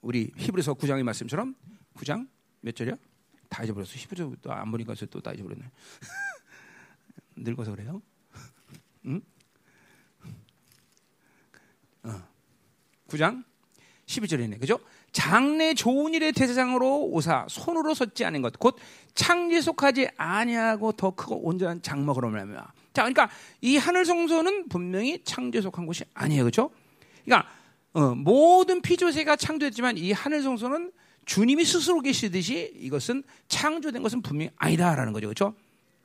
우리 0.00 0.30
히브리서 0.36 0.74
9장의 0.74 1.02
말씀처럼 1.02 1.54
9장 1.94 2.28
몇 2.60 2.74
절이야? 2.74 2.96
다 3.48 3.64
잊어버렸어. 3.64 3.92
히브리서부터 3.94 4.50
안 4.50 4.70
보니까 4.70 4.94
또다 4.94 5.32
잊어버렸네. 5.32 5.64
늙어서 7.36 7.70
그래요? 7.72 8.02
응? 9.06 9.20
어. 12.04 12.28
9장 13.08 13.44
12절이네. 14.06 14.60
그죠? 14.60 14.78
장래 15.12 15.74
좋은 15.74 16.14
일의 16.14 16.32
대상으로 16.32 17.06
오사 17.06 17.46
손으로 17.48 17.94
섰지 17.94 18.24
않은 18.24 18.42
것 18.42 18.52
곧 18.58 18.76
창조에 19.14 19.60
속하지 19.60 20.08
아니하고 20.16 20.92
더 20.92 21.10
크고 21.10 21.46
온전한 21.46 21.82
장막으로 21.82 22.30
말미암아. 22.30 22.72
자, 22.92 23.02
그러니까 23.02 23.30
이 23.60 23.76
하늘 23.76 24.04
성소는 24.04 24.68
분명히 24.68 25.22
창조에 25.24 25.60
속한 25.62 25.86
곳이 25.86 26.04
아니에요. 26.14 26.44
그죠? 26.44 26.70
그러니까 27.24 27.50
어, 27.94 28.14
모든 28.14 28.82
피조세가 28.82 29.36
창조했지만 29.36 29.96
이 29.96 30.12
하늘 30.12 30.42
성소는 30.42 30.92
주님이 31.24 31.64
스스로 31.64 32.00
계시듯이 32.00 32.72
이것은 32.76 33.22
창조된 33.48 34.02
것은 34.02 34.22
분명히 34.22 34.50
아니다라는 34.56 35.12
거죠. 35.12 35.26
그렇죠? 35.26 35.54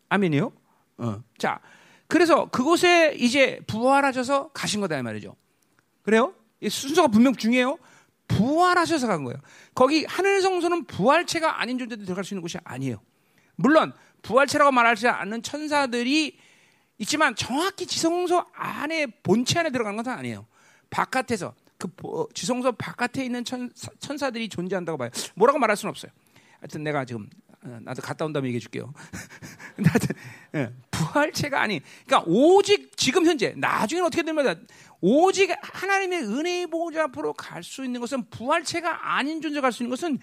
아멘이요? 0.09 0.51
어. 0.97 1.23
자, 1.37 1.59
그래서 2.07 2.49
그곳에 2.49 3.15
이제 3.17 3.59
부활하셔서 3.67 4.49
가신 4.49 4.81
거다 4.81 4.97
이 4.97 5.01
말이죠. 5.01 5.35
그래요? 6.01 6.33
이 6.61 6.69
순서가 6.69 7.07
분명 7.07 7.35
중요해요. 7.35 7.77
부활하셔서 8.27 9.07
간 9.07 9.23
거예요. 9.23 9.39
거기 9.73 10.05
하늘 10.05 10.41
성소는 10.41 10.85
부활체가 10.85 11.61
아닌 11.61 11.77
존재도 11.77 12.05
들어갈 12.05 12.23
수 12.23 12.33
있는 12.33 12.41
곳이 12.41 12.57
아니에요. 12.63 13.01
물론 13.55 13.93
부활체라고 14.21 14.71
말하지 14.71 15.07
않는 15.07 15.43
천사들이 15.43 16.37
있지만 16.99 17.35
정확히 17.35 17.85
지성소 17.85 18.45
안에 18.53 19.07
본체 19.23 19.59
안에 19.59 19.71
들어가는 19.71 19.97
것은 19.97 20.11
아니에요. 20.11 20.45
바깥에서 20.89 21.53
그 21.95 22.25
지성소 22.33 22.73
바깥에 22.73 23.23
있는 23.25 23.43
천, 23.43 23.71
천사들이 23.99 24.49
존재한다고 24.49 24.97
봐요. 24.97 25.09
뭐라고 25.35 25.59
말할 25.59 25.75
수는 25.77 25.89
없어요. 25.89 26.11
하여튼 26.59 26.83
내가 26.83 27.05
지금 27.05 27.29
어, 27.65 27.79
나도 27.81 28.01
갔다 28.01 28.25
온 28.25 28.33
다음에 28.33 28.47
얘기해 28.49 28.59
줄게요. 28.59 28.93
하여튼, 29.85 30.15
예, 30.55 30.73
부활체가 30.91 31.61
아닌, 31.61 31.79
그러니까 32.05 32.29
오직 32.29 32.95
지금 32.97 33.25
현재, 33.25 33.53
나중에는 33.55 34.07
어떻게 34.07 34.21
되면 34.23 34.67
오직 34.99 35.49
하나님의 35.61 36.23
은혜의 36.23 36.67
보좌 36.67 37.03
앞으로 37.03 37.33
갈 37.33 37.63
수 37.63 37.83
있는 37.85 38.01
것은 38.01 38.29
부활체가 38.29 39.15
아닌 39.15 39.41
존재 39.41 39.61
갈 39.61 39.71
수 39.71 39.83
있는 39.83 39.91
것은 39.91 40.19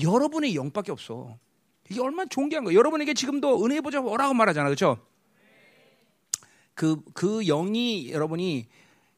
여러분의 0.00 0.54
영밖에 0.54 0.92
없어. 0.92 1.36
이게 1.90 2.00
얼마나 2.00 2.28
존귀한 2.28 2.64
거예요. 2.64 2.78
여러분에게 2.78 3.12
지금도 3.14 3.64
은혜의 3.64 3.80
보좌 3.80 4.00
오라고 4.00 4.32
말하잖아. 4.34 4.68
그렇죠? 4.68 4.98
그, 6.74 7.00
그 7.12 7.44
영이 7.44 8.10
여러분이 8.10 8.66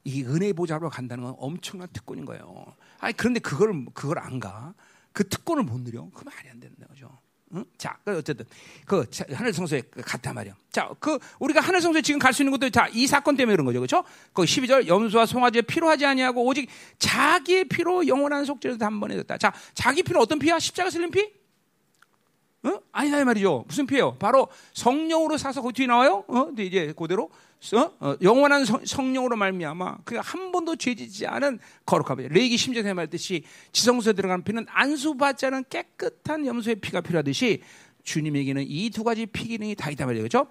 이 0.07 0.23
은혜의 0.23 0.53
보좌로 0.53 0.89
간다는 0.89 1.25
건 1.25 1.35
엄청난 1.37 1.89
특권인 1.93 2.25
거예요. 2.25 2.65
아니, 3.01 3.13
그런데 3.17 3.41
그걸, 3.41 3.85
그걸 3.93 4.21
안 4.21 4.39
가. 4.39 4.73
그 5.13 5.29
특권을 5.29 5.65
못 5.65 5.81
누려. 5.81 6.09
그 6.15 6.23
말이 6.25 6.49
안 6.49 6.61
되는 6.61 6.77
거죠. 6.89 7.11
응? 7.55 7.65
자, 7.77 7.99
그 8.05 8.19
어쨌든 8.19 8.45
그 8.85 9.05
하늘 9.33 9.53
성소에 9.53 9.83
갔단 10.05 10.35
말이야. 10.37 10.55
자, 10.71 10.89
그 11.01 11.19
우리가 11.41 11.61
하늘 11.61 11.81
성소에 11.81 12.03
지금 12.03 12.21
갈 12.21 12.33
수 12.33 12.43
있는 12.43 12.53
것도 12.53 12.71
자, 12.71 12.89
이 12.93 13.07
사건 13.09 13.37
때문에 13.37 13.55
그런 13.55 13.67
거죠. 13.67 13.81
그렇죠? 13.81 14.05
그 14.33 14.43
12절 14.43 14.87
염소와 14.87 15.27
송아지에 15.27 15.63
필요하지 15.63 16.07
아니하고 16.07 16.45
오직 16.45 16.69
자기의 16.99 17.65
피로 17.65 18.07
영원한 18.07 18.45
속죄를 18.45 18.79
단번에 18.79 19.17
줬다. 19.17 19.39
자, 19.39 19.53
자기 19.75 20.05
피는 20.05 20.21
어떤 20.21 20.39
피야? 20.39 20.61
십자가 20.61 20.89
슬린 20.89 21.11
피? 21.11 21.33
어? 22.63 22.81
아니다 22.93 23.21
이 23.21 23.25
말이죠. 23.25 23.65
무슨 23.67 23.87
피예요? 23.87 24.17
바로 24.19 24.49
성령으로 24.73 25.37
사서 25.37 25.63
그 25.63 25.73
뒤에 25.73 25.87
나와요. 25.87 26.25
어? 26.29 26.47
근데 26.47 26.65
이제 26.65 26.93
그대로 26.97 27.31
어? 27.75 27.97
어, 28.01 28.17
영원한 28.23 28.65
성, 28.65 29.13
령으로 29.13 29.37
말미암아 29.37 29.99
그한 30.05 30.53
번도 30.53 30.77
죄지지 30.77 31.27
않은 31.27 31.59
거룩함이죠. 31.87 32.29
레위기 32.29 32.57
심전에 32.57 32.93
말했듯이 32.93 33.45
지성소에 33.73 34.13
들어가는 34.13 34.45
피는 34.45 34.67
안수받지 34.69 35.47
않은 35.47 35.65
깨끗한 35.69 36.47
염소의 36.47 36.77
피가 36.77 37.01
필요하듯이 37.01 37.63
주님에게는 38.05 38.65
이 38.69 38.91
두 38.91 39.03
가지 39.03 39.27
피 39.27 39.49
기능이 39.49 39.75
다 39.75 39.91
있단 39.91 40.07
말이죠. 40.07 40.23
그렇죠? 40.23 40.47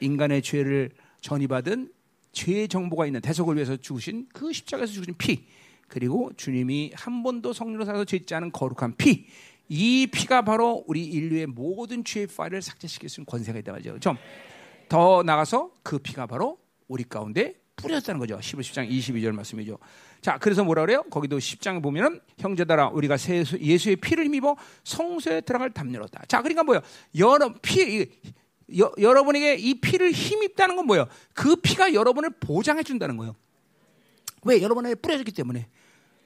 인간의 0.00 0.42
죄를 0.42 0.90
전이받은 1.20 1.90
죄의 2.32 2.68
정보가 2.68 3.06
있는 3.06 3.20
대속을 3.20 3.56
위해서 3.56 3.76
죽으신 3.76 4.26
그 4.32 4.52
십자가에서 4.52 4.92
죽으신 4.92 5.14
피 5.18 5.44
그리고 5.88 6.32
주님이 6.36 6.92
한 6.94 7.22
번도 7.22 7.52
성령으로 7.52 7.84
살아서 7.84 8.04
죄짓지 8.04 8.34
않은 8.34 8.52
거룩한 8.52 8.96
피. 8.96 9.26
이 9.68 10.06
피가 10.06 10.42
바로 10.42 10.84
우리 10.86 11.04
인류의 11.04 11.46
모든 11.46 12.04
죄의 12.04 12.26
파일을 12.26 12.60
삭제시킬 12.62 13.08
수 13.08 13.20
있는 13.20 13.26
권세가 13.26 13.58
있단 13.60 13.74
말이죠. 13.74 13.90
그렇죠? 13.90 14.16
더 14.94 15.24
나가서 15.24 15.72
그 15.82 15.98
피가 15.98 16.26
바로 16.26 16.56
우리 16.86 17.02
가운데 17.02 17.60
뿌렸다는 17.74 18.20
거죠. 18.20 18.40
11, 18.40 18.62
10장 18.62 18.88
22절 18.88 19.32
말씀이죠. 19.32 19.76
자, 20.20 20.38
그래서 20.38 20.62
뭐라 20.62 20.82
그래요? 20.82 21.02
거기도 21.10 21.36
10장에 21.36 21.82
보면은 21.82 22.20
형제들아 22.38 22.90
우리가 22.90 23.16
예수의 23.58 23.96
피를 23.96 24.26
힘입어 24.26 24.54
성소에 24.84 25.40
들어갈 25.40 25.70
담요로다. 25.70 26.26
자, 26.28 26.42
그러니까 26.42 26.62
뭐예요? 26.62 26.80
여러 27.18 27.52
피 27.60 28.08
여, 28.78 28.92
여러분에게 28.96 29.56
이 29.56 29.80
피를 29.80 30.12
힘입다는 30.12 30.76
건 30.76 30.86
뭐예요? 30.86 31.08
그 31.32 31.56
피가 31.56 31.92
여러분을 31.92 32.30
보장해 32.38 32.84
준다는 32.84 33.16
거예요. 33.16 33.34
왜? 34.44 34.62
여러분에게 34.62 34.94
뿌려졌기 34.94 35.32
때문에. 35.32 35.66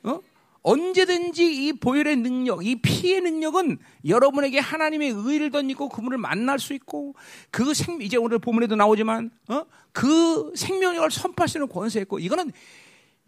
어? 0.03 0.21
언제든지 0.63 1.67
이 1.67 1.73
보혈의 1.73 2.17
능력, 2.17 2.65
이 2.67 2.77
피의 2.77 3.21
능력은 3.21 3.79
여러분에게 4.07 4.59
하나님의 4.59 5.11
의를 5.11 5.51
던지고 5.51 5.89
그분을 5.89 6.19
만날 6.19 6.59
수 6.59 6.75
있고 6.75 7.15
그 7.51 7.75
생, 7.75 8.01
이제 8.01 8.17
오늘 8.17 8.39
본문에도 8.39 8.77
나오지만, 8.77 9.31
어? 9.49 9.65
그 9.93 10.53
생명력을 10.55 11.11
선포할 11.11 11.49
수 11.49 11.59
있는 11.59 11.69
권세였고 11.69 12.19
이거는, 12.19 12.53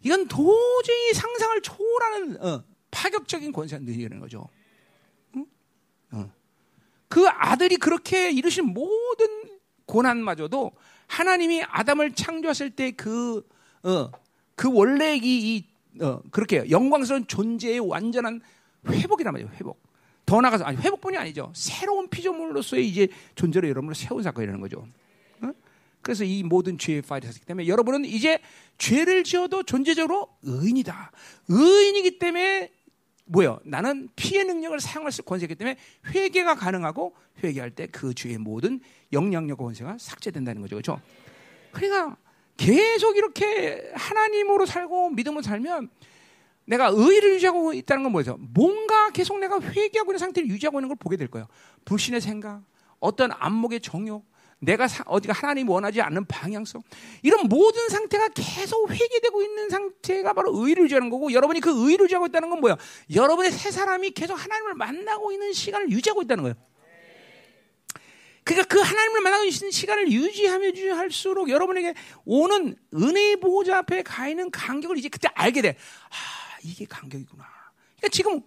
이건 0.03 0.27
도저히 0.27 1.13
상상을 1.13 1.61
초월하는, 1.61 2.43
어, 2.43 2.63
파격적인 2.91 3.51
권세가 3.53 3.83
능력이라는 3.83 4.19
거죠. 4.19 4.49
응? 5.35 5.45
어. 6.11 6.31
그 7.07 7.27
아들이 7.27 7.77
그렇게 7.77 8.31
이루신 8.31 8.65
모든 8.65 9.27
고난마저도 9.85 10.71
하나님이 11.07 11.63
아담을 11.63 12.13
창조했을 12.13 12.71
때 12.71 12.91
그, 12.91 13.47
어, 13.83 14.11
그 14.55 14.69
원래 14.71 15.15
이, 15.15 15.55
이 15.55 15.70
어, 15.99 16.21
그렇게 16.31 16.69
영광스러운 16.69 17.27
존재의 17.27 17.79
완전한 17.79 18.41
회복이란 18.87 19.33
말이에요. 19.33 19.51
회복. 19.55 19.81
더 20.25 20.39
나가서 20.39 20.63
아니 20.63 20.77
회복뿐이 20.77 21.17
아니죠. 21.17 21.51
새로운 21.53 22.07
피조물로서의 22.09 22.87
이제 22.87 23.07
존재로 23.35 23.67
여러분을 23.67 23.95
세운 23.95 24.23
사건이라는 24.23 24.61
거죠. 24.61 24.87
어? 25.41 25.51
그래서 26.01 26.23
이 26.23 26.43
모든 26.43 26.77
죄의 26.77 27.01
파일이 27.01 27.27
었기 27.27 27.41
때문에 27.41 27.67
여러분은 27.67 28.05
이제 28.05 28.39
죄를 28.77 29.23
지어도 29.23 29.63
존재적으로 29.63 30.29
의인이다. 30.43 31.11
의인이기 31.49 32.17
때문에 32.19 32.71
뭐요? 33.25 33.59
나는 33.63 34.09
피의 34.15 34.45
능력을 34.45 34.79
사용할 34.79 35.11
수 35.11 35.23
권세이기 35.23 35.55
때문에 35.55 35.77
회개가 36.07 36.55
가능하고 36.55 37.13
회개할 37.43 37.71
때 37.71 37.87
그 37.87 38.13
죄의 38.13 38.37
모든 38.37 38.79
영향력 39.13 39.57
권세가 39.57 39.97
삭제된다는 39.99 40.61
거죠. 40.61 40.75
그렇죠? 40.75 41.01
그러니까 41.71 42.17
계속 42.57 43.17
이렇게 43.17 43.91
하나님으로 43.95 44.65
살고 44.65 45.11
믿음으로 45.11 45.41
살면 45.41 45.89
내가 46.65 46.91
의를 46.93 47.35
유지하고 47.35 47.73
있다는 47.73 48.03
건 48.03 48.11
뭐죠? 48.11 48.37
뭔가 48.39 49.09
계속 49.09 49.39
내가 49.39 49.59
회개하고 49.59 50.11
있는 50.11 50.19
상태를 50.19 50.49
유지하고 50.49 50.79
있는 50.79 50.89
걸 50.89 50.97
보게 50.99 51.17
될 51.17 51.27
거예요. 51.27 51.47
불신의 51.85 52.21
생각, 52.21 52.63
어떤 52.99 53.31
안목의 53.33 53.81
정욕, 53.81 54.25
내가 54.61 54.87
사, 54.87 55.03
어디가 55.07 55.33
하나님 55.33 55.69
원하지 55.69 56.01
않는 56.01 56.25
방향성 56.25 56.81
이런 57.23 57.47
모든 57.47 57.89
상태가 57.89 58.29
계속 58.29 58.91
회개되고 58.91 59.41
있는 59.41 59.69
상태가 59.69 60.33
바로 60.33 60.55
의를 60.55 60.83
유지하는 60.83 61.09
거고 61.09 61.33
여러분이 61.33 61.59
그 61.61 61.89
의를 61.89 62.05
유지하고 62.05 62.27
있다는 62.27 62.49
건 62.49 62.59
뭐야? 62.61 62.77
여러분의 63.13 63.51
새 63.51 63.71
사람이 63.71 64.11
계속 64.11 64.35
하나님을 64.35 64.75
만나고 64.75 65.31
있는 65.31 65.51
시간을 65.51 65.89
유지하고 65.89 66.21
있다는 66.21 66.43
거예요. 66.43 66.55
그러니까 68.43 68.67
그 68.73 68.79
하나님을 68.81 69.21
만나고 69.21 69.43
있는 69.45 69.69
시간을 69.71 70.11
유지하며 70.11 70.65
유지할수록 70.67 71.49
여러분에게 71.49 71.93
오는 72.25 72.75
은혜의 72.93 73.39
보호자 73.39 73.77
앞에 73.79 74.01
가 74.03 74.27
있는 74.27 74.49
간격을 74.49 74.97
이제 74.97 75.09
그때 75.09 75.29
알게 75.35 75.61
돼. 75.61 75.77
아, 76.09 76.57
이게 76.63 76.85
간격이구나. 76.85 77.43
그러니까 77.97 78.07
지금 78.11 78.41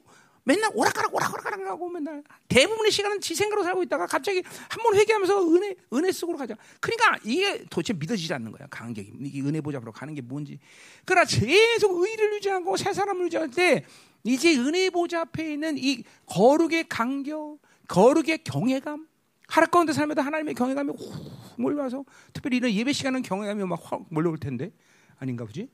맨날 0.46 0.70
오락가락 0.74 1.14
오락가락 1.14 1.60
하고 1.60 1.88
맨날 1.88 2.22
대부분의 2.48 2.90
시간은 2.92 3.20
지 3.20 3.34
생각으로 3.34 3.62
살고 3.64 3.82
있다가 3.84 4.06
갑자기 4.06 4.42
한 4.68 4.82
번 4.82 4.94
회개하면서 4.96 5.54
은혜 5.54 5.74
은혜 5.94 6.12
속으로 6.12 6.36
가자. 6.36 6.54
그러니까 6.80 7.16
이게 7.24 7.64
도대체 7.70 7.92
믿어지지 7.94 8.34
않는 8.34 8.52
거야. 8.52 8.66
간격이 8.68 9.12
이게 9.22 9.40
은혜 9.40 9.60
보좌 9.62 9.78
앞으로 9.78 9.92
가는 9.92 10.12
게 10.12 10.20
뭔지. 10.20 10.58
그러나 11.06 11.24
계속 11.24 12.02
의를 12.02 12.34
유지하고 12.34 12.76
새 12.76 12.92
사람을 12.92 13.26
유지할 13.26 13.50
때 13.50 13.86
이제 14.24 14.54
은혜 14.56 14.90
보좌 14.90 15.20
앞에 15.20 15.52
있는 15.54 15.78
이 15.78 16.02
거룩의 16.26 16.88
간격, 16.90 17.58
거룩의 17.88 18.44
경외감, 18.44 19.06
하루 19.48 19.66
가운데 19.68 19.92
살면서 19.92 20.22
하나님의 20.22 20.54
경외감이 20.54 20.92
훅 20.92 21.58
몰려와서 21.58 22.04
특별히 22.32 22.56
이런 22.58 22.70
예배 22.72 22.92
시간은 22.92 23.22
경외감이 23.22 23.64
막 23.64 23.80
확 23.84 24.06
몰려올 24.10 24.38
텐데 24.38 24.72
아닌가 25.18 25.44
보지? 25.44 25.68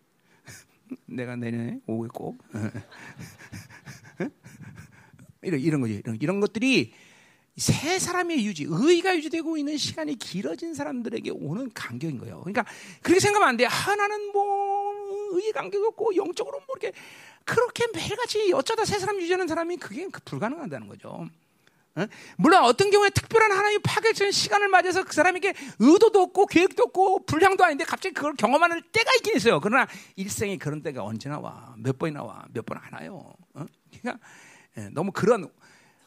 내가 1.06 1.36
내년에 1.36 1.80
오겠고 1.86 2.36
이런 5.42 5.60
이런 5.60 5.80
거지 5.80 5.94
이런, 6.04 6.18
이런 6.20 6.40
것들이 6.40 6.92
새 7.56 7.98
사람의 7.98 8.44
유지, 8.46 8.64
의가 8.68 9.14
유지되고 9.16 9.56
있는 9.58 9.76
시간이 9.76 10.16
길어진 10.16 10.72
사람들에게 10.72 11.30
오는 11.30 11.70
간격인 11.74 12.18
거예요. 12.18 12.40
그러니까 12.40 12.64
그렇게 13.02 13.20
생각하면 13.20 13.48
안 13.50 13.56
돼. 13.58 13.64
하나는 13.64 14.32
뭐 14.32 14.92
의의 15.32 15.52
간격이 15.52 15.84
없고 15.88 16.16
영적으로 16.16 16.58
뭐 16.66 16.76
이렇게 16.80 16.96
그렇게 17.44 17.86
매일같이 17.94 18.52
어쩌다 18.54 18.84
새 18.84 18.98
사람 18.98 19.20
유지하는 19.20 19.46
사람이 19.46 19.76
그게 19.76 20.08
불가능하다는 20.24 20.88
거죠. 20.88 21.28
물론 22.38 22.64
어떤 22.64 22.90
경우에 22.90 23.10
특별한 23.10 23.50
하나님의 23.52 23.80
파격적인 23.82 24.32
시간을 24.32 24.68
맞아서 24.68 25.04
그 25.04 25.12
사람에게 25.12 25.54
의도도 25.78 26.22
없고 26.22 26.46
계획도 26.46 26.84
없고 26.84 27.26
불량도 27.26 27.64
아닌데 27.64 27.84
갑자기 27.84 28.14
그걸 28.14 28.34
경험하는 28.36 28.82
때가 28.92 29.12
있긴 29.16 29.36
있어요. 29.36 29.60
그러나 29.60 29.86
일생에 30.16 30.56
그런 30.56 30.82
때가 30.82 31.02
언제나 31.04 31.38
와. 31.38 31.74
몇 31.78 31.98
번이나 31.98 32.22
와. 32.22 32.44
몇 32.52 32.64
번 32.64 32.78
안 32.78 32.92
와요. 32.94 33.34
어? 33.54 33.66
그러니까 34.00 34.24
예, 34.78 34.88
너무 34.90 35.10
그런 35.12 35.48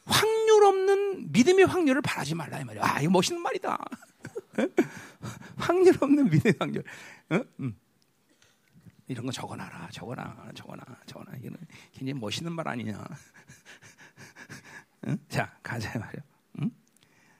확률 0.05 0.63
없는 0.63 1.31
믿음의 1.31 1.65
확률을 1.65 2.01
바라지 2.01 2.33
말라 2.35 2.59
이 2.59 2.63
말이야. 2.63 2.83
아, 2.83 2.99
이거 3.01 3.11
멋있는 3.11 3.41
말이다. 3.41 3.77
확률 5.57 5.95
없는 5.99 6.29
믿음의 6.29 6.55
확률. 6.59 6.83
어? 7.29 7.41
음. 7.59 7.77
이런 9.07 9.25
거 9.25 9.31
적어놔라, 9.31 9.89
적어놔, 9.91 10.51
적어놔, 10.55 10.83
적어놔. 11.05 11.35
이는 11.43 11.57
굉장히 11.91 12.19
멋있는 12.19 12.53
말 12.53 12.67
아니냐. 12.67 13.03
응? 15.07 15.17
자, 15.29 15.53
가자 15.61 15.97
말이요. 15.99 16.23
응? 16.61 16.71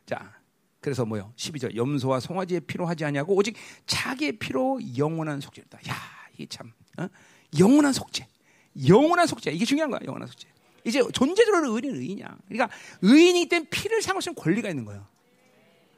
자, 0.05 0.33
그래서 0.79 1.05
뭐요? 1.05 1.33
12절. 1.37 1.75
염소와 1.75 2.19
송아지의 2.19 2.61
피로 2.61 2.85
하지 2.85 3.05
아니하고 3.05 3.35
오직 3.35 3.55
자기의 3.85 4.33
피로 4.33 4.79
영원한 4.97 5.39
속죄다. 5.39 5.79
야, 5.89 5.95
이게 6.33 6.45
참 6.47 6.71
어? 6.97 7.07
영원한 7.57 7.93
속죄. 7.93 8.27
영원한 8.87 9.27
속죄. 9.27 9.51
이게 9.51 9.65
중요한 9.65 9.89
거야. 9.89 9.99
영원한 10.05 10.27
속죄. 10.27 10.47
이제 10.85 11.01
존재적으로 11.13 11.71
의인은 11.75 11.95
의인이야. 11.95 12.37
그러니까 12.47 12.75
의인이기 13.01 13.47
때문에 13.49 13.69
피를 13.69 14.01
사용할 14.01 14.21
수 14.21 14.29
있는 14.29 14.41
권리가 14.41 14.69
있는 14.69 14.85
거예요. 14.85 15.07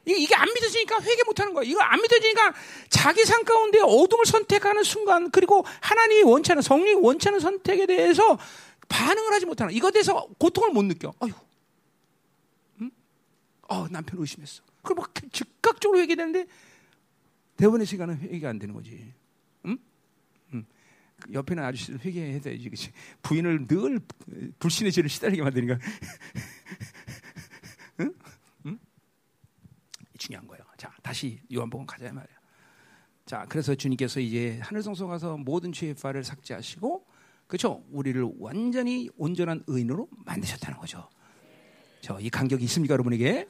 이게 0.06 0.36
안 0.36 0.46
믿어지니까 0.54 1.02
회개 1.02 1.24
못 1.24 1.40
하는 1.40 1.52
거야. 1.52 1.64
이거 1.64 1.80
안 1.80 2.00
믿어지니까 2.00 2.54
자기 2.88 3.24
삶 3.24 3.42
가운데 3.42 3.80
어둠을 3.80 4.24
선택하는 4.24 4.84
순간, 4.84 5.32
그리고 5.32 5.64
하나님이 5.80 6.22
원치 6.22 6.52
않은, 6.52 6.62
성령이 6.62 6.94
원치 6.94 7.28
않은 7.28 7.40
선택에 7.40 7.86
대해서 7.86 8.38
반응을 8.88 9.32
하지 9.32 9.46
못하는, 9.46 9.74
이것에 9.74 9.92
대해서 9.94 10.28
고통을 10.38 10.70
못 10.70 10.84
느껴. 10.84 11.12
아유, 11.18 11.32
어, 13.68 13.88
남편 13.88 14.20
의심했어. 14.20 14.62
그럼 14.82 14.98
막 14.98 15.12
즉각적으로 15.32 16.00
회개되는데 16.00 16.46
대부분의 17.56 17.86
시간은 17.86 18.18
회개가 18.18 18.48
안 18.50 18.58
되는 18.58 18.74
거지. 18.74 19.12
응? 19.64 19.78
응. 20.54 20.64
옆에는 21.32 21.62
아저씨를 21.64 22.00
회개해야 22.04 22.40
되지, 22.40 22.70
그치? 22.70 22.92
부인을 23.22 23.66
늘 23.66 24.00
불신의 24.58 24.92
죄를 24.92 25.08
시달리게 25.10 25.42
만드니까. 25.42 25.78
응? 28.00 28.14
응? 28.66 28.78
중요한 30.18 30.46
거예요. 30.46 30.64
자, 30.76 30.92
다시 31.02 31.40
요한복음 31.52 31.86
가자 31.86 32.12
말이야. 32.12 32.36
자, 33.24 33.44
그래서 33.48 33.74
주님께서 33.74 34.20
이제 34.20 34.60
하늘성소 34.62 35.08
가서 35.08 35.36
모든 35.36 35.72
죄의 35.72 35.94
파를 35.94 36.22
삭제하시고, 36.22 37.06
그렇죠? 37.48 37.84
우리를 37.90 38.22
완전히 38.38 39.08
온전한 39.16 39.64
의인으로 39.66 40.08
만드셨다는 40.24 40.78
거죠. 40.78 41.08
저 42.02 42.20
이 42.20 42.30
간격이 42.30 42.62
있습니까, 42.64 42.92
여러분에게? 42.92 43.48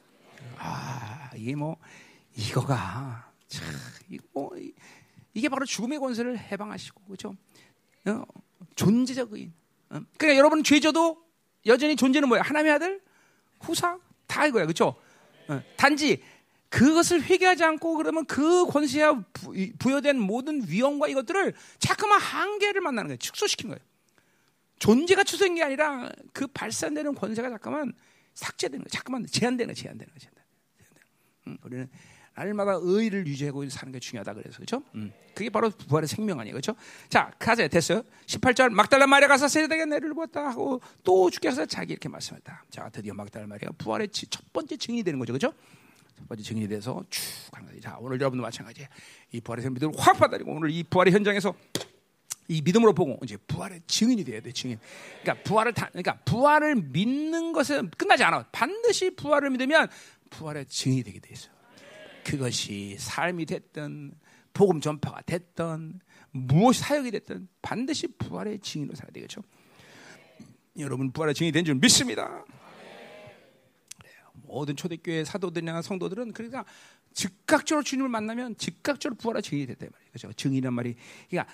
아, 0.59 1.29
이게 1.35 1.55
뭐 1.55 1.77
이거가 2.35 3.31
참 3.47 3.65
이거 4.09 4.23
뭐, 4.33 4.51
이게 5.33 5.49
바로 5.49 5.65
죽음의 5.65 5.99
권세를 5.99 6.37
해방하시고 6.37 7.01
그렇죠? 7.05 7.35
어, 8.05 8.23
존재적 8.75 9.33
의인. 9.33 9.53
어? 9.89 10.01
그러니까 10.17 10.37
여러분 10.37 10.63
죄져도 10.63 11.23
여전히 11.65 11.95
존재는 11.95 12.27
뭐야? 12.29 12.41
하나님의 12.41 12.73
아들, 12.73 13.01
후사 13.59 13.99
다 14.25 14.45
이거야, 14.45 14.65
그렇죠? 14.65 14.95
어, 15.47 15.61
단지 15.75 16.21
그것을 16.69 17.23
회개하지 17.23 17.63
않고 17.63 17.95
그러면 17.95 18.25
그 18.25 18.65
권세와 18.65 19.23
부여된 19.79 20.19
모든 20.19 20.67
위험과 20.67 21.07
이것들을 21.07 21.53
자꾸만 21.79 22.19
한계를 22.19 22.81
만나는 22.81 23.09
거예요. 23.09 23.17
축소시킨 23.17 23.69
거예요. 23.69 23.79
존재가 24.79 25.23
축소된 25.23 25.55
게 25.55 25.63
아니라 25.63 26.11
그 26.33 26.47
발산되는 26.47 27.15
권세가 27.15 27.49
잠깐만 27.49 27.93
삭제되는 28.33 28.83
거예요. 28.83 28.89
잠깐만 28.89 29.25
제한되는 29.25 29.73
거예요. 29.73 29.81
제한되는 29.81 30.13
거예요. 30.13 30.36
우리는 31.63 31.87
날마다 32.37 32.77
의를 32.79 33.25
유지하고 33.25 33.67
사는 33.67 33.91
게 33.91 33.99
중요하다 33.99 34.33
그래서 34.35 34.57
그렇죠? 34.57 34.83
음, 34.93 35.11
그게 35.33 35.49
바로 35.49 35.71
부활의 35.71 36.07
생명 36.07 36.39
아니에요, 36.39 36.53
그렇죠? 36.53 36.75
자, 37.09 37.31
가자 37.39 37.67
됐어요. 37.67 38.03
18절 38.27 38.69
막달라 38.69 39.07
마리아 39.07 39.27
가서 39.27 39.47
세대에게 39.47 39.85
내를 39.85 40.13
보았다 40.13 40.45
하고 40.49 40.79
또 41.03 41.31
주께서 41.31 41.65
자기 41.65 41.93
이렇게 41.93 42.07
말씀했다. 42.09 42.65
자, 42.69 42.89
드디어 42.89 43.15
막달라 43.15 43.47
마리아가 43.47 43.73
부활의 43.77 44.09
첫 44.09 44.53
번째 44.53 44.77
증인이 44.77 45.03
되는 45.03 45.17
거죠, 45.17 45.33
그렇죠? 45.33 45.51
첫 46.15 46.27
번째 46.27 46.43
증인이 46.43 46.67
돼서 46.67 47.03
쭉 47.09 47.23
가는 47.51 47.67
거지. 47.67 47.81
자, 47.81 47.97
오늘 47.99 48.19
여러분도 48.19 48.43
마찬가지예요. 48.43 48.87
이 49.31 49.41
부활의 49.41 49.63
생명들을 49.63 49.93
확 49.97 50.13
받아들이고 50.13 50.51
오늘 50.51 50.69
이 50.69 50.83
부활의 50.83 51.13
현장에서 51.13 51.55
이 52.49 52.61
믿음으로 52.61 52.93
보고 52.93 53.19
이제 53.23 53.35
부활의 53.47 53.81
증인이 53.87 54.23
돼야 54.23 54.41
돼 54.41 54.51
증인. 54.51 54.79
그러니까 55.21 55.43
부활을 55.43 55.73
다, 55.73 55.89
그러니까 55.89 56.17
부활을 56.23 56.75
믿는 56.75 57.51
것은 57.51 57.89
끝나지 57.97 58.23
않아. 58.23 58.45
반드시 58.51 59.09
부활을 59.15 59.49
믿으면 59.49 59.89
부활의 60.29 60.65
증인이 60.67 61.03
되게 61.03 61.19
돼 61.19 61.33
있어. 61.33 61.49
그것이 62.23 62.97
삶이 62.99 63.45
됐든 63.45 64.13
복음 64.53 64.81
전파가 64.81 65.21
됐든 65.21 65.99
무엇이 66.31 66.81
사역이 66.81 67.11
됐든 67.11 67.47
반드시 67.61 68.07
부활의 68.07 68.59
증인으로 68.59 68.95
살아야 68.95 69.11
되겠죠. 69.11 69.41
여러분 70.79 71.11
부활의 71.11 71.33
증인이 71.35 71.51
된 71.51 71.63
줄 71.65 71.75
믿습니다. 71.75 72.43
모든 74.33 74.75
초대교회 74.75 75.25
사도들이나 75.25 75.81
성도들은 75.81 76.31
그러니까 76.33 76.63
즉각적으로 77.13 77.83
주님을 77.83 78.09
만나면 78.09 78.55
즉각적으로 78.57 79.17
부활의 79.17 79.41
증인이 79.41 79.67
됐단 79.67 79.89
말이에요. 79.91 80.09
그렇죠? 80.11 80.33
증인이란 80.33 80.73
말이 80.73 80.95
그러니까 81.29 81.51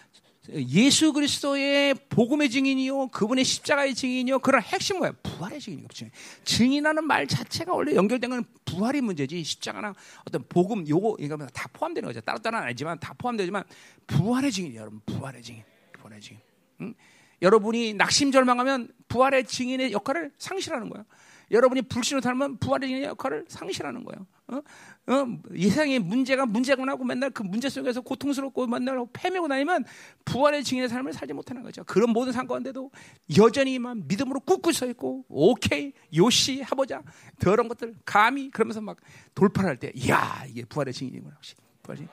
예수 0.51 1.13
그리스도의 1.13 1.95
복음의 2.09 2.49
증인이요, 2.49 3.07
그분의 3.07 3.45
십자가의 3.45 3.95
증인이요, 3.95 4.39
그런 4.39 4.61
핵심 4.61 4.97
뭐야? 4.97 5.13
부활의 5.23 5.61
증인이요. 5.61 5.87
증인. 5.87 6.11
증인하는 6.43 7.05
말 7.05 7.27
자체가 7.27 7.73
원래 7.73 7.95
연결된 7.95 8.29
건 8.29 8.43
부활이 8.65 8.99
문제지. 8.99 9.41
십자가나 9.43 9.93
어떤 10.25 10.43
복음 10.49 10.85
요거 10.87 11.17
이거 11.19 11.37
다 11.53 11.69
포함되는 11.71 12.07
거죠. 12.07 12.19
따로 12.21 12.39
따로는 12.39 12.65
아니지만 12.67 12.99
다 12.99 13.13
포함되지만 13.17 13.63
부활의 14.07 14.51
증인이에요, 14.51 14.81
여러분. 14.81 15.01
부활의 15.05 15.41
증인, 15.41 15.63
부활의 15.93 16.19
증인. 16.19 16.41
응? 16.81 16.93
여러분이 17.41 17.93
낙심절망하면 17.93 18.89
부활의 19.07 19.45
증인의 19.45 19.93
역할을 19.93 20.31
상실하는 20.37 20.89
거야. 20.89 21.05
여러분이 21.51 21.83
불신을 21.83 22.21
닮으면 22.21 22.57
부활의 22.57 22.89
증인의 22.89 23.09
역할을 23.09 23.45
상실하는 23.47 24.03
거예요. 24.03 24.27
어? 24.47 24.57
어? 24.57 25.39
이 25.53 25.69
세상에 25.69 25.99
문제가 25.99 26.45
문제가 26.45 26.83
나고 26.83 27.03
맨날 27.03 27.29
그 27.29 27.43
문제 27.43 27.69
속에서 27.69 28.01
고통스럽고 28.01 28.67
맨날 28.67 29.05
패매고 29.13 29.47
다니면 29.47 29.85
부활의 30.25 30.63
증인의 30.63 30.89
삶을 30.89 31.13
살지 31.13 31.33
못하는 31.33 31.63
거죠. 31.63 31.83
그런 31.85 32.09
모든 32.09 32.33
상관인데도 32.33 32.91
여전히 33.37 33.79
만 33.79 34.03
믿음으로 34.07 34.41
꿋꿋이 34.41 34.73
서 34.73 34.85
있고 34.87 35.25
오케이 35.29 35.93
요시 36.15 36.63
해보자 36.63 37.01
더러운 37.39 37.69
것들 37.69 37.95
감히 38.05 38.49
그러면서 38.49 38.81
막 38.81 38.97
돌파를 39.33 39.69
할때 39.69 39.91
이야 39.95 40.43
이게 40.47 40.65
부활의 40.65 40.93
증인이구나 40.93 41.35
혹시 41.35 41.55
부활의 41.83 42.07
증인 42.07 42.09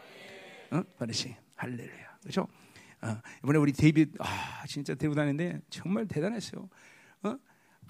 어? 0.72 0.84
할렐루야 1.56 2.18
그렇죠? 2.22 2.46
어, 3.02 3.20
이번에 3.42 3.58
우리 3.58 3.72
데이빗 3.72 4.10
아 4.18 4.64
진짜 4.68 4.94
대우다는데 4.94 5.60
정말 5.70 6.06
대단했어요. 6.06 6.68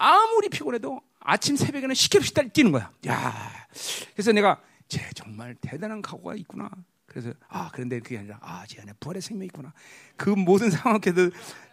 어? 0.01 0.03
아무리 0.03 0.49
피곤해도 0.49 1.01
아침 1.21 1.57
새벽에는 1.57 1.95
시켜없이 1.95 2.33
뛰는 2.53 2.73
거야. 2.73 2.91
야, 3.07 3.67
그래서 4.15 4.33
내가 4.33 4.61
쟤 4.89 5.09
정말 5.15 5.55
대단한 5.61 6.01
각오가 6.01 6.35
있구나. 6.35 6.71
그래서 7.07 7.33
아 7.49 7.71
그런데 7.73 8.01
그게 8.01 8.19
아니라 8.19 8.39
아쟤 8.41 8.81
안에 8.81 8.93
부활의 9.01 9.21
생명이 9.21 9.47
있구나. 9.47 9.73
그 10.17 10.31
모든 10.31 10.71
상황에도 10.71 11.31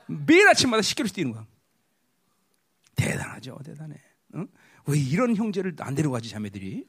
매일 0.08 0.48
아침마다 0.50 0.82
시켜없이 0.82 1.14
뛰는 1.14 1.32
거야. 1.32 1.46
대단하죠, 2.96 3.60
대단해. 3.64 3.96
응? 4.36 4.48
왜 4.88 5.00
이런 5.00 5.36
형제를 5.36 5.76
안 5.80 5.96
데려가지 5.96 6.30
자매들이? 6.30 6.86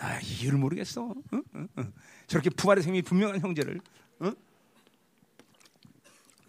아 0.00 0.20
이유를 0.20 0.58
모르겠어. 0.58 1.14
응? 1.32 1.42
응? 1.54 1.92
저렇게 2.26 2.50
부활의 2.50 2.82
생명이 2.82 3.02
분명한 3.02 3.40
형제를. 3.40 3.80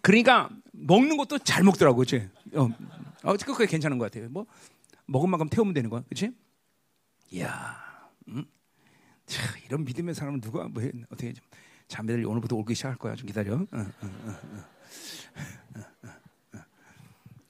그러니까 0.02 0.50
먹는 0.72 1.18
것도 1.18 1.40
잘 1.40 1.64
먹더라고, 1.64 1.98
그렇지? 1.98 2.30
어, 2.54 2.70
어, 3.24 3.36
그게 3.36 3.66
괜찮은 3.66 3.98
것 3.98 4.12
같아요. 4.12 4.30
뭐 4.30 4.46
먹은 5.06 5.30
만큼 5.30 5.50
태우면 5.50 5.74
되는 5.74 5.90
거야, 5.90 6.02
그렇지? 6.04 6.32
이야, 7.32 8.10
음? 8.28 8.46
차, 9.26 9.42
이런 9.66 9.84
믿음의 9.84 10.16
사람은 10.16 10.42
누가 10.42 10.68
뭐 10.68 10.84
어떻게 11.10 11.34
좀 11.34 11.46
자매들 11.88 12.26
오늘부터 12.26 12.56
올기 12.56 12.76
시작할 12.76 12.98
거야. 12.98 13.16
좀 13.16 13.28
기다려. 13.28 13.56
어, 13.56 13.68
어, 13.72 13.92
어, 16.54 16.60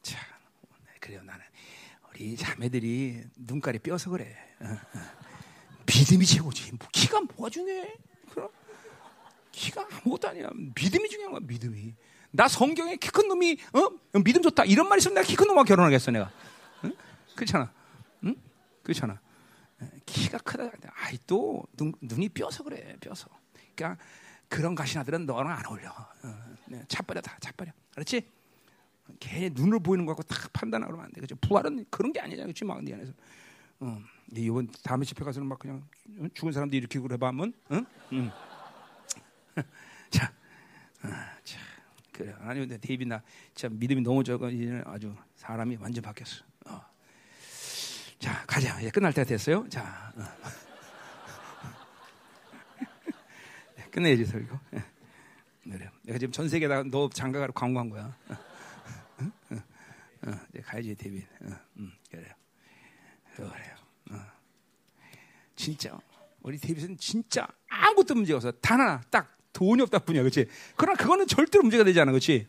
자, 0.02 0.20
그래요. 1.00 1.22
나는 1.24 1.44
우리 2.10 2.36
자매들이 2.36 3.24
눈깔이 3.38 3.80
뼈서 3.80 4.10
그래. 4.10 4.36
믿음이 5.86 6.26
최고지. 6.26 6.72
뭐 6.74 6.88
키가 6.92 7.22
뭐가 7.22 7.50
중요해? 7.50 7.96
그럼 8.32 8.50
키가 9.52 9.88
아무것도 9.92 10.30
아니야. 10.30 10.50
믿음이 10.76 11.10
중요한 11.10 11.32
거야. 11.34 11.42
믿음이. 11.46 11.96
나 12.32 12.48
성경에 12.48 12.96
키 12.98 13.10
큰 13.12 13.28
놈이 13.28 13.58
어 13.74 14.20
믿음 14.20 14.42
좋다 14.42 14.66
이런 14.66 14.88
말 14.88 15.00
있으면 15.00 15.16
내가 15.16 15.26
키 15.28 15.36
큰 15.36 15.48
놈과 15.48 15.64
결혼하겠어 15.64 16.12
내가. 16.12 16.32
응? 16.86 16.94
그렇잖아. 17.36 17.72
응? 18.24 18.36
그렇잖아. 18.84 19.20
키가 20.06 20.40
크다. 20.40 20.70
아이 20.96 21.18
또 21.26 21.64
눈, 21.78 21.94
눈이 22.02 22.30
뼈서 22.30 22.64
그래. 22.64 22.96
뼈서. 23.00 23.28
그러니까 23.76 24.02
그런 24.48 24.76
가시나들은 24.76 25.26
너랑 25.26 25.58
안 25.58 25.66
어울려. 25.68 25.90
어, 25.92 26.36
네, 26.68 26.84
차버려 26.88 27.22
다 27.22 27.38
차버려. 27.40 27.72
그렇지? 27.94 28.30
걔 29.20 29.50
눈을 29.54 29.80
보이는 29.80 30.06
거 30.06 30.14
갖고 30.16 30.24
딱 30.24 30.52
판단하고 30.54 30.92
그러면 30.92 31.06
안 31.06 31.12
돼. 31.14 31.22
그죠? 31.22 31.36
부활은 31.38 31.86
그런 31.90 32.12
게 32.14 32.20
아니잖아. 32.20 32.44
그렇지? 32.46 32.66
막네 32.66 32.94
안에서. 32.94 33.14
어, 33.80 34.00
이번 34.36 34.68
다음에 34.84 35.06
집회 35.06 35.24
가서는 35.24 35.48
막 35.48 35.58
그냥 35.58 35.84
죽은 36.34 36.52
사람들 36.52 36.78
이렇게 36.78 37.00
그래 37.00 37.18
봐면 37.18 37.54
응? 37.72 37.86
응. 38.14 38.32
자. 40.12 40.32
어, 41.04 41.08
자. 41.44 41.58
그래. 42.20 42.36
근데 42.38 42.78
데이비 42.78 43.06
나참 43.06 43.80
믿음이 43.80 44.02
너무 44.02 44.26
적어 44.26 44.50
이제는 44.50 44.84
아주 44.86 45.16
사람이 45.36 45.78
완전 45.80 46.02
바뀌었어. 46.02 46.44
어. 46.66 46.82
자 48.20 48.44
가자. 48.46 48.78
이제 48.82 48.90
끝날 48.90 49.14
때 49.14 49.24
됐어요. 49.24 49.66
자 49.70 50.12
어. 50.18 50.24
끝내야지 53.90 54.26
설교. 54.26 54.60
그래. 55.64 55.90
내가 56.02 56.20
지금 56.20 56.34
전 56.34 56.50
세계에다 56.50 56.84
너 56.92 57.10
장가가로 57.10 57.54
광고한 57.54 57.90
거야. 57.90 58.14
어, 58.28 58.34
어, 59.52 59.56
어, 60.28 60.40
이제 60.50 60.62
가야지 60.62 60.94
데이비. 60.96 61.26
음, 61.78 61.92
그래요. 62.12 62.34
그래요. 63.34 63.80
진짜 65.56 65.98
우리 66.42 66.58
데이비는 66.58 66.98
진짜 66.98 67.48
아무것도 67.70 68.16
문제 68.16 68.34
없어. 68.34 68.52
단 68.52 68.82
하나 68.82 69.00
딱 69.10 69.39
돈이 69.60 69.82
없다 69.82 70.00
뿐이야, 70.00 70.22
그렇지? 70.22 70.46
그러나 70.78 70.96
그거는 70.98 71.28
절대로 71.28 71.64
문제가 71.64 71.84
되지 71.84 72.00
않아, 72.00 72.14
그렇지? 72.14 72.48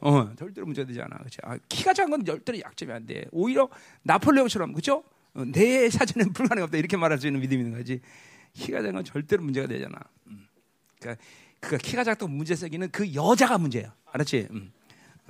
어, 0.00 0.34
절대로 0.36 0.66
문제가 0.66 0.86
되지 0.86 1.00
않아, 1.00 1.16
그렇지? 1.16 1.38
아, 1.42 1.56
키가 1.70 1.94
작은 1.94 2.10
건 2.10 2.24
절대로 2.26 2.60
약점이 2.60 2.92
안 2.92 3.06
돼. 3.06 3.24
오히려 3.32 3.70
나폴레옹처럼, 4.02 4.72
그렇죠? 4.72 5.02
어, 5.32 5.44
내 5.46 5.88
사전은 5.88 6.34
불가능하다 6.36 6.76
이렇게 6.76 6.98
말할 6.98 7.18
수 7.18 7.26
있는 7.26 7.40
믿음이 7.40 7.62
있는 7.62 7.78
거지. 7.78 8.02
키가 8.52 8.80
작은 8.82 8.92
건 8.92 9.04
절대로 9.04 9.42
문제가 9.42 9.66
되잖아. 9.66 9.98
음. 10.26 10.46
그러니까, 11.00 11.24
그러니까 11.58 11.88
키가 11.88 12.04
작다고 12.04 12.30
문제 12.30 12.54
생기는 12.54 12.90
그 12.90 13.14
여자가 13.14 13.56
문제야, 13.56 13.94
알았지? 14.12 14.48
음. 14.50 14.70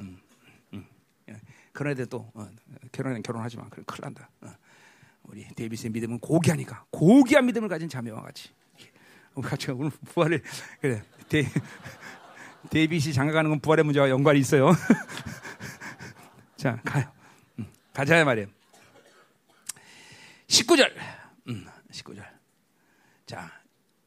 음. 0.01 0.19
음. 0.73 0.87
예. 1.29 1.37
그런 1.73 1.93
애들 1.93 2.07
또 2.07 2.29
어, 2.35 2.49
결혼은 2.91 3.23
결혼하지 3.23 3.59
마, 3.59 3.69
그럼 3.69 3.85
큰일 3.85 4.01
난다. 4.01 4.29
어. 4.41 4.53
우리 5.23 5.47
데이비스의 5.55 5.93
믿음은 5.93 6.19
고귀하니까 6.19 6.87
고귀한 6.91 7.47
믿음을 7.47 7.69
가진 7.69 7.89
자매와 7.89 8.23
같이 8.23 8.51
같이 9.43 9.71
오늘 9.71 9.91
부활을 9.91 10.43
그래 10.81 11.03
데, 11.29 11.45
데이빗이 12.71 13.13
장가가는 13.13 13.51
건 13.51 13.61
부활의 13.61 13.85
문제와 13.85 14.09
연관이 14.11 14.39
있어요. 14.41 14.71
자 16.57 16.81
가요. 16.85 17.11
음, 17.59 17.67
가자 17.93 18.25
말이에요. 18.25 18.49
19절. 20.47 20.93
음, 21.49 21.67
19절. 21.91 22.25
자, 23.27 23.51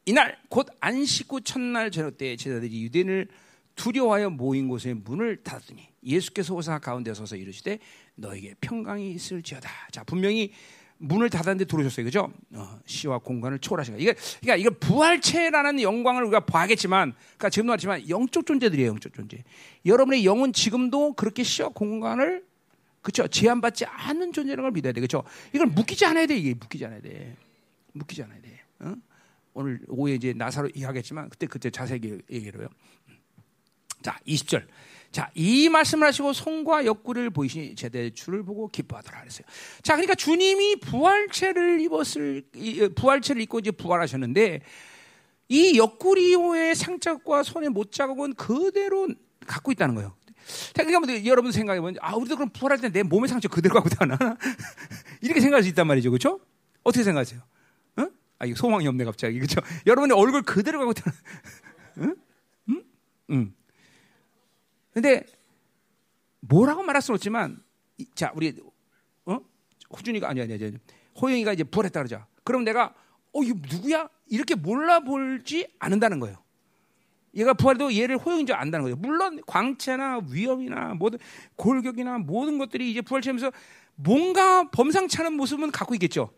이날 0.06 0.38
곧 0.50 0.68
안식 0.80 1.32
후 1.32 1.42
첫날 1.42 1.92
저녁 1.92 2.18
때 2.18 2.36
제자들이 2.36 2.84
유대인을 2.84 3.28
두려워하여 3.76 4.30
모인 4.30 4.68
곳에 4.68 4.94
문을 4.94 5.44
닫았더니 5.44 5.88
예수께서 6.04 6.54
오사 6.54 6.80
가운데 6.80 7.14
서서 7.14 7.36
이르시되 7.36 7.80
너에게 8.16 8.56
평강이 8.62 9.12
있을지어다. 9.12 9.70
자, 9.92 10.04
분명히 10.04 10.54
문을 11.00 11.30
닫았는데 11.30 11.66
들어오셨어요. 11.66 12.06
그죠? 12.06 12.32
어, 12.54 12.80
시와 12.86 13.20
공간을 13.20 13.60
초월하신 13.60 13.96
거. 13.96 14.00
이게, 14.00 14.14
그러니까 14.42 14.56
이거 14.58 14.70
부활체라는 14.80 15.82
영광을 15.82 16.24
우리가 16.24 16.42
봐야겠지만, 16.42 17.14
그러니까 17.14 17.50
지금도 17.50 17.72
말했지만 17.72 18.10
영적 18.10 18.46
존재들이에요. 18.46 18.90
영적 18.90 19.14
존재. 19.14 19.44
여러분의 19.86 20.26
영은 20.26 20.54
지금도 20.54 21.14
그렇게 21.14 21.44
시와 21.44 21.70
공간을 21.70 22.44
그렇죠? 23.02 23.28
제한받지 23.28 23.86
않는 23.86 24.34
존재라는 24.34 24.64
걸 24.64 24.72
믿어야 24.72 24.94
돼. 24.94 25.00
그렇죠? 25.00 25.24
이걸 25.54 25.68
묶이지 25.68 26.06
않아야 26.06 26.26
돼. 26.26 26.38
이게 26.38 26.54
묶이지 26.54 26.86
않아야 26.86 27.02
돼. 27.02 27.38
묶이지 27.94 28.24
않아야 28.24 28.42
돼. 28.42 28.62
어? 28.80 28.94
오늘 29.54 29.80
오후에 29.88 30.16
이제 30.16 30.34
나사로 30.34 30.68
이야기하겠지만 30.70 31.30
그때 31.30 31.48
그때 31.48 31.70
자세히 31.70 32.00
얘기를 32.30 32.62
해요. 32.62 32.70
자, 34.02 34.18
20절. 34.28 34.68
자, 35.12 35.32
이 35.34 35.70
말씀을 35.70 36.08
하시고 36.08 36.34
손과 36.34 36.86
옆구리를 36.86 37.30
보이시니 37.32 37.76
제대 37.76 38.12
주를 38.12 38.44
보고 38.44 38.68
기뻐하더라 38.70 39.22
그랬어요. 39.22 39.46
자, 39.82 39.96
그러니까 39.96 40.14
주님이 40.16 40.76
부활체를 40.82 41.82
입었을 41.82 42.44
어, 42.56 42.90
부활체를 42.96 43.42
입고 43.42 43.60
이제 43.60 43.72
부활하셨는데 43.72 44.62
이 45.50 45.78
옆구리의 45.80 46.76
상자국과 46.76 47.42
손의 47.42 47.70
못 47.70 47.92
자국은 47.92 48.36
그대로 48.36 49.08
갖고 49.48 49.72
있다는 49.72 49.96
거예요. 49.96 50.16
그러니까 50.74 51.00
뭐 51.00 51.26
여러분 51.26 51.52
생각해 51.52 51.80
보면 51.80 51.96
아 52.02 52.16
우리도 52.16 52.36
그럼 52.36 52.50
부활할 52.50 52.80
때 52.80 52.90
내 52.90 53.04
몸의 53.04 53.28
상처 53.30 53.48
그대로 53.48 53.76
갖고 53.76 53.90
다나 53.90 54.18
이렇게 55.22 55.42
생각할 55.42 55.64
수 55.64 55.70
있단 55.70 55.86
말이죠, 55.88 56.10
그렇죠? 56.12 56.40
어떻게 56.84 57.04
생각하세요? 57.04 57.42
어? 57.98 58.08
아 58.40 58.46
이거 58.46 58.56
소망이 58.56 58.88
없네 58.88 59.06
갑자기, 59.06 59.38
그렇죠? 59.40 59.62
여러분의 59.86 60.16
얼굴 60.18 60.42
그대로 60.44 60.80
갖고 60.80 60.94
다나 60.94 61.16
응? 62.00 62.16
응? 62.70 62.84
응. 63.32 63.54
근데 65.02 65.24
뭐라고 66.42 66.84
말할 66.84 67.02
수는 67.02 67.16
없지만 67.16 67.64
자 68.16 68.34
우리 68.36 68.54
어 69.26 69.40
호준이가 69.90 70.30
아니 70.30 70.42
아니 70.42 70.54
아니 70.54 70.74
호영이가 71.22 71.54
이제 71.54 71.64
부활했다 71.64 72.02
그러자. 72.02 72.28
그럼 72.44 72.66
내가 72.66 72.94
어 73.32 73.42
이거 73.42 73.58
누구야 73.72 74.10
이렇게 74.28 74.56
몰라볼지 74.56 75.68
않는다는 75.80 76.20
거예요. 76.20 76.38
얘가 77.36 77.54
부활도 77.54 77.96
얘를 77.96 78.18
호영인 78.18 78.46
줄 78.46 78.58
안다는 78.58 78.84
거예요. 78.84 78.98
물론 78.98 79.42
광채나 79.48 80.20
위험이나 80.30 80.96
모든 80.96 81.18
골격이나 81.56 82.18
모든 82.18 82.58
것들이 82.58 82.92
이제 82.92 83.02
부활체면서 83.02 83.54
뭔가 83.96 84.70
범상치 84.70 85.18
않은 85.22 85.34
모습은 85.34 85.72
갖고 85.72 85.96
있겠죠. 85.96 86.30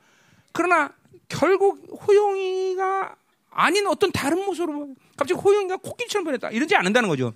그러나 0.52 0.94
결국 1.28 1.88
호영이가 2.08 3.16
아닌 3.50 3.88
어떤 3.88 4.12
다른 4.12 4.46
모습으로 4.46 4.94
갑자기 5.18 5.40
호영이가 5.40 5.78
코끼리처럼 5.78 6.26
변했다 6.26 6.52
이러지 6.52 6.76
않는다는 6.76 7.10
거죠. 7.10 7.34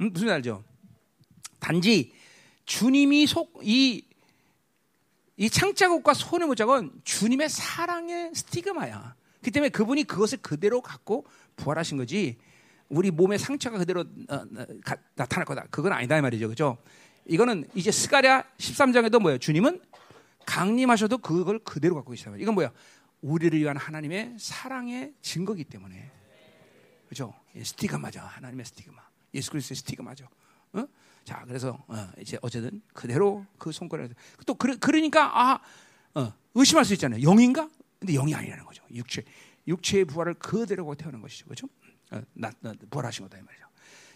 음, 0.00 0.10
무슨 0.12 0.28
말이죠? 0.28 0.62
단지 1.58 2.12
주님이 2.64 3.26
속, 3.26 3.60
이, 3.62 4.04
이 5.36 5.50
창자국과 5.50 6.14
손의 6.14 6.46
모자은 6.48 6.92
주님의 7.04 7.48
사랑의 7.48 8.34
스티그마야. 8.34 9.14
그 9.42 9.50
때문에 9.50 9.70
그분이 9.70 10.04
그것을 10.04 10.38
그대로 10.38 10.80
갖고 10.80 11.26
부활하신 11.56 11.96
거지. 11.96 12.36
우리 12.88 13.10
몸의 13.10 13.38
상처가 13.38 13.78
그대로 13.78 14.00
어, 14.28 14.34
어, 14.34 14.66
가, 14.84 14.96
나타날 15.14 15.44
거다. 15.44 15.66
그건 15.70 15.92
아니다 15.92 16.16
이 16.16 16.20
말이죠. 16.20 16.48
그죠? 16.48 16.78
이거는 17.26 17.68
이제 17.74 17.90
스가랴 17.90 18.44
13장에도 18.58 19.20
뭐예요? 19.20 19.38
주님은 19.38 19.80
강림하셔도 20.46 21.18
그걸 21.18 21.58
그대로 21.58 21.94
갖고 21.94 22.10
계시다. 22.10 22.32
이건 22.38 22.54
뭐야? 22.54 22.72
우리를 23.20 23.58
위한 23.58 23.76
하나님의 23.76 24.36
사랑의 24.38 25.12
증거기 25.20 25.64
때문에. 25.64 26.10
그죠? 27.08 27.34
스티그마죠. 27.62 28.20
하나님의 28.20 28.64
스티그마. 28.64 29.07
예수 29.34 29.50
그리스도의 29.50 29.76
스티그마죠. 29.76 30.26
어? 30.72 30.84
자, 31.24 31.44
그래서 31.46 31.78
어, 31.88 32.08
이제 32.20 32.38
어쨌든 32.42 32.80
그대로 32.92 33.44
그 33.58 33.72
손가락을 33.72 34.14
또 34.46 34.54
그러, 34.54 34.76
그러니까 34.78 35.38
아 35.38 35.60
어, 36.14 36.32
의심할 36.54 36.84
수 36.84 36.94
있잖아요. 36.94 37.22
영인가? 37.22 37.68
근데 37.98 38.14
영이 38.14 38.34
아니라는 38.34 38.64
거죠. 38.64 38.82
육체 38.92 39.24
육체의 39.66 40.04
부활을 40.06 40.34
그대로 40.34 40.94
태우는 40.94 41.20
것이죠. 41.20 41.44
그렇죠? 41.44 41.68
어, 42.10 42.22
나, 42.32 42.50
나 42.60 42.72
부활하신 42.90 43.24
거다 43.24 43.38
이 43.38 43.42
말이죠. 43.42 43.68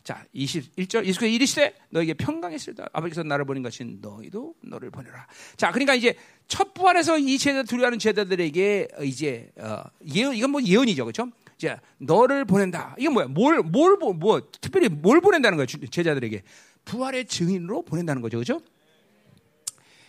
자, 0.02 0.24
21절 0.34 1.04
예수께서 1.04 1.26
이르시되 1.26 1.74
너에게 1.90 2.14
평강이 2.14 2.56
있을다. 2.56 2.88
아버지께서 2.92 3.22
나를 3.22 3.44
보낸 3.44 3.62
것이 3.62 3.84
너희도 3.84 4.54
너를 4.62 4.90
보내라. 4.90 5.26
자, 5.56 5.70
그러니까 5.70 5.94
이제 5.94 6.16
첫 6.48 6.74
부활에서 6.74 7.18
이 7.18 7.38
제자 7.38 7.62
두려워하는 7.62 7.98
제자들에게 7.98 8.88
이제 9.04 9.52
어, 9.58 9.84
예언 10.12 10.34
이건 10.34 10.50
뭐 10.50 10.62
예언이죠. 10.62 11.04
그렇죠? 11.04 11.30
자, 11.62 11.80
너를 11.98 12.44
보낸다. 12.44 12.96
이게 12.98 13.08
뭐야? 13.08 13.28
뭘, 13.28 13.62
뭘, 13.62 13.96
뭐, 13.96 14.12
뭐, 14.12 14.50
특별히 14.60 14.88
뭘 14.88 15.20
보낸다는 15.20 15.56
거야, 15.56 15.66
제자들에게. 15.66 16.42
부활의 16.84 17.26
증인으로 17.26 17.82
보낸다는 17.82 18.20
거죠. 18.20 18.38
그죠? 18.38 18.60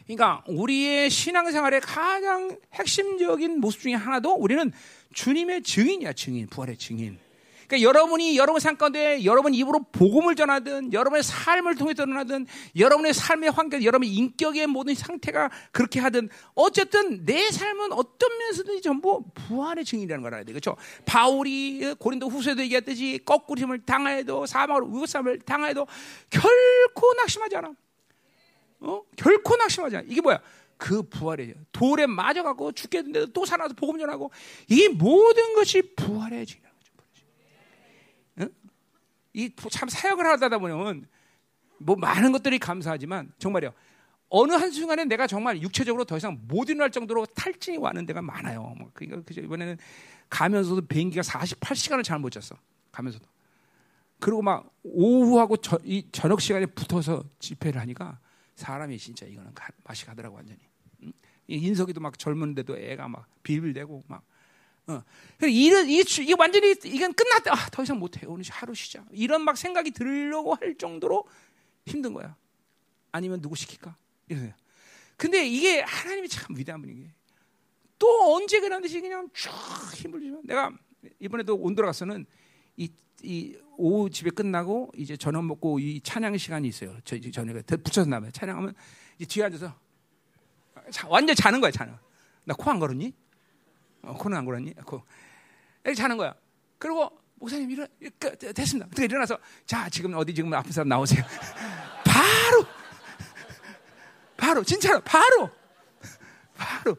그러니까 0.08 0.44
우리의 0.48 1.12
신앙생활의 1.12 1.82
가장 1.82 2.58
핵심적인 2.74 3.60
모습 3.60 3.82
중에 3.82 3.94
하나도 3.94 4.34
우리는 4.34 4.72
주님의 5.14 5.62
증인이야, 5.62 6.14
증인. 6.14 6.48
부활의 6.48 6.76
증인. 6.78 7.20
그러니까 7.74 7.82
여러분이 7.82 8.38
여러분 8.38 8.60
삶 8.60 8.78
가운데 8.78 9.26
여러분 9.26 9.54
입으로 9.56 9.80
복음을 9.92 10.36
전하든 10.36 10.94
여러분의 10.94 11.24
삶을 11.24 11.76
통해 11.76 11.96
드러나든 11.96 12.46
여러분의 12.78 13.14
삶의 13.14 13.50
환경, 13.50 13.84
여러분의 13.84 14.14
인격의 14.14 14.68
모든 14.68 14.94
상태가 14.94 15.50
그렇게 15.72 16.00
하든 16.00 16.30
어쨌든 16.54 17.26
내 17.26 17.50
삶은 17.50 17.94
어떤 17.94 18.38
면에서든지 18.38 18.82
전부 18.84 19.24
부활의 19.34 19.86
증인이라는 19.86 20.22
걸 20.22 20.34
알아야 20.34 20.44
돼. 20.44 20.54
그렇죠? 20.54 20.76
바울이 21.06 21.96
고린도 21.98 22.30
후서에도 22.30 22.62
얘기했듯이 22.62 23.20
거꾸림을 23.26 23.80
당하여도 23.86 24.46
사망으로 24.46 24.86
의고삼을 24.94 25.40
당하여도 25.40 25.88
결코 26.30 27.14
낙심하지 27.16 27.56
않아. 27.56 27.74
어? 28.82 29.02
결코 29.16 29.56
낙심하지 29.56 29.98
않아. 29.98 30.06
이게 30.08 30.22
뭐야? 30.22 30.40
그 30.78 31.02
부활이에요. 31.02 31.56
돌에 31.72 32.06
맞아갖고 32.06 32.74
죽게 32.74 33.00
됐는데도 33.00 33.34
또 33.34 33.46
살아서 33.46 33.74
복음 33.74 33.98
전하고 33.98 34.32
이 34.68 34.90
모든 34.90 35.56
것이 35.56 35.82
부활의 35.96 36.46
증인. 36.46 36.73
이 39.34 39.50
참 39.70 39.90
사역을 39.90 40.26
하다 40.26 40.58
보면 40.60 41.08
뭐 41.80 41.96
많은 41.96 42.32
것들이 42.32 42.60
감사하지만 42.60 43.32
정말요. 43.40 43.74
어느 44.30 44.54
한 44.54 44.72
순간에 44.72 45.06
내가 45.06 45.28
정말 45.28 45.62
육체적으로 45.62 46.06
더 46.06 46.18
이상 46.18 46.40
못 46.48 46.70
일어날 46.70 46.90
정도로 46.92 47.26
탈진이 47.28 47.78
와는 47.78 48.06
데가 48.06 48.22
많아요. 48.22 48.74
뭐 48.78 48.90
그러니까 48.94 49.22
그죠 49.24 49.42
이번에는 49.42 49.78
가면서도 50.30 50.82
비행기가 50.88 51.22
48시간을 51.22 52.04
잘 52.04 52.20
못 52.20 52.32
잤어. 52.32 52.58
가면서도. 52.92 53.26
그리고 54.20 54.42
막 54.42 54.72
오후하고 54.84 55.58
저, 55.58 55.78
이 55.84 56.08
저녁 56.12 56.42
시간에 56.42 56.66
붙어서 56.66 57.24
집회를 57.40 57.80
하니까 57.82 58.20
사람이 58.56 58.98
진짜 58.98 59.26
이거는 59.26 59.54
가, 59.54 59.68
맛이 59.84 60.06
가더라고 60.06 60.36
완전히. 60.38 60.60
응? 61.04 61.12
인석이도 61.48 62.00
막 62.00 62.18
젊은데도 62.18 62.78
애가 62.78 63.08
막 63.10 63.28
빌빌대고 63.44 64.04
막 64.08 64.24
어. 64.88 65.02
이런 65.42 65.88
이 65.90 66.00
이게 66.02 66.34
완전히 66.38 66.76
이건 66.84 67.14
끝났다. 67.14 67.54
아, 67.54 67.70
더 67.72 67.84
이상 67.84 68.00
못해. 68.00 68.26
오늘 68.26 68.44
하루 68.50 68.74
쉬자. 68.76 69.04
이런 69.12 69.44
막 69.44 69.58
생각이 69.58 69.92
들려고 69.92 70.56
할 70.56 70.76
정도로 70.78 71.26
힘든 71.86 72.14
거야. 72.14 72.36
아니면 73.12 73.42
누구 73.42 73.56
시킬까? 73.56 73.96
이러세요. 74.28 74.54
근데 75.18 75.46
이게 75.48 75.82
하나님이 75.82 76.28
참 76.28 76.56
위대한 76.58 76.82
분이게. 76.82 77.10
또 78.00 78.36
언제 78.36 78.60
그러는지 78.60 79.00
그냥 79.00 79.30
쭉 79.34 79.52
힘을 79.96 80.20
주면 80.20 80.42
내가 80.44 80.72
이번에도 81.20 81.56
온도로 81.56 81.88
가서는 81.88 82.26
이, 82.76 82.90
이 83.22 83.56
오후 83.78 84.10
집에 84.10 84.30
끝나고 84.32 84.92
이제 84.98 85.16
저녁 85.16 85.46
먹고 85.46 85.80
이 85.80 86.02
찬양 86.02 86.38
시간이 86.38 86.68
있어요. 86.68 86.98
저 87.06 87.18
저녁에 87.32 87.62
붙여서 87.62 88.10
나면 88.10 88.32
찬양하면 88.34 88.74
이제 89.20 89.26
뒤에 89.26 89.46
앉아서 89.46 89.74
완전 91.08 91.36
자는 91.36 91.62
거야 91.62 91.72
자는. 91.72 91.94
나 92.46 92.56
코 92.56 92.70
안 92.70 92.80
걸었니? 92.80 93.14
어, 94.04 94.14
코는 94.14 94.38
안 94.38 94.46
골았니? 94.46 94.74
코. 94.86 95.04
이렇게 95.84 95.96
자는 95.96 96.18
거야. 96.18 96.34
그리고 96.78 97.10
목사님 97.36 97.70
일어 97.72 97.88
그, 98.20 98.38
됐습니다. 98.38 98.88
어떻게 98.88 99.06
일어나서 99.06 99.38
자 99.66 99.90
지금 99.90 100.14
어디 100.16 100.34
지금 100.34 100.54
아픈 100.54 100.72
사람 100.72 100.90
나오세요. 100.90 101.24
바로 102.06 102.66
바로 104.38 104.64
진짜로 104.64 105.02
바로 105.02 105.50
바로 106.56 106.96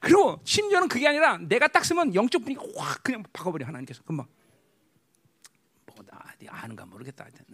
그리고 0.00 0.40
심지어는 0.44 0.88
그게 0.88 1.06
아니라 1.08 1.36
내가 1.38 1.68
딱 1.68 1.84
쓰면 1.84 2.14
영적 2.14 2.42
분위기가 2.42 2.66
확 2.76 3.02
그냥 3.02 3.22
바꿔버려 3.32 3.66
하나님께서 3.66 4.02
금방 4.04 4.26
뭐나 5.86 6.10
아는가 6.48 6.86
모르겠다 6.86 7.24
하여튼 7.24 7.44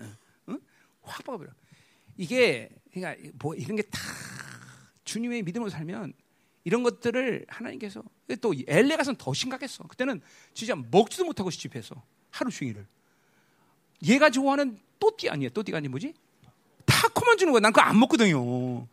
응? 0.48 0.60
확 1.02 1.24
바꿔버려 1.24 1.50
이게 2.16 2.70
그러니까 2.92 3.30
뭐 3.38 3.54
이런 3.54 3.76
게 3.76 3.82
다 3.82 3.98
주님의 5.04 5.42
믿음으로 5.42 5.70
살면 5.70 6.12
이런 6.64 6.82
것들을 6.82 7.44
하나님께서 7.48 8.02
또 8.40 8.54
엘레 8.66 8.96
가서는 8.96 9.16
더 9.18 9.32
심각했어. 9.34 9.84
그때는 9.84 10.20
진짜 10.54 10.74
먹지도 10.74 11.24
못하고 11.24 11.50
시집해서 11.50 12.02
하루 12.30 12.50
종일을. 12.50 12.86
얘가 14.06 14.30
좋아하는 14.30 14.78
또띠 14.98 15.28
아니야? 15.28 15.50
또띠가 15.50 15.78
아니 15.78 15.88
뭐지? 15.88 16.14
타코만 16.86 17.36
주는 17.36 17.52
거야. 17.52 17.60
난 17.60 17.72
그거 17.72 17.82
안 17.82 17.98
먹거든요. 18.00 18.86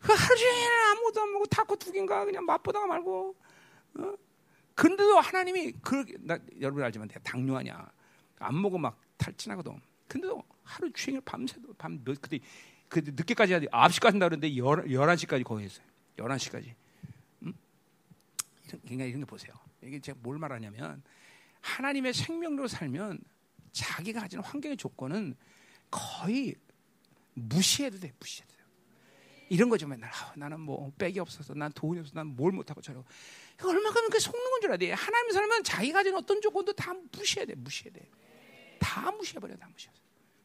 그 0.00 0.12
하루 0.12 0.36
종일 0.36 0.70
아무것도 0.90 1.20
안 1.22 1.32
먹고 1.32 1.46
타코 1.46 1.76
두 1.76 1.90
개인가 1.90 2.24
그냥 2.24 2.44
맛보다가 2.44 2.86
말고. 2.86 3.34
어? 3.94 4.12
근데도 4.74 5.18
하나님이 5.18 5.72
그 5.82 6.04
나, 6.20 6.38
여러분 6.60 6.84
알지만 6.84 7.08
내가 7.08 7.20
당뇨 7.20 7.56
아니야. 7.56 7.90
안 8.38 8.60
먹어 8.60 8.78
막 8.78 9.00
탈진하거든. 9.16 9.80
근데도 10.06 10.42
하루 10.62 10.92
종일 10.92 11.20
밤새도 11.22 11.72
밤몇 11.74 12.20
그때 12.20 12.38
그 12.88 13.00
늦게까지 13.04 13.52
해야 13.52 13.60
돼. 13.60 13.66
9시까지 13.66 14.12
한다 14.12 14.28
그러는데 14.28 14.50
11시까지 14.50 15.44
거의 15.44 15.64
했어요. 15.64 15.84
11시까지. 16.18 16.74
음? 17.42 17.54
그러니까 18.82 19.04
이런 19.04 19.20
게 19.20 19.24
보세요. 19.26 19.52
이게 19.82 20.00
제가 20.00 20.18
뭘 20.22 20.38
말하냐면 20.38 21.02
하나님의 21.60 22.12
생명으로 22.14 22.68
살면 22.68 23.20
자기가 23.72 24.20
가진 24.20 24.40
환경의 24.40 24.76
조건은 24.76 25.34
거의 25.90 26.54
무시해도 27.34 27.98
돼. 28.00 28.12
무시해도 28.18 28.52
돼. 28.52 28.58
이런 29.50 29.70
거죠 29.70 29.86
맨날 29.88 30.10
아, 30.12 30.32
나는 30.36 30.60
뭐 30.60 30.92
백이 30.98 31.18
없어서 31.20 31.54
난 31.54 31.72
돈이 31.72 32.00
없어서 32.00 32.14
난 32.16 32.26
뭘 32.26 32.52
못하고 32.52 32.82
저러고 32.82 33.06
이거 33.54 33.70
얼마큼 33.70 34.10
그 34.10 34.20
속는 34.20 34.50
건 34.50 34.60
줄 34.60 34.70
알아야 34.70 34.76
돼. 34.78 34.92
하나님 34.92 35.30
살면 35.32 35.64
자기 35.64 35.92
가진 35.92 36.14
어떤 36.14 36.40
조건도 36.40 36.72
다 36.74 36.92
무시해야 37.12 37.46
돼. 37.46 37.54
무시해야 37.54 37.92
돼. 37.92 38.08
다 38.80 39.10
무시해버려. 39.12 39.56
다 39.56 39.68
무시해. 39.72 39.92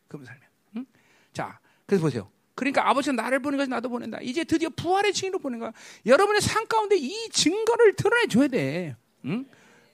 그러면 0.08 0.26
살면. 0.28 0.50
응? 0.78 0.86
자, 1.34 1.60
그래서 1.86 2.04
보세요. 2.04 2.32
그러니까 2.56 2.88
아버지는 2.88 3.16
나를 3.16 3.40
보는 3.40 3.58
것이 3.58 3.70
나도 3.70 3.90
보낸다. 3.90 4.20
이제 4.22 4.44
드디어 4.44 4.70
부활의 4.70 5.14
증인으로 5.14 5.40
보낸 5.40 5.60
거야. 5.60 5.72
여러분의 6.06 6.42
삶 6.42 6.68
가운데 6.68 6.96
이 6.96 7.30
증거를 7.30 7.96
드러내줘야 7.96 8.48
돼. 8.48 8.96
응? 9.26 9.46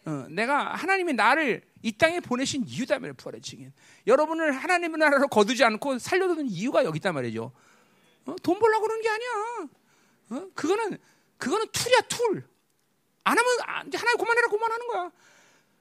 어, 0.05 0.25
내가 0.29 0.73
하나님이 0.73 1.13
나를 1.13 1.61
이 1.81 1.91
땅에 1.93 2.19
보내신 2.19 2.65
이유다 2.67 2.99
말이야. 2.99 3.13
부활의 3.13 3.41
증인. 3.41 3.71
여러분을 4.07 4.51
하나님의 4.51 4.97
나라로 4.97 5.27
거두지 5.27 5.63
않고 5.63 5.99
살려두는 5.99 6.47
이유가 6.47 6.83
여기 6.83 6.97
있단 6.97 7.13
말이죠. 7.13 7.51
어? 8.25 8.35
돈 8.43 8.59
벌려고 8.59 8.83
그러는 8.83 9.01
게 9.01 9.09
아니야. 9.09 9.29
어? 10.31 10.47
그거는 10.53 10.97
그거는 11.37 11.67
tool이야 11.71 12.01
tool. 12.09 12.43
안 13.23 13.37
하면 13.37 13.59
하나님 13.61 14.17
그만해라 14.17 14.47
그만하는 14.49 14.87
거야. 14.87 15.11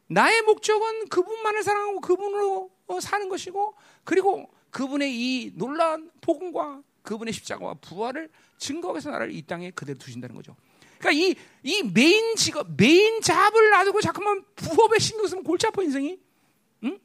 나의 0.08 0.42
목적은 0.42 1.08
그분만을 1.08 1.62
사랑하고 1.62 2.00
그분으로 2.00 2.70
어, 2.86 3.00
사는 3.00 3.28
것이고 3.28 3.74
그리고 4.04 4.48
그분의 4.70 5.14
이 5.14 5.52
놀라운 5.54 6.10
복음과 6.20 6.82
그분의 7.02 7.32
십자가와 7.32 7.74
부활을 7.74 8.28
증거해서 8.58 9.10
나를 9.10 9.32
이 9.32 9.42
땅에 9.42 9.70
그대로 9.70 9.98
두신다는 9.98 10.34
거죠. 10.34 10.54
그러니까 10.98 11.12
이, 11.12 11.34
이 11.62 11.82
메인 11.82 12.34
직업, 12.36 12.66
main 12.76 13.20
job을 13.20 13.70
놔두고 13.70 14.00
자꾸만 14.00 14.44
부업에 14.56 14.98
신경 14.98 15.26
쓰면 15.26 15.44
골치 15.44 15.66
아파 15.66 15.82
인생이. 15.82 16.18
응? 16.84 16.98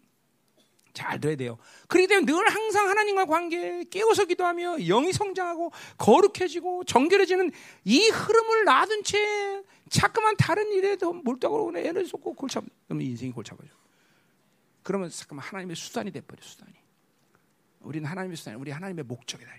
잘 0.93 1.19
들어야 1.19 1.35
돼요. 1.35 1.57
그렇기 1.87 2.07
때문에 2.07 2.25
늘 2.25 2.49
항상 2.49 2.89
하나님과 2.89 3.25
관계에 3.25 3.85
깨워서 3.89 4.25
기도하며 4.25 4.79
영이 4.79 5.13
성장하고 5.13 5.71
거룩해지고 5.97 6.83
정결해지는 6.85 7.51
이 7.85 8.09
흐름을 8.09 8.65
놔둔 8.65 9.03
채 9.03 9.63
자꾸만 9.89 10.35
다른 10.37 10.71
일에 10.73 10.97
더 10.97 11.13
몰두하고 11.13 11.77
애를 11.77 12.05
쏟고 12.07 12.33
골치 12.33 12.57
아파. 12.57 12.67
그러면 12.87 13.05
인생이 13.05 13.31
골치 13.31 13.51
아파져. 13.51 13.69
그러면 14.81 15.09
잠깐만 15.09 15.45
하나님의 15.45 15.75
수단이 15.75 16.11
돼버려 16.11 16.41
수단이. 16.41 16.82
우리는 17.83 18.07
하나님의 18.07 18.37
수단, 18.37 18.55
우리 18.55 18.71
하나님의 18.71 19.05
목적이다. 19.05 19.51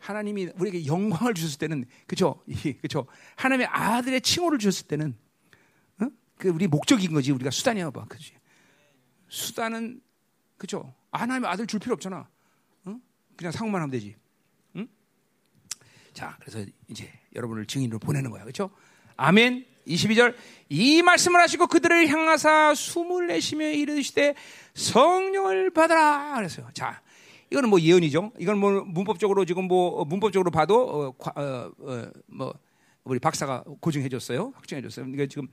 하나님이 0.00 0.50
우리에게 0.56 0.86
영광을 0.86 1.34
주셨을 1.34 1.58
때는 1.58 1.84
그죠, 2.06 2.42
그죠. 2.80 3.06
하나님의 3.36 3.66
아들의 3.66 4.20
칭호를 4.20 4.58
주셨을 4.58 4.86
때는 4.86 5.16
어? 6.00 6.06
그 6.36 6.48
우리 6.48 6.66
목적인 6.66 7.12
거지 7.12 7.32
우리가 7.32 7.50
수단이야 7.50 7.90
봐, 7.90 8.04
그지. 8.06 8.34
수단은 9.28 10.00
그죠. 10.56 10.94
하나님의 11.12 11.50
아들 11.50 11.66
줄 11.66 11.80
필요 11.80 11.94
없잖아. 11.94 12.28
어? 12.84 13.00
그냥 13.36 13.52
상만 13.52 13.82
하면 13.82 13.90
되지. 13.90 14.16
응? 14.76 14.88
자, 16.12 16.36
그래서 16.40 16.64
이제 16.88 17.12
여러분을 17.34 17.66
증인으로 17.66 17.98
보내는 17.98 18.30
거야, 18.30 18.44
그죠? 18.44 18.70
아멘. 19.16 19.66
22절 19.88 20.34
이 20.68 21.02
말씀을 21.02 21.40
하시고 21.40 21.66
그들을 21.66 22.08
향하사 22.08 22.74
숨을 22.74 23.28
내쉬며 23.28 23.70
이르시되 23.70 24.34
성령을 24.74 25.70
받아라 25.70 26.34
그랬어요. 26.36 26.68
자, 26.72 27.00
이거는 27.50 27.70
뭐 27.70 27.80
예언이죠. 27.80 28.32
이건 28.38 28.58
뭐 28.58 28.82
문법적으로 28.86 29.44
지금 29.44 29.64
뭐 29.64 30.04
문법적으로 30.04 30.50
봐도 30.50 31.14
어, 31.18 31.40
어, 31.40 31.70
어, 31.78 32.06
뭐 32.26 32.54
우리 33.04 33.18
박사가 33.18 33.64
고증해 33.80 34.08
줬어요. 34.08 34.52
확증해 34.54 34.82
줬어요. 34.82 35.06
이게 35.06 35.26
지금 35.26 35.48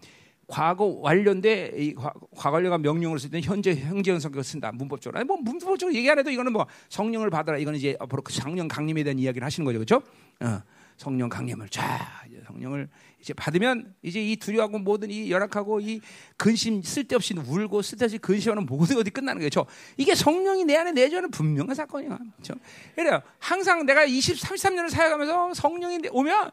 과거 0.48 0.86
완료인데 0.86 1.72
이 1.78 1.96
과거 1.96 2.52
완료가 2.52 2.78
명령으로 2.78 3.18
쓸 3.18 3.32
때는 3.32 3.44
현재 3.44 3.76
형제형 3.76 4.20
성격을 4.20 4.44
쓴다. 4.44 4.72
문법적으로. 4.72 5.20
아니 5.20 5.26
뭐 5.26 5.38
문법적으로 5.38 5.94
얘기 5.96 6.10
안 6.10 6.20
해도 6.20 6.30
이거는 6.30 6.52
뭐 6.52 6.68
성령을 6.90 7.30
받아라. 7.30 7.58
이거는 7.58 7.80
이제 7.80 7.96
앞으로 8.00 8.22
그 8.22 8.34
성령 8.34 8.68
강림에 8.68 9.04
대한 9.04 9.18
이야기를 9.18 9.46
하시는 9.46 9.66
거죠, 9.66 9.80
그렇죠? 9.80 10.04
어, 10.42 10.62
성령 10.98 11.30
강림을 11.30 11.70
자 11.70 12.24
성령을 12.48 12.90
이제 13.20 13.34
받으면 13.34 13.94
이제 14.02 14.22
이 14.22 14.36
두려워하고 14.36 14.80
모든 14.80 15.10
이 15.10 15.32
열악하고 15.32 15.80
이 15.80 16.00
근심 16.38 16.82
쓸데없이 16.82 17.34
울고 17.34 17.82
쓸데없이 17.82 18.18
근심하는 18.18 18.66
모든 18.66 18.96
것이 18.96 19.10
끝나는 19.10 19.42
거죠. 19.42 19.66
이게 19.98 20.16
성령이 20.16 20.66
내 20.66 20.78
안에 20.78 20.92
내주는 20.92 21.30
분명한 21.32 21.76
사건이야. 21.76 22.18
그렇죠? 22.36 22.54
그래요. 22.96 23.22
항상 23.40 23.86
내가 23.86 24.06
20, 24.06 24.36
33년을 24.38 24.90
살아가면서 24.90 25.54
성령이 25.54 26.00
오면 26.12 26.52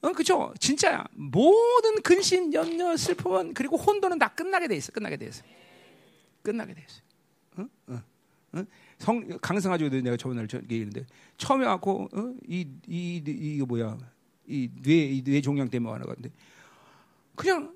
어, 0.00 0.12
그죠? 0.12 0.54
진짜야. 0.60 1.04
모든 1.12 2.00
근심, 2.02 2.52
염려, 2.52 2.96
슬픔은 2.96 3.54
그리고 3.54 3.76
혼돈은 3.76 4.18
다 4.18 4.28
끝나게 4.28 4.68
돼 4.68 4.76
있어. 4.76 4.92
끝나게 4.92 5.16
돼 5.16 5.26
있어. 5.26 5.42
끝나게 6.42 6.74
돼 6.74 6.84
있어. 6.88 7.02
어? 7.56 7.94
어? 7.94 8.02
어? 8.52 8.64
성 8.98 9.26
강성아지고 9.40 9.90
내가 10.00 10.16
저번에 10.16 10.42
얘기했는데 10.42 11.06
처음에 11.36 11.66
왔고 11.66 12.08
어? 12.12 12.34
이이 12.48 12.66
이거 13.26 13.66
뭐야? 13.66 13.96
이 14.46 14.68
뇌 14.82 15.22
뇌 15.22 15.40
종양 15.40 15.68
때문에 15.68 15.90
와는 15.92 16.06
건데 16.06 16.30
그냥 17.36 17.74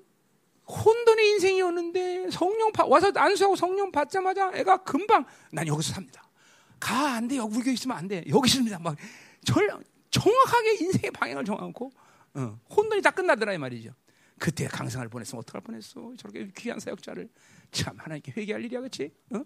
혼돈의 0.67 1.29
인생이었는데 1.31 2.29
성령 2.31 2.71
파, 2.71 2.85
와서 2.85 3.11
안수하고 3.13 3.55
성령 3.55 3.91
받자마자 3.91 4.51
애가 4.53 4.77
금방 4.83 5.25
난 5.51 5.67
여기서 5.67 5.93
삽니다. 5.93 6.23
가 6.79 7.15
안 7.15 7.27
돼. 7.27 7.37
여기 7.37 7.55
우리 7.55 7.63
교회 7.63 7.73
있으면 7.73 7.95
안 7.97 8.07
돼. 8.07 8.23
여기 8.27 8.47
있습니다. 8.47 8.79
막 8.79 8.95
절, 9.45 9.69
정확하게 10.09 10.73
인생의 10.81 11.11
방향을 11.11 11.45
정하고 11.45 11.91
어, 12.33 12.59
혼돈이 12.75 13.01
다 13.01 13.11
끝나더라 13.11 13.53
이 13.53 13.57
말이죠. 13.57 13.91
그때 14.39 14.65
강성을 14.67 15.07
보냈으면 15.09 15.39
어떡할 15.41 15.61
뻔했어. 15.61 16.13
저렇게 16.17 16.49
귀한 16.57 16.79
사역자를 16.79 17.29
참 17.71 17.95
하나님께 17.99 18.33
회개할 18.35 18.63
일이야, 18.65 18.79
그렇지? 18.79 19.11
어? 19.31 19.43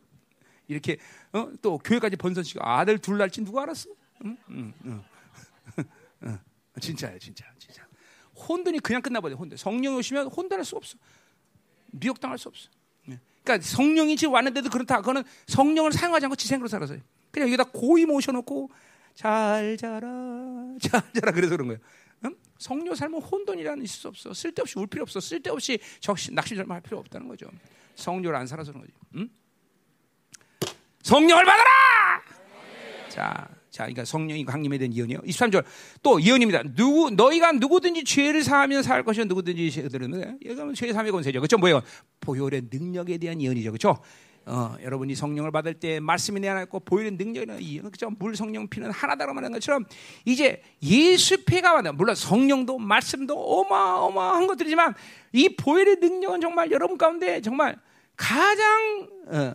이렇게 0.67 0.97
어? 1.33 1.49
또 1.61 1.77
교회까지 1.77 2.15
번선시고 2.17 2.59
아들 2.63 2.97
둘 2.97 3.17
날지 3.17 3.43
누가 3.43 3.63
알았어? 3.63 3.89
응? 4.25 4.37
응, 4.49 4.73
응. 6.23 6.39
진짜예요, 6.79 7.19
진짜, 7.19 7.45
진짜. 7.57 7.85
혼돈이 8.35 8.79
그냥 8.79 9.01
끝나버려. 9.01 9.35
혼돈. 9.35 9.57
성령이 9.57 9.97
오시면 9.97 10.27
혼돈할 10.27 10.63
수 10.63 10.75
없어. 10.75 10.97
미혹당할 11.91 12.37
수 12.37 12.49
없어. 12.49 12.69
예. 13.09 13.19
그러니까 13.43 13.67
성령이 13.67 14.15
지금 14.15 14.33
왔는데도 14.33 14.69
그렇다. 14.69 14.97
그거는 14.97 15.23
성령을 15.47 15.91
사용하지 15.91 16.25
않고 16.25 16.35
지생으로 16.35 16.67
살아서요. 16.67 16.99
그냥 17.31 17.49
여기다 17.49 17.65
고이 17.71 18.05
모셔놓고 18.05 18.69
잘 19.15 19.77
자라, 19.77 20.09
잘 20.79 21.01
자라 21.13 21.31
그래서 21.31 21.55
그런 21.55 21.67
거예요. 21.67 21.79
응? 22.25 22.35
성령 22.59 22.93
삶은 22.93 23.21
혼돈이라는 23.21 23.83
있을 23.83 23.99
수 23.99 24.07
없어. 24.07 24.33
쓸데없이 24.33 24.77
울 24.77 24.87
필요 24.87 25.01
없어. 25.03 25.19
쓸데없이 25.19 25.79
적시 25.99 26.31
낙심절망할 26.33 26.81
필요 26.81 26.99
없다는 26.99 27.27
거죠. 27.27 27.49
성령을 27.95 28.35
안 28.35 28.45
살아서 28.45 28.71
그런 28.71 28.85
거지. 28.85 28.93
응? 29.15 29.29
성령을 31.07 31.45
받아라. 31.45 31.69
자, 33.07 33.47
자, 33.69 33.83
그러니까 33.83 34.03
성령이 34.03 34.43
강림에 34.43 34.77
대한 34.77 34.93
예언이요. 34.93 35.19
23절 35.19 35.63
또 36.03 36.21
예언입니다. 36.21 36.63
누구 36.75 37.09
너희가 37.11 37.53
누구든지 37.53 38.03
죄를 38.03 38.43
사하면 38.43 38.83
살 38.83 39.03
것이요 39.03 39.25
누구든지 39.25 39.87
들으면 39.89 40.37
이거는 40.43 40.73
죄 40.73 40.91
사함의 40.91 41.13
권세죠. 41.13 41.39
그렇죠? 41.39 41.57
뭐예요? 41.57 41.81
보혈의 42.19 42.63
능력에 42.69 43.17
대한 43.19 43.41
예언이죠. 43.41 43.71
그렇죠? 43.71 43.97
어, 44.45 44.75
여러분이 44.81 45.15
성령을 45.15 45.51
받을 45.51 45.73
때 45.75 46.01
말씀이 46.01 46.41
내 46.41 46.49
안에 46.49 46.63
있고 46.63 46.81
보혈의 46.81 47.11
능력이는 47.13 47.61
이 47.61 47.79
그죠? 47.79 48.09
물 48.09 48.35
성령 48.35 48.67
피는 48.67 48.91
하나다라고 48.91 49.33
말하는 49.33 49.53
것처럼 49.55 49.85
이제 50.25 50.61
예수 50.83 51.45
피가 51.45 51.73
왔다. 51.73 51.93
물론 51.93 52.15
성령도 52.15 52.79
말씀도 52.79 53.33
어마어마한 53.33 54.45
것들이지만 54.47 54.93
이 55.31 55.55
보혈의 55.55 55.97
능력은 56.01 56.41
정말 56.41 56.69
여러분 56.71 56.97
가운데 56.97 57.39
정말 57.39 57.77
가장 58.17 59.07
어, 59.27 59.53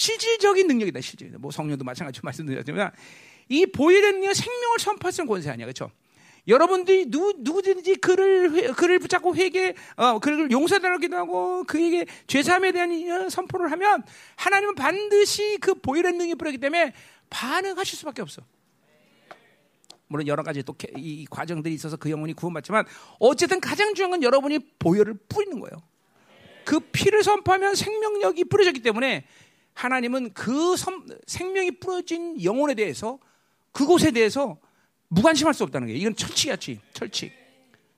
실질적인 0.00 0.66
능력이다. 0.66 1.00
실질적인. 1.00 1.40
뭐 1.40 1.50
성령도 1.50 1.84
마찬가지로 1.84 2.22
말씀드렸지만 2.24 2.90
이 3.48 3.66
보혈의 3.66 4.12
능력 4.12 4.34
생명을 4.34 4.78
선포하는 4.78 5.26
권세 5.26 5.50
아니야, 5.50 5.66
그렇죠? 5.66 5.90
여러분들이 6.48 7.10
누, 7.10 7.34
누구든지 7.36 7.96
그를 7.96 8.52
회, 8.54 8.68
그를 8.68 8.98
붙잡고 8.98 9.36
회개, 9.36 9.74
어, 9.96 10.18
그를 10.18 10.50
용서달라기도 10.50 11.16
하고 11.16 11.64
그에게 11.64 12.06
죄사함에 12.26 12.72
대한 12.72 12.90
어, 13.10 13.28
선포를 13.28 13.70
하면 13.72 14.02
하나님은 14.36 14.74
반드시 14.74 15.58
그 15.60 15.74
보혈의 15.74 16.12
능력이 16.12 16.36
뿌렸기 16.36 16.58
때문에 16.58 16.94
반응하실 17.28 17.98
수밖에 17.98 18.22
없어. 18.22 18.42
물론 20.08 20.26
여러 20.26 20.42
가지 20.42 20.62
또 20.62 20.74
이 20.96 21.26
과정들이 21.30 21.74
있어서 21.74 21.96
그 21.98 22.10
영혼이 22.10 22.32
구원받지만 22.32 22.86
어쨌든 23.18 23.60
가장 23.60 23.94
중요한 23.94 24.12
건 24.12 24.22
여러분이 24.22 24.58
보혈을 24.78 25.14
뿌리는 25.28 25.60
거예요. 25.60 25.82
그 26.64 26.80
피를 26.80 27.22
선포하면 27.22 27.74
생명력이 27.74 28.44
뿌려졌기 28.44 28.80
때문에 28.80 29.26
하나님은 29.80 30.34
그 30.34 30.76
선, 30.76 31.06
생명이 31.26 31.78
뿌려진 31.80 32.42
영혼에 32.42 32.74
대해서 32.74 33.18
그곳에 33.72 34.10
대해서 34.10 34.58
무관심할 35.08 35.54
수 35.54 35.64
없다는 35.64 35.88
거예요. 35.88 35.98
이건 35.98 36.14
철칙이었지, 36.14 36.80
철칙. 36.92 37.32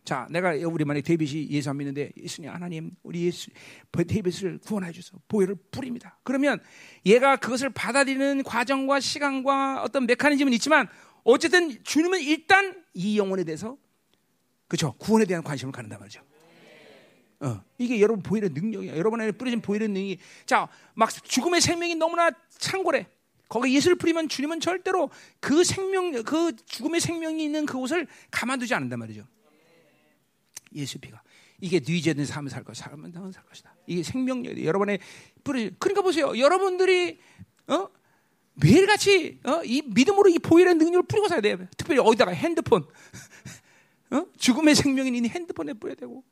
자, 0.04 0.28
내가 0.30 0.52
우리 0.68 0.84
만약 0.84 1.02
데이빗이 1.02 1.48
예수 1.50 1.70
안 1.70 1.76
믿는데 1.76 2.12
예수님 2.16 2.50
하나님 2.50 2.92
우리 3.02 3.26
예수 3.26 3.50
데이빗을 3.92 4.58
구원해 4.58 4.92
주소 4.92 5.16
보혈을 5.26 5.56
뿌립니다. 5.72 6.18
그러면 6.22 6.60
얘가 7.04 7.36
그것을 7.36 7.70
받아들이는 7.70 8.44
과정과 8.44 9.00
시간과 9.00 9.82
어떤 9.82 10.06
메커니즘은 10.06 10.52
있지만 10.54 10.88
어쨌든 11.24 11.82
주님은 11.82 12.20
일단 12.20 12.84
이 12.94 13.18
영혼에 13.18 13.44
대해서 13.44 13.76
그렇죠 14.68 14.92
구원에 14.98 15.24
대한 15.24 15.42
관심을 15.42 15.72
갖는단 15.72 15.98
말이죠. 15.98 16.22
어, 17.42 17.62
이게 17.76 18.00
여러분 18.00 18.22
보혈의 18.22 18.50
능력이야. 18.50 18.96
여러분 18.96 19.20
안에 19.20 19.32
뿌려진 19.32 19.60
보혈의 19.60 19.88
능력이 19.88 20.18
자 20.46 20.68
막 20.94 21.10
죽음의 21.10 21.60
생명이 21.60 21.94
너무나 21.96 22.30
창고래. 22.58 23.06
거기 23.48 23.74
예수를 23.74 23.96
뿌리면 23.96 24.28
주님은 24.28 24.60
절대로 24.60 25.10
그 25.40 25.62
생명 25.64 26.22
그 26.22 26.56
죽음의 26.66 27.00
생명이 27.00 27.44
있는 27.44 27.66
그곳을 27.66 28.06
가만두지 28.30 28.74
않는단 28.74 28.98
말이죠. 28.98 29.26
예수 30.74 30.98
피가 30.98 31.22
이게 31.60 31.80
뉘제된 31.80 32.24
삶을 32.24 32.50
살 32.50 32.64
것, 32.64 32.74
삶은 32.74 33.12
살 33.32 33.44
것이다. 33.44 33.74
이게 33.86 34.02
생명력이 34.02 34.64
여러분의 34.64 35.00
뿌리. 35.44 35.70
그러니까 35.78 36.02
보세요, 36.02 36.36
여러분들이 36.38 37.18
어 37.68 37.88
매일같이 38.54 39.40
어? 39.44 39.62
이 39.64 39.82
믿음으로 39.86 40.28
이 40.30 40.38
보혈의 40.38 40.74
능력을 40.74 41.02
뿌리고 41.06 41.28
살아야 41.28 41.42
돼요. 41.42 41.66
특별히 41.76 42.00
어디다가 42.00 42.32
핸드폰, 42.32 42.84
어? 44.10 44.26
죽음의 44.38 44.74
생명이 44.74 45.08
있는 45.14 45.30
핸드폰에 45.30 45.74
뿌려야 45.74 45.94
되고, 45.94 46.24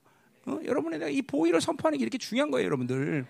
어? 0.50 0.60
여러분에게 0.64 1.10
이 1.12 1.22
보혈을 1.22 1.60
선포하는 1.60 1.98
게 1.98 2.02
이렇게 2.02 2.18
중요한 2.18 2.50
거예요, 2.50 2.66
여러분들. 2.66 3.24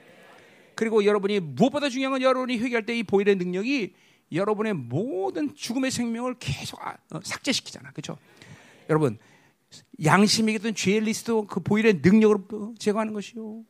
그리고 0.74 1.04
여러분이 1.04 1.40
무엇보다 1.40 1.88
중요한 1.88 2.12
건 2.12 2.22
여러분이 2.22 2.58
회개할 2.58 2.86
때 2.86 2.96
이 2.96 3.02
보혈의 3.02 3.36
능력이 3.36 3.92
여러분의 4.32 4.74
모든 4.74 5.54
죽음의 5.54 5.90
생명을 5.90 6.36
계속 6.38 6.80
아, 6.80 6.96
어, 7.12 7.20
삭제시키잖아, 7.22 7.90
그렇죠? 7.90 8.16
여러분 8.88 9.18
양심이겠든 10.02 10.74
죄의 10.74 11.00
리스트 11.00 11.42
그 11.48 11.60
보일의 11.60 12.00
능력으로 12.02 12.74
제거하는 12.78 13.12
것이요. 13.12 13.64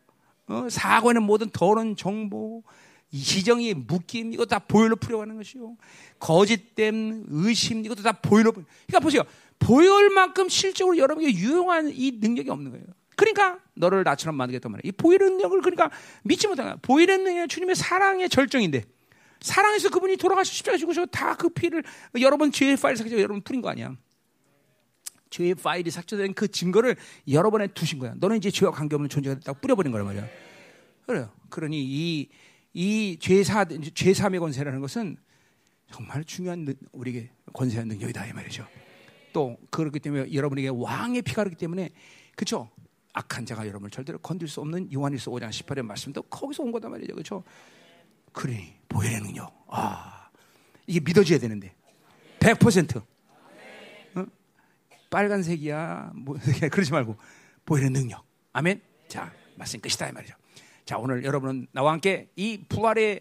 어, 0.47 0.67
사고에는 0.69 1.23
모든 1.23 1.51
더러운 1.51 1.97
정보, 1.97 2.63
시정이 3.13 3.75
묶임 3.75 4.33
이거 4.33 4.45
다 4.47 4.59
보혈로 4.59 4.97
풀어가는 4.97 5.37
것이요. 5.37 5.77
거짓됨, 6.19 7.25
의심 7.29 7.85
이것도 7.85 8.03
다 8.03 8.13
보혈로. 8.13 8.53
그러니까 8.53 9.01
보세요. 9.01 9.23
보혈만큼 9.59 10.49
실적으로 10.49 10.97
여러분에게 10.97 11.37
유용한 11.37 11.91
이 11.93 12.13
능력이 12.21 12.51
없는 12.51 12.71
거예요. 12.71 12.87
그러니까 13.21 13.59
너를 13.75 14.03
나처럼 14.03 14.35
만들겠단 14.37 14.73
말이야. 14.73 14.83
이 14.89 14.93
보혈의 14.93 15.29
능력을 15.29 15.61
그러니까 15.61 15.91
믿지 16.23 16.49
못하는 16.49 16.71
거야. 16.71 16.79
보혈의 16.81 17.19
능력은 17.19 17.49
주님의 17.49 17.77
사랑의 17.77 18.31
절정인데 18.31 18.83
사랑해서 19.43 19.91
그분이 19.91 20.17
돌아가시고 20.17 20.55
십자가 20.55 20.79
죽으셔 20.79 21.05
다그 21.05 21.51
피를 21.51 21.83
여러분 22.19 22.51
죄의 22.51 22.79
파일에서 22.79 23.11
여러분 23.13 23.43
풀인 23.43 23.61
거 23.61 23.69
아니야. 23.69 23.95
죄의 25.29 25.55
파일이 25.57 25.91
삭제된 25.91 26.33
그 26.33 26.49
증거를 26.49 26.97
여러 27.31 27.51
번에 27.51 27.67
두신 27.67 27.99
거야. 27.99 28.15
너는 28.17 28.39
이제 28.39 28.51
죄와 28.51 28.73
관계없는 28.73 29.11
존재가 29.11 29.35
됐다고 29.37 29.61
뿌려버린 29.61 29.93
거란 29.93 30.07
말이야. 30.07 30.27
그래요. 31.07 31.31
그러니 31.51 31.79
이, 31.79 32.29
이 32.73 33.19
죄사, 33.21 33.67
죄삼의 33.67 34.41
권세라는 34.41 34.81
것은 34.81 35.19
정말 35.93 36.25
중요한 36.25 36.75
우리에게 36.93 37.31
권세한 37.53 37.87
능력이다. 37.89 38.27
이 38.29 38.33
말이죠. 38.33 38.67
또 39.35 39.59
그렇기 39.71 40.01
때문에 40.01 40.33
여러분에게 40.33 40.71
왕의 40.73 41.21
피가 41.23 41.45
그렇기 41.45 41.57
때문에 41.57 41.91
그쵸? 42.35 42.71
악한 43.13 43.47
자가 43.47 43.67
여러분을 43.67 43.91
절대로 43.91 44.19
건들 44.19 44.49
수 44.49 44.61
없는 44.61 44.93
요한일서 44.93 45.31
5장 45.31 45.51
18의 45.51 45.83
말씀도 45.83 46.23
거기서 46.23 46.63
온 46.63 46.73
거단 46.73 46.91
말이죠. 46.91 47.15
그렇죠? 47.15 47.43
그러니 48.33 48.75
보혈의 48.89 49.21
능력. 49.21 49.53
아, 49.69 50.29
이게 50.87 51.01
믿어져야 51.01 51.39
되는데. 51.39 51.75
100%. 52.39 53.03
빨간색이야. 55.11 56.13
뭐 56.15 56.39
그러지 56.71 56.93
말고 56.93 57.17
보이는 57.67 57.93
능력. 57.93 58.25
아멘. 58.53 58.81
자, 59.09 59.33
말씀 59.57 59.81
끝이다 59.81 60.09
이 60.09 60.13
말이죠. 60.13 60.35
자, 60.85 60.97
오늘 60.99 61.25
여러분은 61.25 61.67
나와 61.73 61.93
함께 61.93 62.31
이 62.37 62.65
부활의 62.69 63.21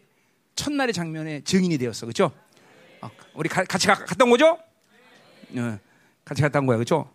첫날의 0.56 0.94
장면의 0.94 1.44
증인이 1.44 1.78
되었어. 1.78 2.06
그렇죠? 2.06 2.32
어, 3.02 3.10
우리 3.34 3.50
가, 3.50 3.64
같이 3.64 3.88
가, 3.88 3.96
온 4.22 4.30
거죠? 4.30 4.60
어, 5.58 5.80
같이 6.24 6.44
온 6.44 6.66
거야. 6.66 6.78
그렇죠? 6.78 7.12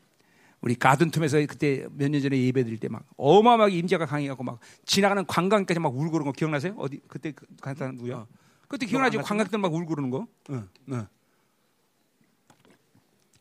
우리 0.65 0.75
가든 0.75 1.11
틈에서 1.11 1.39
그때 1.47 1.87
몇 1.93 2.09
년 2.09 2.23
전에 2.23 2.41
예배 2.41 2.65
드릴 2.65 2.79
때 2.81 2.89
막 2.89 3.05
어마어마하게 3.19 3.77
임재가 3.77 4.07
강해갖고 4.07 4.43
막 4.45 4.61
지나가는 4.87 5.25
관광까지 5.27 5.79
막 5.79 5.95
울고 5.95 6.11
그런 6.11 6.25
거 6.25 6.33
기억나세요? 6.33 6.75
어디 6.79 7.01
그때 7.07 7.33
그, 7.33 7.47
온 7.85 7.95
누구야? 7.97 8.27
그때 8.69 8.87
기억나지? 8.87 9.19
관광객들 9.19 9.59
막 9.59 9.73
울고 9.75 9.87
그러는 9.87 10.11
거. 10.11 10.27
응, 10.51 10.69
응. 10.91 11.07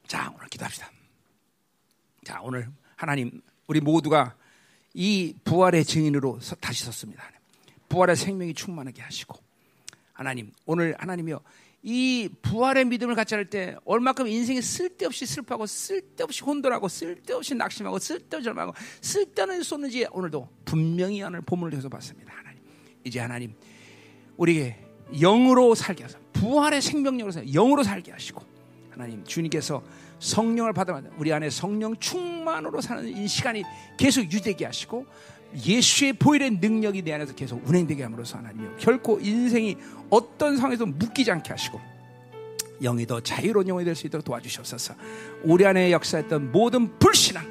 자, 0.07 0.31
오늘 0.35 0.47
기도합시다. 0.47 0.91
자, 2.25 2.39
오늘 2.41 2.69
하나님, 2.95 3.41
우리 3.67 3.79
모두가 3.79 4.35
이 4.93 5.33
부활의 5.43 5.85
증인으로 5.85 6.39
다시 6.59 6.83
섰습니다. 6.83 7.23
부활의 7.89 8.15
생명이 8.15 8.53
충만하게 8.53 9.01
하시고, 9.01 9.39
하나님, 10.13 10.51
오늘 10.65 10.95
하나님이요, 10.99 11.39
이 11.85 12.29
부활의 12.41 12.85
믿음을 12.85 13.13
갖지 13.13 13.35
않을 13.35 13.49
때 13.49 13.75
얼마큼 13.83 14.27
인생이 14.27 14.61
쓸데없이 14.61 15.25
슬퍼하고 15.25 15.65
쓸데없이 15.65 16.41
혼돈하고 16.41 16.87
쓸데없이 16.87 17.53
낙심하고 17.55 17.99
쓸데없이 17.99 18.45
절망하고 18.45 18.73
쓸데없는 19.01 19.63
쏟는지 19.63 20.07
오늘도 20.09 20.47
분명히 20.63 21.21
오늘 21.21 21.41
본문을 21.41 21.71
통해서 21.71 21.89
봤습니다. 21.89 22.33
하나님. 22.33 22.61
이제 23.03 23.19
하나님 23.19 23.53
우리에게 24.37 24.77
영으로 25.19 25.75
살게 25.75 26.03
하소서. 26.03 26.23
부활의 26.31 26.81
생명력으로 26.81 27.31
살 27.33 27.45
영으로 27.47 27.83
살게 27.83 28.13
하시고 28.13 28.41
하나님 28.89 29.23
주님께서 29.25 29.83
성령을 30.19 30.71
받아면 30.71 31.11
우리 31.17 31.33
안에 31.33 31.49
성령 31.49 31.97
충만으로 31.97 32.79
사는 32.79 33.05
이 33.05 33.27
시간이 33.27 33.63
계속 33.97 34.31
유되게 34.31 34.65
하시고 34.65 35.05
예수의 35.65 36.13
보일의 36.13 36.51
능력이 36.51 37.03
내 37.03 37.13
안에서 37.13 37.33
계속 37.35 37.61
운행되게 37.67 38.03
함으로써 38.03 38.37
하나님이요 38.37 38.77
결코 38.77 39.19
인생이 39.19 39.77
어떤 40.09 40.57
상황에서 40.57 40.85
묶이지 40.85 41.31
않게 41.31 41.49
하시고 41.49 41.79
영이 42.81 43.05
더 43.05 43.19
자유로운 43.21 43.67
영이 43.67 43.85
될 43.85 43.95
수 43.95 44.07
있도록 44.07 44.25
도와주시옵소서. 44.25 44.95
우리 45.43 45.65
안에 45.65 45.91
역사했던 45.91 46.51
모든 46.51 46.97
불신앙 46.99 47.45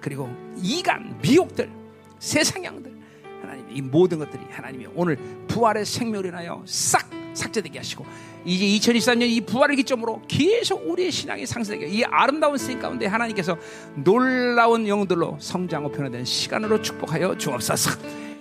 그리고 0.00 0.28
이간 0.62 1.18
미혹들 1.22 1.70
세상양들 2.18 2.92
하나님 3.40 3.76
이 3.76 3.80
모든 3.80 4.18
것들이 4.18 4.42
하나님이 4.50 4.86
오늘 4.94 5.16
부활의 5.46 5.86
생명을 5.86 6.26
인하여 6.26 6.62
싹 6.66 7.08
삭제되게 7.34 7.78
하시고 7.78 8.04
이제 8.48 8.64
2023년 8.64 9.28
이 9.28 9.42
부활을 9.42 9.76
기점으로 9.76 10.22
계속 10.26 10.88
우리의 10.88 11.10
신앙이 11.10 11.44
상승되게 11.44 11.86
이 11.86 12.02
아름다운 12.04 12.56
스인 12.56 12.80
가운데 12.80 13.04
하나님께서 13.04 13.58
놀라운 13.94 14.88
영들로 14.88 15.36
성장하고 15.38 15.92
변화된 15.92 16.24
시간으로 16.24 16.80
축복하여 16.80 17.36
주옵소서. 17.36 18.00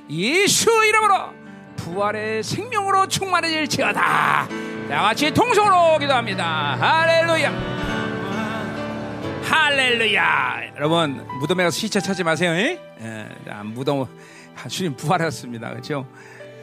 예수 0.10 0.70
이름으로 0.86 1.14
부활의 1.76 2.42
생명으로 2.42 3.10
충만해질 3.10 3.68
지어다. 3.68 4.48
다 4.88 5.02
같이 5.02 5.30
통성으로 5.34 6.00
기도합니다. 6.00 6.78
할렐루야. 6.80 7.52
할렐루야. 9.44 10.72
여러분 10.78 11.28
무덤에 11.42 11.66
가서 11.66 11.78
시체 11.78 12.00
찾지 12.00 12.24
마세요. 12.24 12.54
예, 12.54 13.28
무덤 13.66 14.08
주님 14.70 14.96
부활했습니다. 14.96 15.70
그렇죠? 15.70 16.08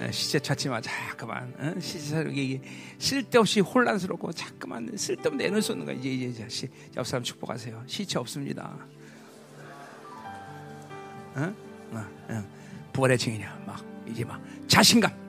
예, 0.01 0.11
시체 0.11 0.41
찾지 0.41 0.69
마. 0.69 0.81
자꾸만 0.81 1.55
어? 1.59 1.81
시체 1.81 2.25
이게 2.33 2.61
쓸데없이 2.99 3.61
혼란스럽고 3.61 4.33
자꾸만 4.33 4.97
쓸데없는 4.97 5.47
애를 5.47 5.63
쏟는 5.63 5.87
거야. 5.87 5.95
이제 5.97 6.09
이제 6.09 6.49
시, 6.49 6.69
옆 6.97 7.07
사람 7.07 7.23
축복하세요. 7.23 7.85
시체 7.87 8.19
없습니다. 8.19 8.77
어? 11.37 11.55
어, 11.93 12.07
어. 12.29 12.45
부활의 12.93 13.19
증인이야. 13.19 13.65
막 13.67 13.85
이제 14.09 14.25
막 14.25 14.43
자신감. 14.67 15.25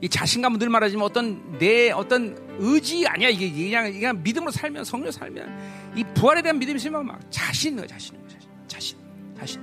이 0.00 0.08
자신감은 0.08 0.58
늘 0.58 0.68
말하지만 0.68 1.04
어떤 1.04 1.58
내 1.58 1.90
어떤 1.90 2.36
의지 2.58 3.06
아니야 3.06 3.30
이게 3.30 3.50
그냥 3.50 3.90
그냥 3.90 4.22
믿음으로 4.22 4.50
살면 4.50 4.84
성령 4.84 5.10
살면 5.10 5.94
이 5.96 6.04
부활에 6.14 6.42
대한 6.42 6.58
믿음이 6.58 6.76
있으면 6.76 7.06
막 7.06 7.20
자신 7.30 7.76
거 7.76 7.86
자신 7.86 8.20
거 8.20 8.28
자신 8.28 8.50
자신 8.66 8.98
자신. 9.38 9.60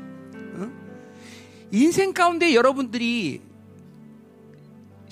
어? 0.55 0.71
인생 1.71 2.13
가운데 2.13 2.53
여러분들이 2.55 3.41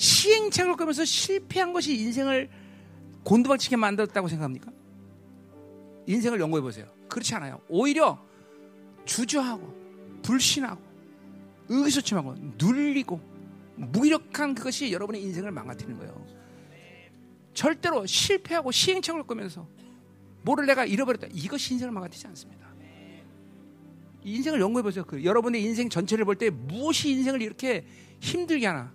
시행착오를 0.02 0.78
끌면서 0.78 1.06
실패한 1.06 1.74
것이 1.74 1.96
인생을 1.96 2.50
곤두박치게 3.24 3.76
만들었다고 3.76 4.28
생각합니까? 4.30 4.72
인생을 6.08 6.40
연구해 6.40 6.60
보세요. 6.60 6.88
그렇지 7.08 7.36
않아요. 7.36 7.62
오히려 7.70 8.20
주저하고 9.06 10.22
불신하고 10.24 10.82
의기소침하고 11.70 12.34
눌리고 12.58 13.22
무기력한 13.76 14.56
그것이 14.56 14.92
여러분의 14.92 15.22
인생을 15.22 15.52
망가뜨리는 15.52 15.96
거예요. 16.00 16.26
절대로 17.54 18.04
실패하고 18.08 18.72
시행착오를 18.72 19.28
끌면서 19.28 19.68
뭐를 20.42 20.66
내가 20.66 20.84
잃어버렸다. 20.84 21.28
이것이 21.32 21.74
인생을 21.76 21.92
망가뜨리지 21.94 22.26
않습니다. 22.26 22.68
인생을 24.24 24.60
연구해 24.62 24.82
보세요. 24.82 25.04
그 25.06 25.24
여러분의 25.24 25.62
인생 25.62 25.90
전체를 25.90 26.26
볼 26.26 26.36
때 26.38 26.50
무엇이 26.50 27.12
인생을 27.12 27.44
이렇게 27.44 27.86
힘들게 28.20 28.66
하나? 28.66 28.92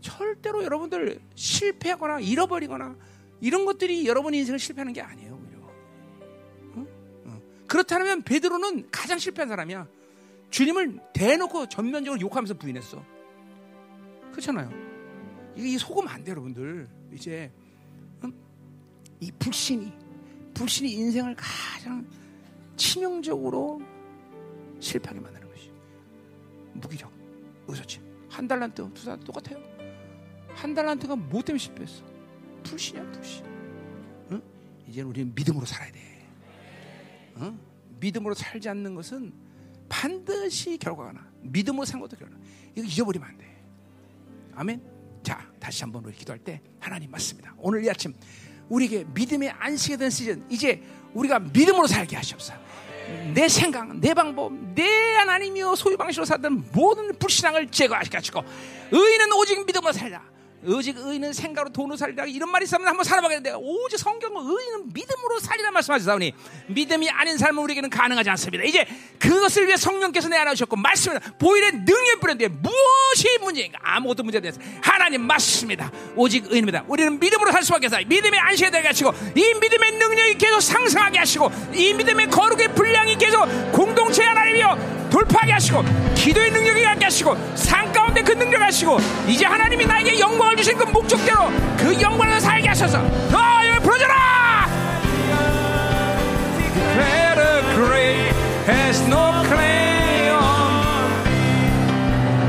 절대로 0.00 0.64
여러분들 0.64 1.20
실패하거나 1.34 2.20
잃어버리거나 2.20 2.96
이런 3.40 3.64
것들이 3.64 4.06
여러분의 4.06 4.40
인생을 4.40 4.58
실패하는 4.58 4.92
게 4.92 5.00
아니에요. 5.00 5.34
어? 6.74 6.86
어. 7.26 7.42
그렇다면 7.66 8.22
베드로는 8.22 8.90
가장 8.90 9.18
실패한 9.18 9.48
사람이야. 9.48 9.86
주님을 10.50 11.00
대놓고 11.12 11.68
전면적으로 11.68 12.20
욕하면서 12.20 12.54
부인했어. 12.54 13.02
그렇잖아요. 14.32 14.70
이게 15.56 15.78
속으면 15.78 16.08
안 16.08 16.24
돼, 16.24 16.30
여러분들. 16.30 16.88
이제 17.12 17.50
응? 18.24 18.32
이 19.20 19.30
불신이 19.32 19.92
불신이 20.54 20.92
인생을 20.92 21.34
가장 21.36 22.06
치명적으로 22.76 23.80
실패하게 24.78 25.20
만드는 25.20 25.48
것이 25.48 25.70
무기력, 26.74 27.10
의사치. 27.68 28.00
한 28.28 28.46
달란트, 28.46 28.92
두 28.94 29.04
달란트 29.04 29.24
똑같아요. 29.24 29.79
한 30.54 30.74
달란트가 30.74 31.16
뭐 31.16 31.42
때문에 31.42 31.58
실패했어? 31.58 32.04
불신이야, 32.62 33.10
불신. 33.12 33.44
응? 34.32 34.42
이제는 34.88 35.08
우리는 35.08 35.32
믿음으로 35.34 35.64
살아야 35.64 35.90
돼. 35.92 36.00
응? 37.38 37.58
믿음으로 38.00 38.34
살지 38.34 38.68
않는 38.68 38.94
것은 38.94 39.32
반드시 39.88 40.76
결과가 40.78 41.12
나. 41.12 41.26
믿음으로 41.42 41.84
산 41.84 42.00
것도 42.00 42.16
결과 42.16 42.34
나. 42.36 42.40
이거 42.74 42.86
잊어버리면 42.86 43.28
안 43.28 43.38
돼. 43.38 43.62
아멘. 44.54 44.82
자, 45.22 45.46
다시 45.58 45.82
한번 45.82 46.04
우리 46.04 46.14
기도할 46.14 46.38
때 46.38 46.60
하나님 46.78 47.10
맞습니다. 47.10 47.54
오늘 47.58 47.84
이 47.84 47.90
아침 47.90 48.14
우리에게 48.68 49.04
믿음의 49.12 49.50
안식에 49.50 49.96
된 49.96 50.10
시즌 50.10 50.44
이제 50.50 50.82
우리가 51.12 51.38
믿음으로 51.38 51.86
살게 51.86 52.16
하시옵소서. 52.16 52.54
내 53.34 53.48
생각, 53.48 53.96
내 53.98 54.14
방법, 54.14 54.52
내 54.74 54.84
하나님이여 55.16 55.74
소유 55.74 55.96
방식으로 55.96 56.24
살던 56.24 56.70
모든 56.72 57.12
불신앙을 57.18 57.68
제거하시게 57.68 58.16
하시고 58.16 58.42
의인은 58.92 59.32
오직 59.32 59.64
믿음으로 59.66 59.92
살라. 59.92 60.22
오직 60.66 60.96
의인은 60.98 61.32
생각으로 61.32 61.72
돈으로 61.72 61.96
살리라 61.96 62.26
이런 62.26 62.50
말이 62.50 62.64
있으면 62.64 62.86
한번 62.86 63.04
살아보겠는데 63.04 63.52
오직 63.56 63.98
성경은 63.98 64.44
의인은 64.44 64.92
믿음으로 64.92 65.38
살리라 65.40 65.70
말씀하셨사오니 65.70 66.34
믿음이 66.66 67.08
아닌 67.08 67.38
삶은 67.38 67.62
우리에게는 67.62 67.88
가능하지 67.88 68.28
않습니다. 68.30 68.64
이제 68.64 68.86
그것을 69.18 69.66
위해 69.66 69.76
성령께서 69.76 70.28
내어놓으셨고 70.28 70.76
말씀을 70.76 71.20
보일의 71.38 71.72
능력 71.84 72.20
뿌렸는데 72.20 72.48
무엇이 72.48 73.38
문제인가 73.40 73.78
아무것도 73.82 74.22
문제가 74.22 74.42
되서 74.42 74.60
하나님 74.82 75.22
맞습니다. 75.22 75.90
오직 76.14 76.44
의인입니다. 76.44 76.84
우리는 76.88 77.18
믿음으로 77.18 77.52
살 77.52 77.62
수밖에 77.62 77.86
없어요. 77.86 78.04
믿음의 78.06 78.38
안식에 78.38 78.70
되게 78.70 78.88
하시고 78.88 79.12
이 79.34 79.54
믿음의 79.54 79.92
능력이 79.92 80.36
계속 80.36 80.60
상승하게 80.60 81.20
하시고 81.20 81.50
이 81.72 81.94
믿음의 81.94 82.28
거룩의 82.28 82.74
분량이 82.74 83.16
계속 83.16 83.46
공동체 83.72 84.24
하나님이여 84.24 85.08
돌파하게 85.10 85.52
하시고 85.52 85.82
기도의 86.14 86.50
능력이 86.52 86.82
갖게 86.82 87.04
하시고 87.04 87.36
산 87.56 87.90
가운데 87.92 88.22
그 88.22 88.32
능력을 88.32 88.64
하시고 88.64 88.98
이제 89.26 89.44
하나님이 89.44 89.86
나에게 89.86 90.18
영광 90.20 90.49
을 90.50 90.56
주신 90.56 90.76
그 90.76 90.84
목적대로 90.84 91.48
그 91.78 92.00
영광을 92.00 92.40
살게 92.40 92.68
하셔서. 92.68 92.98
너 93.30 93.38
여기 93.68 93.80
부러져라! 93.80 94.20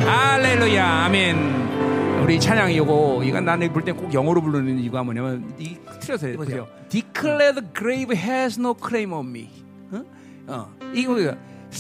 할렐루야 0.06 0.86
아멘 1.06 2.22
우리 2.22 2.40
찬양이 2.40 2.78
요거 2.78 3.24
이건 3.26 3.46
나는 3.46 3.72
볼 3.74 3.84
때 3.84 3.92
꼭 3.92 4.14
영어로 4.14 4.42
부르는 4.42 4.80
이유가 4.80 5.04
뭐냐면 5.04 5.54
이 5.58 5.78
틀려서 6.00 6.28
보세요 6.38 6.68
Declare 6.90 7.54
the 7.54 7.68
grave 7.74 8.16
has 8.18 8.60
no 8.60 8.74
claim 8.76 9.14
on 9.14 9.28
me. 9.30 9.50
어? 9.92 10.04
어. 10.48 10.70
이거 10.94 11.18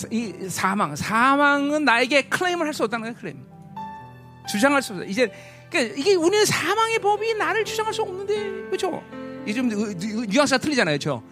이 0.09 0.33
사망, 0.47 0.95
사망은 0.95 1.83
나에게 1.83 2.21
claim을 2.29 2.65
할 2.65 2.73
수 2.73 2.85
없다는 2.85 3.03
거야, 3.07 3.19
클레임. 3.19 3.37
주장할 4.47 4.81
수 4.81 4.93
없어. 4.93 5.03
이제 5.03 5.29
그러니까 5.71 5.95
이게 5.97 6.13
우리는 6.15 6.45
사망의 6.45 6.99
법이 6.99 7.33
나를 7.35 7.65
주장할 7.65 7.93
수 7.93 8.01
없는데, 8.01 8.35
그렇죠? 8.67 9.01
이 9.47 9.53
좀 9.53 9.69
뉘앙스가 10.27 10.59
틀리잖아요, 10.59 10.97
그렇죠? 10.99 11.23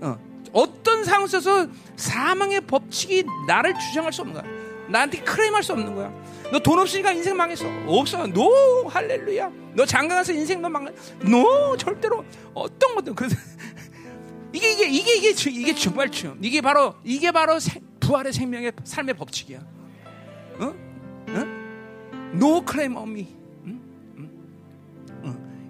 어. 0.00 0.18
어떤 0.52 1.02
상황에서 1.02 1.66
사망의 1.96 2.60
법칙이 2.62 3.24
나를 3.48 3.74
주장할 3.78 4.12
수 4.12 4.22
없는 4.22 4.40
거야. 4.40 4.64
나한테 4.88 5.20
claim할 5.22 5.62
수 5.62 5.72
없는 5.72 5.94
거야. 5.94 6.12
너 6.52 6.58
돈 6.60 6.78
없으니까 6.78 7.10
인생 7.12 7.36
망했어. 7.36 7.64
없어. 7.86 8.26
No 8.26 8.86
할렐루야. 8.88 9.50
너 9.74 9.84
장가 9.84 10.14
가서 10.16 10.32
인생 10.32 10.62
너 10.62 10.68
망. 10.68 10.86
노 11.22 11.76
절대로 11.76 12.24
어떤 12.52 12.94
것도 12.94 13.14
그래서 13.14 13.34
이게 14.52 14.72
이게 14.72 14.86
이게 14.86 15.16
이게 15.16 15.50
이게 15.50 15.74
정말 15.74 16.10
중 16.10 16.38
이게 16.40 16.60
바로 16.60 16.94
이게 17.02 17.32
바로 17.32 17.58
생, 17.58 17.82
부활의 17.98 18.32
생명의 18.32 18.72
삶의 18.84 19.14
법칙이야. 19.14 19.58
어? 20.60 20.83
어? 22.34 22.36
No 22.36 22.64
claim 22.68 22.96
on 22.96 23.10
me. 23.10 23.44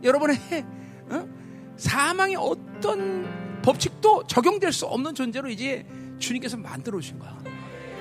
여러분의 0.04 0.36
어? 1.08 1.28
사망의 1.76 2.36
어떤 2.36 3.60
법칙도 3.62 4.26
적용될 4.26 4.72
수 4.72 4.86
없는 4.86 5.14
존재로 5.14 5.48
이제 5.48 5.86
주님께서 6.18 6.56
만들어 6.58 6.98
오신 6.98 7.18
거야. 7.18 7.36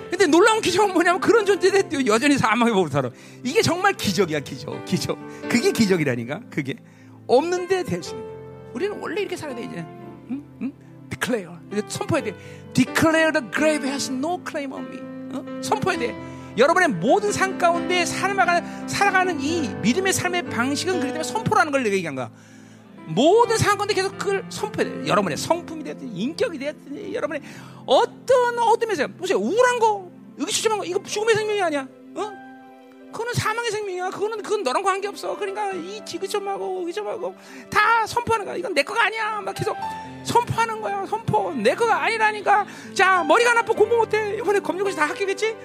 근데 0.09 0.27
놀라운 0.27 0.61
기적은 0.61 0.93
뭐냐면 0.93 1.19
그런 1.21 1.45
존재들 1.45 2.05
여전히 2.05 2.37
사망의 2.37 2.73
법으로 2.73 2.91
살아. 2.91 3.09
이게 3.43 3.61
정말 3.61 3.93
기적이야, 3.93 4.41
기적. 4.41 4.85
기적. 4.85 5.17
그게 5.49 5.71
기적이라니까. 5.71 6.41
그게 6.51 6.75
없는데 7.25 7.83
대신 7.83 8.17
우리는 8.73 8.99
원래 8.99 9.21
이렇게 9.21 9.35
살아야 9.35 9.55
돼 9.55 9.63
이제. 9.63 9.77
응? 10.29 10.43
응? 10.61 10.73
declare. 11.09 11.55
선포해야 11.87 12.23
돼. 12.25 12.35
Declare 12.73 13.31
the 13.31 13.51
grave 13.51 13.87
has 13.87 14.11
no 14.11 14.39
claim 14.47 14.73
on 14.73 14.85
me. 14.85 14.99
어? 15.35 15.61
선포해야 15.61 15.99
돼. 15.99 16.32
여러분의 16.57 16.89
모든 16.89 17.31
삶 17.31 17.57
가운데 17.57 18.05
살아가는, 18.05 18.87
살아가는 18.87 19.39
이 19.39 19.69
믿음의 19.81 20.13
삶의 20.13 20.49
방식은 20.49 20.93
그렇기 20.93 21.07
때문에 21.13 21.23
선포라는 21.23 21.71
걸 21.71 21.83
내가 21.83 21.95
얘기한 21.95 22.15
거야. 22.15 22.29
모든 23.05 23.57
상황 23.57 23.77
가운데 23.77 23.93
계속 23.93 24.17
그걸 24.17 24.45
선포해야 24.49 25.03
돼. 25.03 25.07
여러분의 25.07 25.37
성품이 25.37 25.83
되든 25.83 26.15
인격이 26.15 26.57
되든 26.59 27.13
여러분의 27.13 27.41
어떤 27.85 28.59
어둠에서 28.59 29.07
보세요. 29.07 29.37
우울한 29.37 29.79
거, 29.79 30.09
주점한 30.47 30.79
거, 30.79 30.85
이거 30.85 31.01
죽음의 31.03 31.35
생명이 31.35 31.61
아니야. 31.61 31.87
어? 32.15 32.43
그거는 33.11 33.33
사망의 33.33 33.71
생명이야. 33.71 34.09
그거는 34.09 34.41
그건 34.41 34.63
너랑 34.63 34.81
관계 34.81 35.07
없어. 35.07 35.37
그러니까 35.37 35.71
이 35.71 36.03
지그점하고 36.03 36.83
의점하고 36.87 37.35
다 37.69 38.07
선포하는 38.07 38.45
거야. 38.45 38.55
이건 38.55 38.73
내 38.73 38.81
거가 38.81 39.05
아니야. 39.05 39.39
막 39.41 39.53
계속 39.53 39.77
선포하는 40.23 40.81
거야. 40.81 41.05
선포. 41.05 41.53
내 41.53 41.75
거가 41.75 42.01
아니라니까. 42.03 42.65
자 42.95 43.23
머리가 43.23 43.53
나빠 43.53 43.71
공부 43.73 43.97
못해. 43.97 44.37
이번에 44.37 44.59
검정고시 44.59 44.97
다 44.97 45.05
합격했지? 45.05 45.55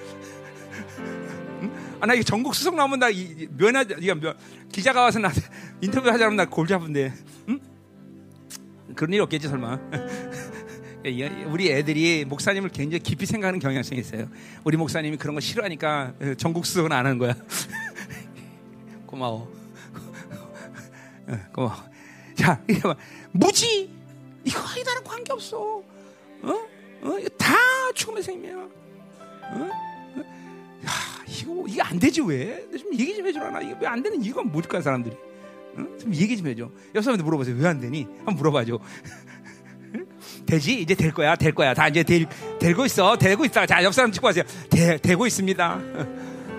아, 2.01 2.05
나 2.05 2.13
이거 2.13 2.23
전국 2.23 2.55
수석 2.55 2.75
나오면 2.75 2.99
나 2.99 3.09
이, 3.09 3.47
면하, 3.57 3.81
이거 3.81 4.15
면, 4.15 4.37
기자가 4.71 5.01
와서 5.01 5.19
나 5.19 5.31
인터뷰 5.81 6.09
하자면 6.09 6.35
나 6.35 6.45
골치 6.45 6.73
아픈데. 6.73 7.13
응? 7.49 7.59
그런 8.95 9.13
일 9.13 9.21
없겠지, 9.21 9.47
설마. 9.47 9.79
우리 11.47 11.71
애들이 11.71 12.25
목사님을 12.25 12.69
굉장히 12.69 13.01
깊이 13.01 13.25
생각하는 13.25 13.59
경향성이 13.59 14.01
있어요. 14.01 14.27
우리 14.63 14.75
목사님이 14.77 15.17
그런 15.17 15.33
거 15.35 15.39
싫어하니까 15.41 16.13
전국 16.37 16.65
수석은 16.65 16.91
안 16.91 17.05
하는 17.05 17.17
거야. 17.17 17.35
고마워. 19.05 19.49
고마워. 21.53 21.75
자, 22.35 22.61
이게 22.69 22.81
봐. 22.81 22.95
무지. 23.31 23.89
이거 24.43 24.59
아니다는 24.59 25.03
관계 25.03 25.31
없어. 25.33 25.57
어? 25.57 26.67
어? 27.01 27.17
다 27.37 27.55
죽음의 27.93 28.23
생명이야. 28.23 28.57
어? 28.57 29.69
야, 30.85 31.18
이거, 31.29 31.65
이게 31.67 31.81
안 31.81 31.99
되지, 31.99 32.21
왜? 32.21 32.65
좀 32.77 32.93
얘기 32.93 33.15
좀 33.15 33.25
해주라. 33.27 33.51
나 33.51 33.61
이게 33.61 33.75
왜 33.79 33.87
안 33.87 34.01
되는 34.01 34.21
이유가 34.23 34.41
뭘까, 34.43 34.81
사람들이? 34.81 35.15
어? 35.77 35.85
좀 35.99 36.13
얘기 36.13 36.35
좀 36.37 36.47
해줘. 36.47 36.69
옆 36.95 37.03
사람한테 37.03 37.23
물어보세요. 37.23 37.55
왜 37.57 37.67
안 37.67 37.79
되니? 37.79 38.05
한번 38.17 38.35
물어봐줘. 38.35 38.79
되지? 40.45 40.81
이제 40.81 40.95
될 40.95 41.11
거야, 41.13 41.35
될 41.35 41.53
거야. 41.53 41.73
다 41.73 41.87
이제 41.87 42.03
될, 42.03 42.25
되고 42.59 42.85
있어. 42.85 43.17
되고 43.17 43.45
있어. 43.45 43.65
자, 43.65 43.83
옆 43.83 43.93
사람 43.93 44.11
찍고 44.11 44.27
하세요. 44.27 44.43
되, 44.69 44.97
되고 44.97 45.25
있습니다. 45.27 45.79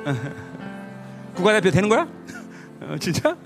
국가대표 1.34 1.70
되는 1.70 1.88
거야? 1.88 2.09
어, 2.82 2.97
진짜? 3.01 3.36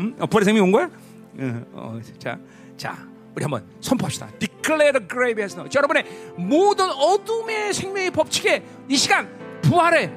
응? 0.00 0.14
어, 0.18 0.26
벌의 0.26 0.44
생명이 0.44 0.64
온 0.64 0.72
거야? 0.72 0.90
어, 1.38 1.64
어, 1.72 2.00
자, 2.18 2.38
자, 2.76 2.98
우리 3.34 3.42
한번 3.44 3.64
선포합시다. 3.80 4.28
Declare 4.38 4.92
the 4.92 5.08
grave 5.08 5.42
as 5.42 5.54
no. 5.54 5.66
여러분의 5.74 6.04
모든 6.36 6.90
어둠의 6.90 7.72
생명의 7.72 8.10
법칙에 8.10 8.62
이 8.88 8.96
시간 8.96 9.28
부활에 9.62 10.12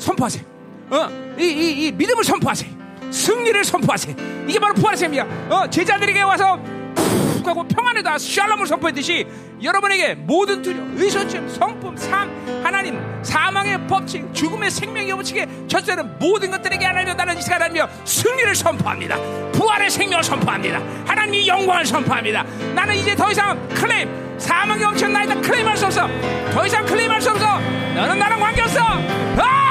선포하세요. 0.00 0.44
어, 0.90 1.08
이, 1.38 1.44
이, 1.44 1.86
이 1.86 1.92
믿음을 1.92 2.24
선포하세요. 2.24 2.70
승리를 3.10 3.64
선포하세요. 3.64 4.16
이게 4.48 4.58
바로 4.58 4.74
부활의 4.74 4.96
생명이야. 4.96 5.48
어, 5.50 5.70
제자들에게 5.70 6.22
와서 6.22 6.58
푹 6.94 7.46
하고 7.46 7.66
평안에다 7.66 8.18
샬롬을 8.18 8.66
선포했듯이 8.66 9.26
여러분에게 9.62 10.14
모든 10.14 10.62
두려, 10.62 10.78
의소증, 10.94 11.48
성품, 11.48 11.96
삶, 11.96 12.30
하나님, 12.64 12.98
사망의 13.22 13.86
법칙, 13.86 14.32
죽음의 14.32 14.70
생명의 14.70 15.12
법칙에 15.12 15.46
첫째는 15.68 16.18
모든 16.18 16.50
것들에게 16.50 16.84
하나님여 16.84 17.14
나는 17.14 17.38
이 17.38 17.42
시간 17.42 17.62
하나님여 17.62 17.88
승리를 18.04 18.54
선포합니다. 18.54 19.16
부활의 19.52 19.90
생명을 19.90 20.24
선포합니다. 20.24 20.80
하나님의 21.06 21.46
영광을 21.46 21.84
선포합니다. 21.84 22.44
나는 22.74 22.96
이제 22.96 23.14
더 23.14 23.30
이상 23.30 23.68
클레임 23.68 24.38
사망의 24.38 24.82
영천 24.82 25.12
나이다 25.12 25.40
클레임할 25.40 25.76
수 25.76 25.86
없어. 25.86 26.08
더 26.52 26.66
이상 26.66 26.84
클레임할 26.86 27.20
수 27.20 27.30
없어. 27.30 27.60
너는 27.94 28.18
나랑 28.18 28.40
관계없어. 28.40 28.80
아! 28.80 29.69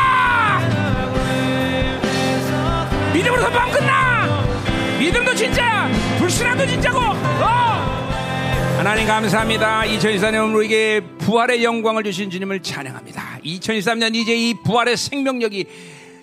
믿음으로 3.19 3.41
선포하면 3.41 3.73
끝나. 3.75 4.97
믿음도 4.97 5.35
진짜야. 5.35 5.89
불신함도 6.19 6.65
진짜고. 6.67 6.99
어! 6.99 7.99
하나님 8.77 9.07
감사합니다. 9.07 9.81
2024년 9.81 10.55
우리에게 10.55 11.01
부활의 11.17 11.61
영광을 11.65 12.03
주신 12.05 12.29
주님을 12.29 12.61
찬양합니다. 12.61 13.39
2023년 13.43 14.15
이제 14.15 14.33
이 14.33 14.53
부활의 14.63 14.95
생명력이 14.95 15.65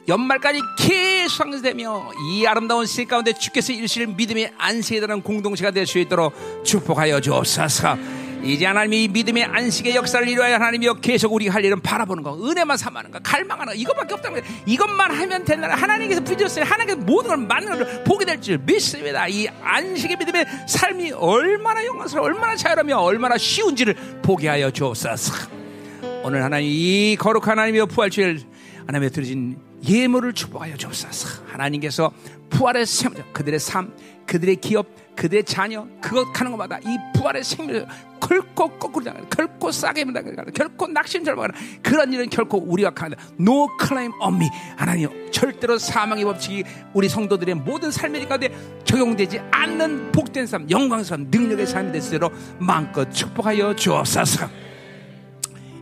연말까지 0.09 0.61
계속 0.79 1.37
상승되며 1.37 2.13
이 2.33 2.47
아름다운 2.47 2.87
세 2.87 3.05
가운데 3.05 3.35
주께서 3.35 3.75
일실 3.75 4.07
믿음의 4.07 4.53
대한 4.57 5.21
공동체가 5.21 5.73
될 5.73 5.85
수 5.87 5.99
있도록 5.99 6.33
축복하여 6.65 7.21
주옵소서. 7.21 7.99
이제 8.47 8.67
하나님이 8.67 9.05
이 9.05 9.09
믿음의 9.09 9.45
안식의 9.45 9.95
역사를 9.97 10.27
이루어야 10.29 10.55
하나님이여 10.57 10.95
계속 10.95 11.33
우리가 11.33 11.55
할 11.55 11.65
일은 11.65 11.81
바라보는 11.81 12.23
거, 12.23 12.35
은혜만 12.35 12.77
삼하는 12.77 13.11
거, 13.11 13.19
갈망하는 13.21 13.73
거, 13.73 13.75
이것밖에 13.75 14.15
없다는 14.15 14.41
거예요. 14.41 14.57
이것만 14.67 15.11
하면 15.11 15.45
된다. 15.45 15.69
하나님께서 15.75 16.23
부주셨으니 16.23 16.65
하나님께서 16.65 17.01
모든 17.07 17.29
걸 17.29 17.37
맞는 17.39 17.79
걸 17.79 18.05
보게 18.05 18.25
될 18.25 18.41
줄 18.41 18.59
믿습니다. 18.59 19.27
이 19.29 19.49
안식의 19.63 20.17
믿음의 20.19 20.47
삶이 20.69 21.13
얼마나 21.13 21.85
영광스러워, 21.85 22.27
얼마나 22.27 22.55
자유로며 22.55 22.99
얼마나 22.99 23.39
쉬운지를 23.39 23.95
보게 24.23 24.49
하여 24.49 24.71
주옵소서. 24.71 25.33
오늘 26.23 26.43
하나님 26.43 26.69
이 26.71 27.17
거룩한 27.19 27.51
하나님이여 27.59 27.87
부활주일 27.87 28.41
하나님의 28.87 29.11
드려진 29.11 29.59
예물을 29.89 30.33
축복하여 30.33 30.77
주옵소서. 30.77 31.45
하나님께서 31.47 32.13
부활의 32.51 32.87
생명, 32.87 33.25
그들의 33.33 33.59
삶, 33.59 33.93
그들의 34.27 34.57
기업, 34.57 34.87
그들의 35.17 35.45
자녀, 35.45 35.87
그것 36.01 36.31
가는 36.33 36.53
것마다 36.53 36.79
이 36.79 36.97
부활의 37.15 37.43
생명을 37.43 37.87
결코 38.21 38.69
거꾸로 38.69 39.05
당하는, 39.05 39.29
결코 39.31 39.73
싸게 39.73 40.05
당하는, 40.05 40.53
결코 40.53 40.87
낙심 40.87 41.25
절망하는 41.25 41.55
그런 41.83 42.13
일은 42.13 42.29
결코 42.29 42.59
우리가 42.59 42.91
가는 42.91 43.17
no 43.41 43.69
claim 43.81 44.13
on 44.21 44.35
me. 44.35 44.49
하나님 44.77 45.09
절대로 45.31 45.79
사망의 45.79 46.25
법칙이 46.25 46.65
우리 46.93 47.09
성도들의 47.09 47.55
모든 47.57 47.91
삶의 47.91 48.29
가운데 48.29 48.55
적용되지 48.85 49.41
않는 49.51 50.13
복된 50.13 50.47
삶, 50.47 50.69
영광스러운 50.71 51.29
능력의 51.31 51.67
삶이 51.67 51.93
됐으도록 51.93 52.33
마음껏 52.59 53.11
축복하여 53.11 53.75
주옵소서. 53.75 54.49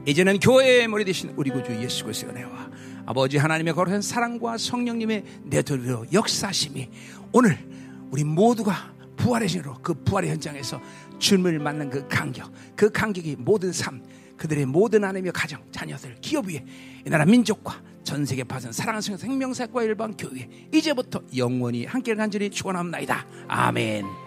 이제는 0.07 0.39
교회의 0.39 0.87
머리 0.87 1.05
되신 1.05 1.33
우리 1.37 1.51
구주 1.51 1.73
예수 1.83 2.05
그리스도의 2.05 2.35
은혜와 2.35 2.71
아버지 3.07 3.39
하나님의 3.39 3.75
거룩한 3.75 4.03
사랑과 4.03 4.59
성령님의 4.59 5.25
내도로 5.45 6.07
역사심이 6.13 6.89
오늘 7.33 7.59
우리 8.11 8.23
모두가 8.23 8.93
부활의 9.17 9.49
신으로 9.49 9.75
그 9.83 9.95
부활의 9.95 10.31
현장에서 10.31 10.81
주님을 11.19 11.59
만난 11.59 11.91
그 11.91 12.07
간격, 12.09 12.53
그 12.77 12.91
간격이 12.91 13.37
모든 13.39 13.73
삶, 13.73 14.03
그들의 14.37 14.67
모든 14.67 15.05
하나님의 15.05 15.33
가정, 15.33 15.63
자녀들, 15.71 16.17
기업 16.21 16.47
위에 16.47 16.65
이 17.07 17.11
나라 17.11 17.25
민족과 17.25 17.81
전 18.03 18.27
세계 18.27 18.45
파선 18.45 18.73
사랑하는 18.73 19.17
생명사과 19.17 19.83
일반 19.83 20.17
교회 20.17 20.49
이제부터 20.73 21.23
영원히 21.37 21.87
함께 21.87 22.15
간절히 22.15 22.51
축원합니다. 22.51 23.27
아멘. 23.49 24.24